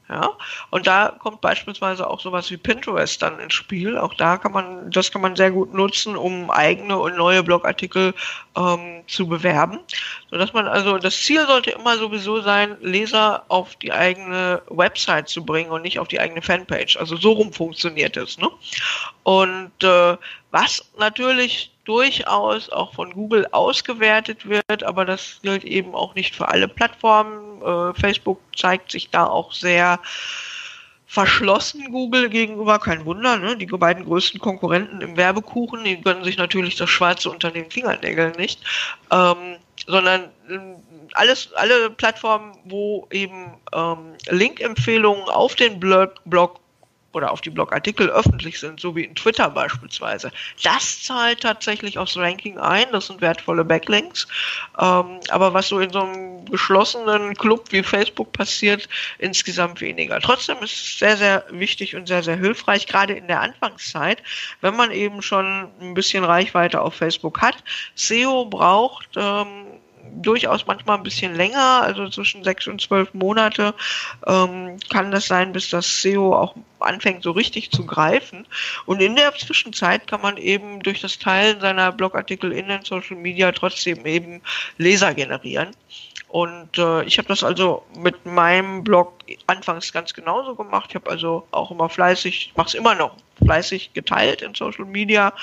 Ja, 0.08 0.36
und 0.70 0.86
da 0.86 1.16
kommt 1.18 1.40
beispielsweise 1.40 2.06
auch 2.06 2.20
sowas 2.20 2.50
wie 2.50 2.58
Pinterest 2.58 3.22
dann 3.22 3.38
ins 3.38 3.54
Spiel. 3.54 3.96
Auch 3.96 4.12
da 4.12 4.36
kann 4.36 4.52
man, 4.52 4.90
das 4.90 5.10
kann 5.10 5.22
man 5.22 5.36
sehr 5.36 5.50
gut 5.50 5.72
nutzen, 5.72 6.16
um 6.16 6.50
eigene 6.50 6.98
und 6.98 7.16
neue 7.16 7.42
Blogartikel 7.42 8.12
ähm, 8.54 9.04
zu 9.06 9.26
bewerben. 9.26 9.78
Sodass 10.30 10.52
man 10.52 10.68
also, 10.68 10.98
das 10.98 11.16
Ziel 11.16 11.46
sollte 11.46 11.70
immer 11.70 11.96
sowieso 11.96 12.42
sein, 12.42 12.76
Leser 12.82 13.44
auf 13.48 13.76
die 13.76 13.92
eigene 13.92 14.60
Website 14.68 15.30
zu 15.30 15.46
bringen 15.46 15.70
und 15.70 15.80
nicht 15.82 15.98
auf 15.98 16.08
die 16.08 16.20
eigene 16.20 16.42
Fanpage. 16.42 16.98
Also 16.98 17.16
so 17.16 17.32
rum 17.32 17.52
funktioniert 17.52 18.16
es. 18.18 18.36
Ne? 18.36 18.50
Und 19.22 19.72
äh, 19.82 20.16
was 20.50 20.84
natürlich 20.98 21.71
durchaus 21.84 22.70
auch 22.70 22.94
von 22.94 23.12
Google 23.12 23.46
ausgewertet 23.50 24.48
wird, 24.48 24.84
aber 24.84 25.04
das 25.04 25.40
gilt 25.42 25.64
eben 25.64 25.94
auch 25.94 26.14
nicht 26.14 26.34
für 26.34 26.48
alle 26.48 26.68
Plattformen. 26.68 27.60
Äh, 27.62 27.94
Facebook 28.00 28.40
zeigt 28.56 28.92
sich 28.92 29.10
da 29.10 29.26
auch 29.26 29.52
sehr 29.52 29.98
verschlossen 31.12 31.92
Google 31.92 32.30
gegenüber, 32.30 32.78
kein 32.78 33.04
Wunder, 33.04 33.36
ne? 33.36 33.54
die 33.54 33.66
beiden 33.66 34.06
größten 34.06 34.40
Konkurrenten 34.40 35.02
im 35.02 35.18
Werbekuchen, 35.18 35.84
die 35.84 36.00
gönnen 36.00 36.24
sich 36.24 36.38
natürlich 36.38 36.76
das 36.76 36.88
schwarze 36.88 37.28
unter 37.28 37.50
den 37.50 37.70
Fingernägeln 37.70 38.32
nicht, 38.38 38.60
ähm, 39.10 39.56
sondern 39.86 40.30
äh, 40.48 40.58
alles, 41.12 41.52
alle 41.52 41.90
Plattformen, 41.90 42.56
wo 42.64 43.06
eben 43.10 43.52
ähm, 43.74 44.14
Link-Empfehlungen 44.30 45.24
auf 45.24 45.54
den 45.54 45.78
Blog, 45.78 46.14
Blog 46.24 46.61
oder 47.12 47.30
auf 47.30 47.40
die 47.40 47.50
Blogartikel 47.50 48.10
öffentlich 48.10 48.58
sind, 48.58 48.80
so 48.80 48.96
wie 48.96 49.04
in 49.04 49.14
Twitter 49.14 49.50
beispielsweise. 49.50 50.30
Das 50.62 51.02
zahlt 51.02 51.40
tatsächlich 51.40 51.98
aufs 51.98 52.16
Ranking 52.16 52.58
ein, 52.58 52.86
das 52.92 53.06
sind 53.06 53.20
wertvolle 53.20 53.64
Backlinks. 53.64 54.26
Ähm, 54.78 55.20
aber 55.28 55.54
was 55.54 55.68
so 55.68 55.78
in 55.78 55.90
so 55.90 56.00
einem 56.00 56.44
geschlossenen 56.46 57.34
Club 57.34 57.66
wie 57.70 57.82
Facebook 57.82 58.32
passiert, 58.32 58.88
insgesamt 59.18 59.80
weniger. 59.80 60.20
Trotzdem 60.20 60.58
ist 60.58 60.72
es 60.72 60.98
sehr, 60.98 61.16
sehr 61.16 61.44
wichtig 61.50 61.96
und 61.96 62.06
sehr, 62.08 62.22
sehr 62.22 62.36
hilfreich, 62.36 62.86
gerade 62.86 63.14
in 63.14 63.28
der 63.28 63.40
Anfangszeit, 63.40 64.22
wenn 64.60 64.76
man 64.76 64.90
eben 64.90 65.22
schon 65.22 65.68
ein 65.80 65.94
bisschen 65.94 66.24
Reichweite 66.24 66.80
auf 66.80 66.94
Facebook 66.94 67.40
hat. 67.40 67.56
SEO 67.94 68.46
braucht 68.46 69.08
ähm, 69.16 69.71
durchaus 70.10 70.66
manchmal 70.66 70.98
ein 70.98 71.02
bisschen 71.02 71.34
länger, 71.34 71.82
also 71.82 72.08
zwischen 72.08 72.44
sechs 72.44 72.66
und 72.66 72.80
zwölf 72.80 73.12
Monate 73.14 73.74
ähm, 74.26 74.76
kann 74.90 75.10
das 75.10 75.26
sein, 75.26 75.52
bis 75.52 75.70
das 75.70 76.02
SEO 76.02 76.34
auch 76.34 76.54
anfängt 76.80 77.22
so 77.22 77.30
richtig 77.30 77.70
zu 77.70 77.86
greifen. 77.86 78.46
Und 78.86 79.00
in 79.00 79.16
der 79.16 79.34
Zwischenzeit 79.34 80.06
kann 80.06 80.20
man 80.20 80.36
eben 80.36 80.80
durch 80.82 81.00
das 81.00 81.18
Teilen 81.18 81.60
seiner 81.60 81.92
Blogartikel 81.92 82.52
in 82.52 82.68
den 82.68 82.84
Social 82.84 83.16
Media 83.16 83.52
trotzdem 83.52 84.04
eben 84.06 84.42
Leser 84.78 85.14
generieren. 85.14 85.70
Und 86.32 86.78
äh, 86.78 87.02
ich 87.02 87.18
habe 87.18 87.28
das 87.28 87.44
also 87.44 87.84
mit 87.94 88.24
meinem 88.24 88.82
Blog 88.82 89.12
anfangs 89.48 89.92
ganz 89.92 90.14
genauso 90.14 90.54
gemacht. 90.54 90.86
Ich 90.88 90.94
habe 90.94 91.10
also 91.10 91.46
auch 91.50 91.70
immer 91.70 91.90
fleißig, 91.90 92.54
mache 92.56 92.68
es 92.68 92.74
immer 92.74 92.94
noch 92.94 93.14
fleißig 93.44 93.92
geteilt 93.92 94.40
in 94.40 94.54
Social 94.54 94.86
Media 94.86 95.34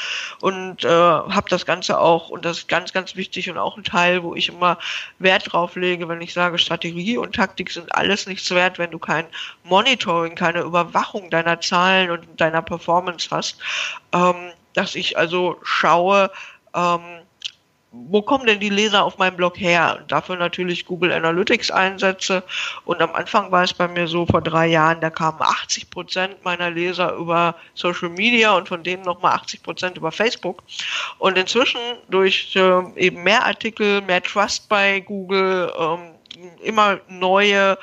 und 0.42 0.84
äh, 0.84 0.90
habe 0.90 1.48
das 1.48 1.68
Ganze 1.68 2.00
auch, 2.00 2.30
und 2.30 2.44
das 2.44 2.60
ist 2.60 2.70
ganz, 2.70 2.92
ganz 2.92 3.16
wichtig 3.16 3.52
und 3.52 3.60
auch 3.60 3.78
ein 3.78 3.84
Teil, 3.84 4.24
wo 4.24 4.34
ich 4.34 4.50
immer 4.50 4.80
Wert 5.20 5.54
drauf 5.54 5.76
lege, 5.76 6.10
wenn 6.10 6.22
ich 6.22 6.34
sage, 6.34 6.58
Strategie 6.58 7.20
und 7.20 7.36
Taktik 7.36 7.70
sind 7.70 7.94
alles 7.94 8.26
nichts 8.26 8.50
wert, 8.50 8.80
wenn 8.80 8.90
du 8.90 8.98
kein 8.98 9.28
Monitoring, 9.66 10.34
keine 10.34 10.62
Überwachung 10.62 11.30
deiner 11.30 11.62
Zahlen 11.62 12.10
und 12.10 12.26
deiner 12.42 12.64
Performance 12.64 13.28
hast, 13.30 13.60
ähm, 14.12 14.54
dass 14.74 14.96
ich 14.96 15.20
also 15.20 15.60
schaue, 15.62 16.32
ähm, 16.74 17.19
wo 17.92 18.22
kommen 18.22 18.46
denn 18.46 18.60
die 18.60 18.70
Leser 18.70 19.04
auf 19.04 19.18
meinem 19.18 19.36
Blog 19.36 19.60
her? 19.60 20.04
Dafür 20.08 20.36
natürlich 20.36 20.86
Google 20.86 21.12
Analytics 21.12 21.72
einsetze. 21.72 22.44
Und 22.86 23.02
am 23.02 23.14
Anfang 23.14 23.52
war 23.52 23.64
es 23.64 23.74
bei 23.74 23.88
mir 23.88 24.08
so, 24.08 24.28
vor 24.28 24.42
drei 24.42 24.68
Jahren, 24.68 25.02
da 25.02 25.10
kamen 25.10 25.42
80 25.42 25.90
Prozent 25.90 26.44
meiner 26.44 26.70
Leser 26.70 27.14
über 27.14 27.56
Social 27.74 28.10
Media 28.10 28.56
und 28.56 28.68
von 28.68 28.84
denen 28.84 29.04
nochmal 29.04 29.34
80 29.34 29.64
Prozent 29.64 29.98
über 29.98 30.12
Facebook. 30.12 30.62
Und 31.18 31.38
inzwischen 31.38 31.80
durch 32.10 32.56
äh, 32.56 32.82
eben 32.96 33.24
mehr 33.24 33.46
Artikel, 33.46 34.02
mehr 34.02 34.22
Trust 34.22 34.70
bei 34.70 35.00
Google, 35.00 35.74
ähm, 35.80 36.16
immer 36.62 37.00
neue 37.08 37.78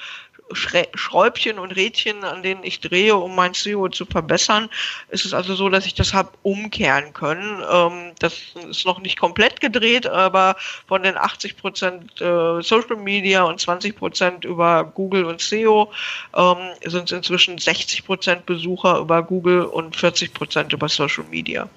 Schräubchen 0.52 1.58
und 1.58 1.72
Rädchen, 1.72 2.24
an 2.24 2.42
denen 2.42 2.62
ich 2.62 2.80
drehe, 2.80 3.16
um 3.16 3.34
mein 3.34 3.54
SEO 3.54 3.88
zu 3.88 4.06
verbessern. 4.06 4.68
Es 5.08 5.24
ist 5.24 5.34
also 5.34 5.54
so, 5.54 5.68
dass 5.68 5.86
ich 5.86 5.94
das 5.94 6.14
habe 6.14 6.30
umkehren 6.42 7.12
können. 7.12 7.62
Ähm, 7.70 8.12
das 8.18 8.34
ist 8.68 8.86
noch 8.86 9.00
nicht 9.00 9.18
komplett 9.18 9.60
gedreht, 9.60 10.06
aber 10.06 10.56
von 10.86 11.02
den 11.02 11.16
80 11.16 11.56
Prozent 11.56 12.20
äh, 12.20 12.62
Social 12.62 12.96
Media 12.96 13.42
und 13.42 13.60
20 13.60 13.96
Prozent 13.96 14.44
über 14.44 14.84
Google 14.84 15.24
und 15.24 15.40
SEO 15.40 15.90
ähm, 16.36 16.56
sind 16.84 17.10
es 17.10 17.12
inzwischen 17.12 17.58
60 17.58 18.04
Prozent 18.04 18.46
Besucher 18.46 18.98
über 18.98 19.22
Google 19.22 19.62
und 19.62 19.96
40 19.96 20.32
Prozent 20.32 20.72
über 20.72 20.88
Social 20.88 21.24
Media. 21.30 21.68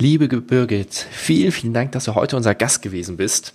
Liebe 0.00 0.26
Birgit, 0.28 1.06
vielen, 1.12 1.52
vielen 1.52 1.72
Dank, 1.72 1.92
dass 1.92 2.04
du 2.04 2.14
heute 2.16 2.36
unser 2.36 2.54
Gast 2.54 2.82
gewesen 2.82 3.16
bist. 3.16 3.54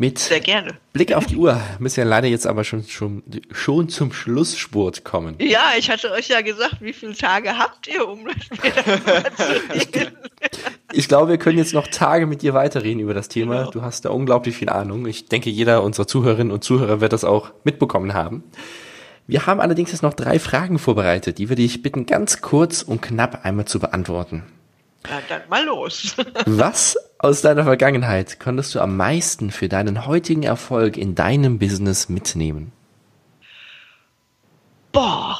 Mit 0.00 0.18
Sehr 0.18 0.40
gerne. 0.40 0.78
Blick 0.94 1.12
auf 1.12 1.26
die 1.26 1.36
Uhr 1.36 1.60
müssen 1.78 1.98
wir 1.98 2.06
leider 2.06 2.26
jetzt 2.26 2.46
aber 2.46 2.64
schon, 2.64 2.84
schon, 2.84 3.22
schon 3.52 3.90
zum 3.90 4.14
Schlussspurt 4.14 5.04
kommen. 5.04 5.34
Ja, 5.38 5.72
ich 5.76 5.90
hatte 5.90 6.10
euch 6.12 6.28
ja 6.28 6.40
gesagt, 6.40 6.76
wie 6.80 6.94
viele 6.94 7.12
Tage 7.14 7.58
habt 7.58 7.86
ihr, 7.86 8.08
um 8.08 8.22
mir 8.24 8.32
ich, 9.74 9.88
ich 10.90 11.06
glaube, 11.06 11.28
wir 11.28 11.36
können 11.36 11.58
jetzt 11.58 11.74
noch 11.74 11.86
Tage 11.86 12.24
mit 12.24 12.40
dir 12.40 12.54
weiterreden 12.54 13.00
über 13.00 13.12
das 13.12 13.28
Thema. 13.28 13.58
Genau. 13.58 13.70
Du 13.72 13.82
hast 13.82 14.06
da 14.06 14.08
unglaublich 14.08 14.56
viel 14.56 14.70
Ahnung. 14.70 15.04
Ich 15.04 15.26
denke, 15.26 15.50
jeder 15.50 15.82
unserer 15.82 16.06
Zuhörerinnen 16.06 16.50
und 16.50 16.64
Zuhörer 16.64 17.02
wird 17.02 17.12
das 17.12 17.24
auch 17.24 17.52
mitbekommen 17.64 18.14
haben. 18.14 18.42
Wir 19.26 19.44
haben 19.44 19.60
allerdings 19.60 19.92
jetzt 19.92 20.02
noch 20.02 20.14
drei 20.14 20.38
Fragen 20.38 20.78
vorbereitet, 20.78 21.36
die 21.36 21.50
wir 21.50 21.56
dich 21.56 21.82
bitten, 21.82 22.06
ganz 22.06 22.40
kurz 22.40 22.80
und 22.80 23.02
knapp 23.02 23.44
einmal 23.44 23.66
zu 23.66 23.78
beantworten. 23.78 24.44
Na, 25.08 25.20
dann 25.28 25.42
mal 25.48 25.64
los. 25.64 26.14
Was 26.46 26.96
aus 27.18 27.40
deiner 27.42 27.64
Vergangenheit 27.64 28.38
konntest 28.40 28.74
du 28.74 28.80
am 28.80 28.96
meisten 28.96 29.50
für 29.50 29.68
deinen 29.68 30.06
heutigen 30.06 30.42
Erfolg 30.42 30.96
in 30.96 31.14
deinem 31.14 31.58
Business 31.58 32.08
mitnehmen? 32.08 32.72
Boah, 34.92 35.38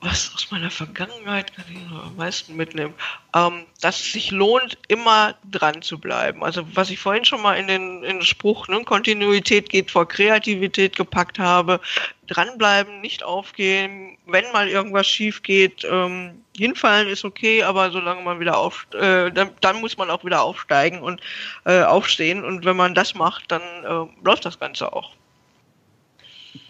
was 0.00 0.32
aus 0.32 0.50
meiner 0.52 0.70
Vergangenheit 0.70 1.54
kann 1.56 1.64
ich 1.68 1.78
am 1.90 2.14
meisten 2.16 2.54
mitnehmen? 2.54 2.94
Ähm, 3.34 3.64
dass 3.80 3.98
es 3.98 4.12
sich 4.12 4.30
lohnt, 4.30 4.78
immer 4.86 5.34
dran 5.50 5.82
zu 5.82 5.98
bleiben. 5.98 6.44
Also 6.44 6.62
was 6.74 6.90
ich 6.90 7.00
vorhin 7.00 7.24
schon 7.24 7.42
mal 7.42 7.54
in 7.54 7.66
den, 7.66 8.04
in 8.04 8.18
den 8.18 8.22
Spruch, 8.22 8.68
ne, 8.68 8.84
Kontinuität 8.84 9.68
geht 9.68 9.90
vor 9.90 10.06
Kreativität 10.06 10.94
gepackt 10.94 11.40
habe, 11.40 11.80
dranbleiben, 12.28 13.00
nicht 13.00 13.24
aufgehen, 13.24 14.16
wenn 14.26 14.44
mal 14.52 14.68
irgendwas 14.68 15.08
schief 15.08 15.42
geht, 15.42 15.84
ähm, 15.84 16.42
hinfallen 16.56 17.08
ist 17.08 17.24
okay, 17.24 17.64
aber 17.64 17.90
solange 17.90 18.22
man 18.22 18.38
wieder 18.38 18.56
auf, 18.56 18.86
äh, 18.94 19.30
dann, 19.32 19.50
dann, 19.60 19.80
muss 19.80 19.96
man 19.96 20.10
auch 20.10 20.24
wieder 20.24 20.42
aufsteigen 20.42 21.00
und 21.00 21.20
äh, 21.64 21.82
aufstehen 21.82 22.44
und 22.44 22.64
wenn 22.64 22.76
man 22.76 22.94
das 22.94 23.14
macht, 23.14 23.50
dann 23.50 23.62
äh, 23.62 24.24
läuft 24.24 24.44
das 24.44 24.60
Ganze 24.60 24.92
auch. 24.92 25.12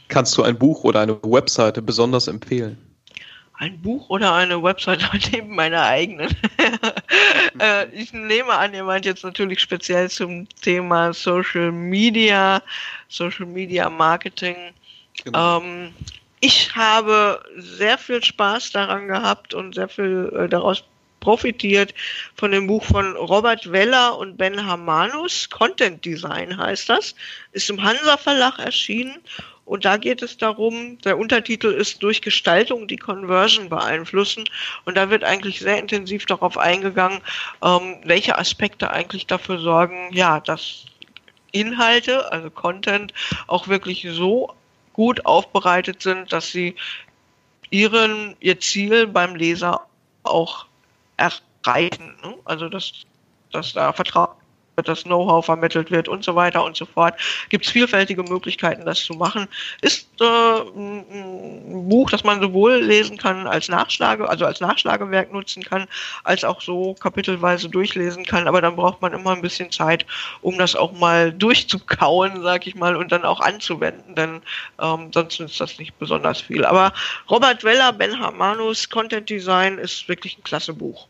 Kannst 0.08 0.36
du 0.38 0.42
ein 0.42 0.58
Buch 0.58 0.84
oder 0.84 1.00
eine 1.00 1.22
Webseite 1.22 1.82
besonders 1.82 2.28
empfehlen? 2.28 2.88
Ein 3.59 3.80
Buch 3.82 4.09
oder 4.09 4.34
eine 4.34 4.62
Website 4.62 5.02
neben 5.32 5.54
meiner 5.54 5.82
eigenen. 5.82 6.34
äh, 7.61 7.86
ich 7.88 8.12
nehme 8.12 8.52
an, 8.52 8.72
ihr 8.72 8.84
meint 8.84 9.04
jetzt 9.04 9.24
natürlich 9.24 9.61
speziell 9.61 10.09
zum 10.09 10.48
Thema 10.62 11.12
Social 11.12 11.72
Media, 11.72 12.62
Social 13.09 13.46
Media 13.46 13.90
Marketing. 13.90 14.56
Genau. 15.24 15.59
Ähm, 15.59 15.92
ich 16.40 16.74
habe 16.76 17.42
sehr 17.56 17.98
viel 17.98 18.22
Spaß 18.22 18.70
daran 18.70 19.09
gehabt 19.09 19.54
und 19.54 19.74
sehr 19.74 19.88
viel 19.88 20.32
äh, 20.36 20.48
daraus 20.48 20.84
profitiert 21.18 21.94
von 22.36 22.52
dem 22.52 22.68
Buch 22.68 22.84
von 22.84 23.16
Robert 23.16 23.72
Weller 23.72 24.16
und 24.16 24.36
Ben 24.36 24.64
Hamanus. 24.64 25.50
Content 25.50 26.04
Design 26.04 26.56
heißt 26.56 26.88
das. 26.88 27.16
Ist 27.50 27.68
im 27.70 27.82
Hansa 27.82 28.16
Verlag 28.16 28.61
erschienen 28.61 29.16
und 29.68 29.84
da 29.84 29.98
geht 29.98 30.22
es 30.22 30.38
darum, 30.38 30.98
der 31.02 31.18
Untertitel 31.18 31.66
ist 31.66 32.02
durch 32.02 32.22
Gestaltung 32.22 32.88
die 32.88 32.96
Conversion 32.96 33.68
beeinflussen. 33.68 34.44
Und 34.86 34.96
da 34.96 35.10
wird 35.10 35.24
eigentlich 35.24 35.60
sehr 35.60 35.78
intensiv 35.78 36.24
darauf 36.24 36.56
eingegangen, 36.56 37.20
ähm, 37.62 37.96
welche 38.04 38.38
Aspekte 38.38 38.90
eigentlich 38.90 39.26
dafür 39.26 39.58
sorgen, 39.58 40.08
ja, 40.12 40.40
dass 40.40 40.86
Inhalte, 41.52 42.32
also 42.32 42.48
Content, 42.50 43.12
auch 43.46 43.68
wirklich 43.68 44.06
so 44.10 44.54
gut 44.94 45.26
aufbereitet 45.26 46.00
sind, 46.00 46.32
dass 46.32 46.50
sie 46.50 46.74
ihren, 47.68 48.36
ihr 48.40 48.58
Ziel 48.60 49.06
beim 49.06 49.36
Leser 49.36 49.82
auch 50.22 50.64
erreichen. 51.18 52.16
Ne? 52.24 52.34
Also 52.46 52.70
dass, 52.70 52.92
dass 53.52 53.74
da 53.74 53.92
Vertrauen 53.92 54.38
das 54.82 55.04
Know-how 55.04 55.44
vermittelt 55.44 55.90
wird 55.90 56.08
und 56.08 56.24
so 56.24 56.34
weiter 56.34 56.64
und 56.64 56.76
so 56.76 56.86
fort. 56.86 57.14
Gibt 57.48 57.66
es 57.66 57.72
vielfältige 57.72 58.22
Möglichkeiten, 58.22 58.84
das 58.84 59.02
zu 59.04 59.14
machen. 59.14 59.48
Ist 59.80 60.08
äh, 60.20 60.24
ein 60.24 61.88
Buch, 61.88 62.10
das 62.10 62.24
man 62.24 62.40
sowohl 62.40 62.76
lesen 62.76 63.16
kann 63.16 63.46
als 63.46 63.68
Nachschlage, 63.68 64.28
also 64.28 64.44
als 64.44 64.60
Nachschlagewerk 64.60 65.32
nutzen 65.32 65.62
kann, 65.62 65.86
als 66.24 66.44
auch 66.44 66.60
so 66.60 66.94
kapitelweise 66.94 67.68
durchlesen 67.68 68.24
kann. 68.24 68.46
Aber 68.46 68.60
dann 68.60 68.76
braucht 68.76 69.02
man 69.02 69.12
immer 69.12 69.32
ein 69.32 69.42
bisschen 69.42 69.70
Zeit, 69.72 70.06
um 70.42 70.58
das 70.58 70.76
auch 70.76 70.92
mal 70.92 71.32
durchzukauen, 71.38 72.42
sag 72.42 72.66
ich 72.66 72.74
mal, 72.74 72.96
und 72.96 73.12
dann 73.12 73.24
auch 73.24 73.40
anzuwenden, 73.40 74.14
denn 74.14 74.42
ähm, 74.80 75.10
sonst 75.12 75.40
nützt 75.40 75.60
das 75.60 75.78
nicht 75.78 75.98
besonders 75.98 76.40
viel. 76.40 76.64
Aber 76.64 76.92
Robert 77.30 77.64
Weller, 77.64 77.92
Ben 77.92 78.18
Hamanus, 78.18 78.90
Content 78.90 79.28
Design 79.30 79.78
ist 79.78 80.08
wirklich 80.08 80.38
ein 80.38 80.44
klasse 80.44 80.72
Buch. 80.72 81.08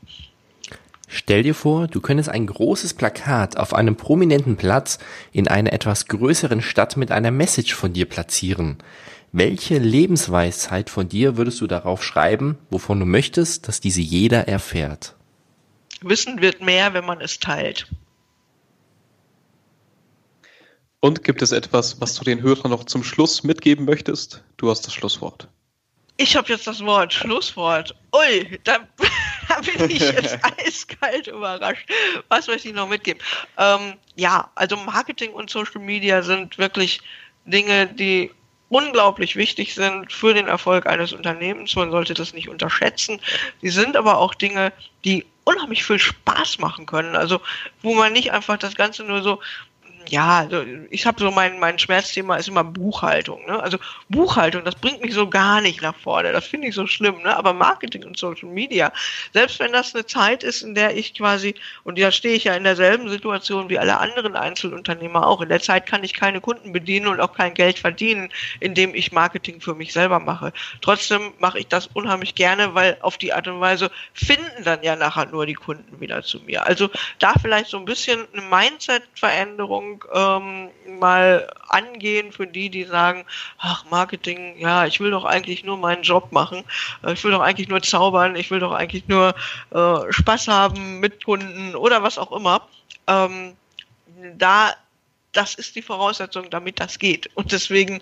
Stell 1.10 1.42
dir 1.42 1.54
vor, 1.54 1.88
du 1.88 2.02
könntest 2.02 2.28
ein 2.28 2.46
großes 2.46 2.92
Plakat 2.92 3.56
auf 3.56 3.72
einem 3.72 3.96
prominenten 3.96 4.56
Platz 4.56 4.98
in 5.32 5.48
einer 5.48 5.72
etwas 5.72 6.06
größeren 6.06 6.60
Stadt 6.60 6.98
mit 6.98 7.10
einer 7.10 7.30
Message 7.30 7.74
von 7.74 7.94
dir 7.94 8.04
platzieren. 8.04 8.76
Welche 9.32 9.78
Lebensweisheit 9.78 10.90
von 10.90 11.08
dir 11.08 11.38
würdest 11.38 11.62
du 11.62 11.66
darauf 11.66 12.04
schreiben, 12.04 12.58
wovon 12.68 13.00
du 13.00 13.06
möchtest, 13.06 13.68
dass 13.68 13.80
diese 13.80 14.02
jeder 14.02 14.48
erfährt? 14.48 15.16
Wissen 16.02 16.42
wird 16.42 16.60
mehr, 16.60 16.92
wenn 16.92 17.06
man 17.06 17.22
es 17.22 17.38
teilt. 17.38 17.88
Und 21.00 21.24
gibt 21.24 21.40
es 21.40 21.52
etwas, 21.52 22.02
was 22.02 22.14
du 22.14 22.24
den 22.24 22.42
Hörern 22.42 22.70
noch 22.70 22.84
zum 22.84 23.02
Schluss 23.02 23.44
mitgeben 23.44 23.86
möchtest? 23.86 24.42
Du 24.58 24.68
hast 24.68 24.86
das 24.86 24.92
Schlusswort. 24.92 25.48
Ich 26.18 26.36
habe 26.36 26.48
jetzt 26.48 26.66
das 26.66 26.84
Wort 26.84 27.12
Schlusswort. 27.14 27.94
Ui, 28.14 28.58
da 28.64 28.78
da 29.56 29.60
bin 29.60 29.90
ich 29.90 30.00
jetzt 30.00 30.38
eiskalt 30.58 31.26
überrascht. 31.26 31.88
Was 32.28 32.46
möchte 32.46 32.68
ich 32.68 32.74
noch 32.74 32.88
mitgeben? 32.88 33.22
Ähm, 33.56 33.94
ja, 34.16 34.50
also 34.54 34.76
Marketing 34.76 35.32
und 35.32 35.50
Social 35.50 35.80
Media 35.80 36.22
sind 36.22 36.58
wirklich 36.58 37.00
Dinge, 37.44 37.86
die 37.86 38.30
unglaublich 38.68 39.36
wichtig 39.36 39.74
sind 39.74 40.12
für 40.12 40.34
den 40.34 40.46
Erfolg 40.46 40.86
eines 40.86 41.12
Unternehmens. 41.12 41.74
Man 41.74 41.90
sollte 41.90 42.14
das 42.14 42.34
nicht 42.34 42.48
unterschätzen. 42.48 43.20
Die 43.62 43.70
sind 43.70 43.96
aber 43.96 44.18
auch 44.18 44.34
Dinge, 44.34 44.72
die 45.04 45.24
unheimlich 45.44 45.84
viel 45.84 45.98
Spaß 45.98 46.58
machen 46.58 46.84
können. 46.84 47.16
Also 47.16 47.40
wo 47.82 47.94
man 47.94 48.12
nicht 48.12 48.32
einfach 48.32 48.58
das 48.58 48.74
Ganze 48.74 49.04
nur 49.04 49.22
so 49.22 49.40
ja, 50.08 50.38
also 50.38 50.64
ich 50.90 51.06
habe 51.06 51.20
so 51.20 51.30
mein, 51.30 51.58
mein 51.58 51.78
Schmerzthema 51.78 52.36
ist 52.36 52.48
immer 52.48 52.64
Buchhaltung. 52.64 53.44
Ne? 53.46 53.62
Also 53.62 53.78
Buchhaltung, 54.08 54.64
das 54.64 54.74
bringt 54.74 55.02
mich 55.02 55.14
so 55.14 55.28
gar 55.28 55.60
nicht 55.60 55.82
nach 55.82 55.94
vorne. 55.94 56.32
Das 56.32 56.46
finde 56.46 56.68
ich 56.68 56.74
so 56.74 56.86
schlimm. 56.86 57.22
Ne? 57.22 57.36
Aber 57.36 57.52
Marketing 57.52 58.04
und 58.04 58.16
Social 58.16 58.48
Media, 58.48 58.92
selbst 59.32 59.60
wenn 59.60 59.72
das 59.72 59.94
eine 59.94 60.06
Zeit 60.06 60.42
ist, 60.42 60.62
in 60.62 60.74
der 60.74 60.96
ich 60.96 61.14
quasi, 61.14 61.54
und 61.84 61.98
da 61.98 62.10
stehe 62.10 62.34
ich 62.34 62.44
ja 62.44 62.54
in 62.54 62.64
derselben 62.64 63.08
Situation 63.08 63.68
wie 63.68 63.78
alle 63.78 63.98
anderen 63.98 64.36
Einzelunternehmer 64.36 65.26
auch, 65.26 65.40
in 65.40 65.48
der 65.48 65.60
Zeit 65.60 65.86
kann 65.86 66.04
ich 66.04 66.14
keine 66.14 66.40
Kunden 66.40 66.72
bedienen 66.72 67.08
und 67.08 67.20
auch 67.20 67.34
kein 67.34 67.54
Geld 67.54 67.78
verdienen, 67.78 68.30
indem 68.60 68.94
ich 68.94 69.12
Marketing 69.12 69.60
für 69.60 69.74
mich 69.74 69.92
selber 69.92 70.20
mache. 70.20 70.52
Trotzdem 70.80 71.32
mache 71.38 71.58
ich 71.58 71.68
das 71.68 71.88
unheimlich 71.88 72.34
gerne, 72.34 72.74
weil 72.74 72.96
auf 73.00 73.18
die 73.18 73.32
Art 73.32 73.48
und 73.48 73.60
Weise 73.60 73.90
finden 74.12 74.64
dann 74.64 74.82
ja 74.82 74.96
nachher 74.96 75.26
nur 75.26 75.46
die 75.46 75.54
Kunden 75.54 76.00
wieder 76.00 76.22
zu 76.22 76.40
mir. 76.40 76.66
Also 76.66 76.90
da 77.18 77.34
vielleicht 77.40 77.70
so 77.70 77.78
ein 77.78 77.84
bisschen 77.84 78.26
eine 78.32 78.42
Mindset-Veränderung 78.42 79.87
ähm, 80.12 80.70
mal 80.98 81.50
angehen 81.68 82.32
für 82.32 82.46
die, 82.46 82.70
die 82.70 82.84
sagen, 82.84 83.24
ach, 83.58 83.84
Marketing, 83.90 84.58
ja, 84.58 84.86
ich 84.86 85.00
will 85.00 85.10
doch 85.10 85.24
eigentlich 85.24 85.64
nur 85.64 85.76
meinen 85.76 86.02
Job 86.02 86.32
machen, 86.32 86.64
äh, 87.04 87.12
ich 87.12 87.24
will 87.24 87.32
doch 87.32 87.40
eigentlich 87.40 87.68
nur 87.68 87.82
zaubern, 87.82 88.36
ich 88.36 88.50
will 88.50 88.60
doch 88.60 88.72
eigentlich 88.72 89.06
nur 89.08 89.34
äh, 89.70 90.12
Spaß 90.12 90.48
haben 90.48 91.00
mit 91.00 91.24
Kunden 91.24 91.74
oder 91.74 92.02
was 92.02 92.18
auch 92.18 92.32
immer. 92.32 92.66
Ähm, 93.06 93.56
da, 94.36 94.74
das 95.32 95.54
ist 95.54 95.76
die 95.76 95.82
Voraussetzung, 95.82 96.50
damit 96.50 96.80
das 96.80 96.98
geht. 96.98 97.30
Und 97.34 97.52
deswegen 97.52 98.00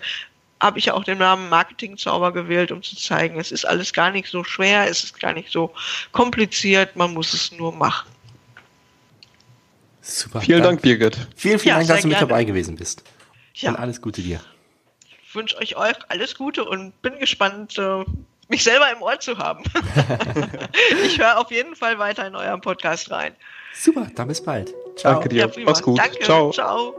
habe 0.59 0.79
ich 0.79 0.85
ja 0.85 0.93
auch 0.93 1.03
den 1.03 1.19
Namen 1.19 1.49
Marketing-Zauber 1.49 2.31
gewählt, 2.31 2.71
um 2.71 2.81
zu 2.81 2.95
zeigen, 2.95 3.39
es 3.39 3.51
ist 3.51 3.65
alles 3.65 3.93
gar 3.93 4.11
nicht 4.11 4.29
so 4.29 4.43
schwer, 4.43 4.89
es 4.89 5.03
ist 5.03 5.19
gar 5.19 5.33
nicht 5.33 5.51
so 5.51 5.73
kompliziert, 6.11 6.95
man 6.95 7.13
muss 7.13 7.33
es 7.33 7.51
nur 7.51 7.73
machen. 7.73 8.09
Super. 10.07 10.39
Vielen 10.39 10.63
Dank, 10.63 10.81
Birgit. 10.81 11.17
Vielen, 11.35 11.59
vielen 11.59 11.73
ja, 11.73 11.75
Dank, 11.79 11.89
dass 11.89 12.01
du 12.01 12.07
mit 12.07 12.21
dabei 12.21 12.45
gewesen 12.45 12.77
bist. 12.77 13.03
Ja. 13.55 13.71
Und 13.71 13.75
alles 13.75 14.01
Gute 14.01 14.21
dir. 14.21 14.39
Ich 15.27 15.35
wünsche 15.35 15.57
euch 15.57 15.75
alles 15.77 16.35
Gute 16.35 16.63
und 16.63 16.99
bin 17.01 17.19
gespannt, 17.19 17.77
äh, 17.77 18.05
mich 18.47 18.63
selber 18.63 18.89
im 18.89 19.01
Ohr 19.01 19.19
zu 19.19 19.37
haben. 19.37 19.65
ich 21.03 21.19
höre 21.19 21.37
auf 21.37 21.51
jeden 21.51 21.75
Fall 21.75 21.99
weiter 21.99 22.25
in 22.25 22.37
eurem 22.37 22.61
Podcast 22.61 23.11
rein. 23.11 23.35
Super, 23.73 24.07
dann 24.15 24.29
bis 24.29 24.41
bald. 24.41 24.73
Ciao. 24.95 25.15
Danke 25.15 25.27
dir. 25.27 25.51
Ja, 25.53 25.63
Mach's 25.65 25.81
gut. 25.81 25.99
Danke. 25.99 26.19
Ciao. 26.19 26.51
Ciao. 26.51 26.95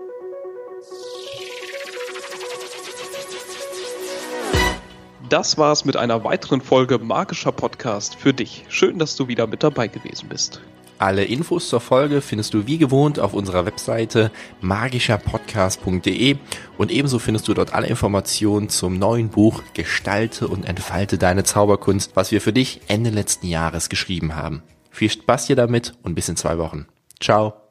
Das 5.31 5.57
war's 5.57 5.87
mit 5.87 5.97
einer 5.97 6.25
weiteren 6.25 6.61
Folge 6.61 6.99
Magischer 6.99 7.53
Podcast 7.53 8.17
für 8.17 8.35
dich. 8.35 8.67
Schön, 8.69 8.99
dass 8.99 9.17
du 9.17 9.29
wieder 9.29 9.47
mit 9.47 9.63
dabei 9.63 9.89
gewesen 9.89 10.29
bist. 10.29 10.61
Alle 10.99 11.25
Infos 11.25 11.69
zur 11.69 11.81
Folge 11.81 12.21
findest 12.21 12.55
du 12.55 12.67
wie 12.67 12.77
gewohnt 12.77 13.21
auf 13.21 13.33
unserer 13.33 13.65
Webseite 13.65 14.33
magischerpodcast.de 14.61 16.37
und 16.77 16.91
ebenso 16.91 17.21
findest 17.21 17.47
du 17.47 17.55
dort 17.55 17.73
alle 17.73 17.87
Informationen 17.87 18.69
zum 18.69 18.99
neuen 18.99 19.29
Buch 19.29 19.63
Gestalte 19.75 20.49
und 20.49 20.67
entfalte 20.67 21.17
deine 21.17 21.45
Zauberkunst, 21.45 22.17
was 22.17 22.33
wir 22.33 22.41
für 22.41 22.53
dich 22.53 22.81
Ende 22.89 23.11
letzten 23.11 23.47
Jahres 23.47 23.89
geschrieben 23.89 24.35
haben. 24.35 24.63
Viel 24.91 25.11
Spaß 25.11 25.47
dir 25.47 25.57
damit 25.57 25.93
und 26.03 26.17
bis 26.17 26.29
in 26.29 26.37
zwei 26.37 26.59
Wochen. 26.59 26.87
Ciao. 27.21 27.68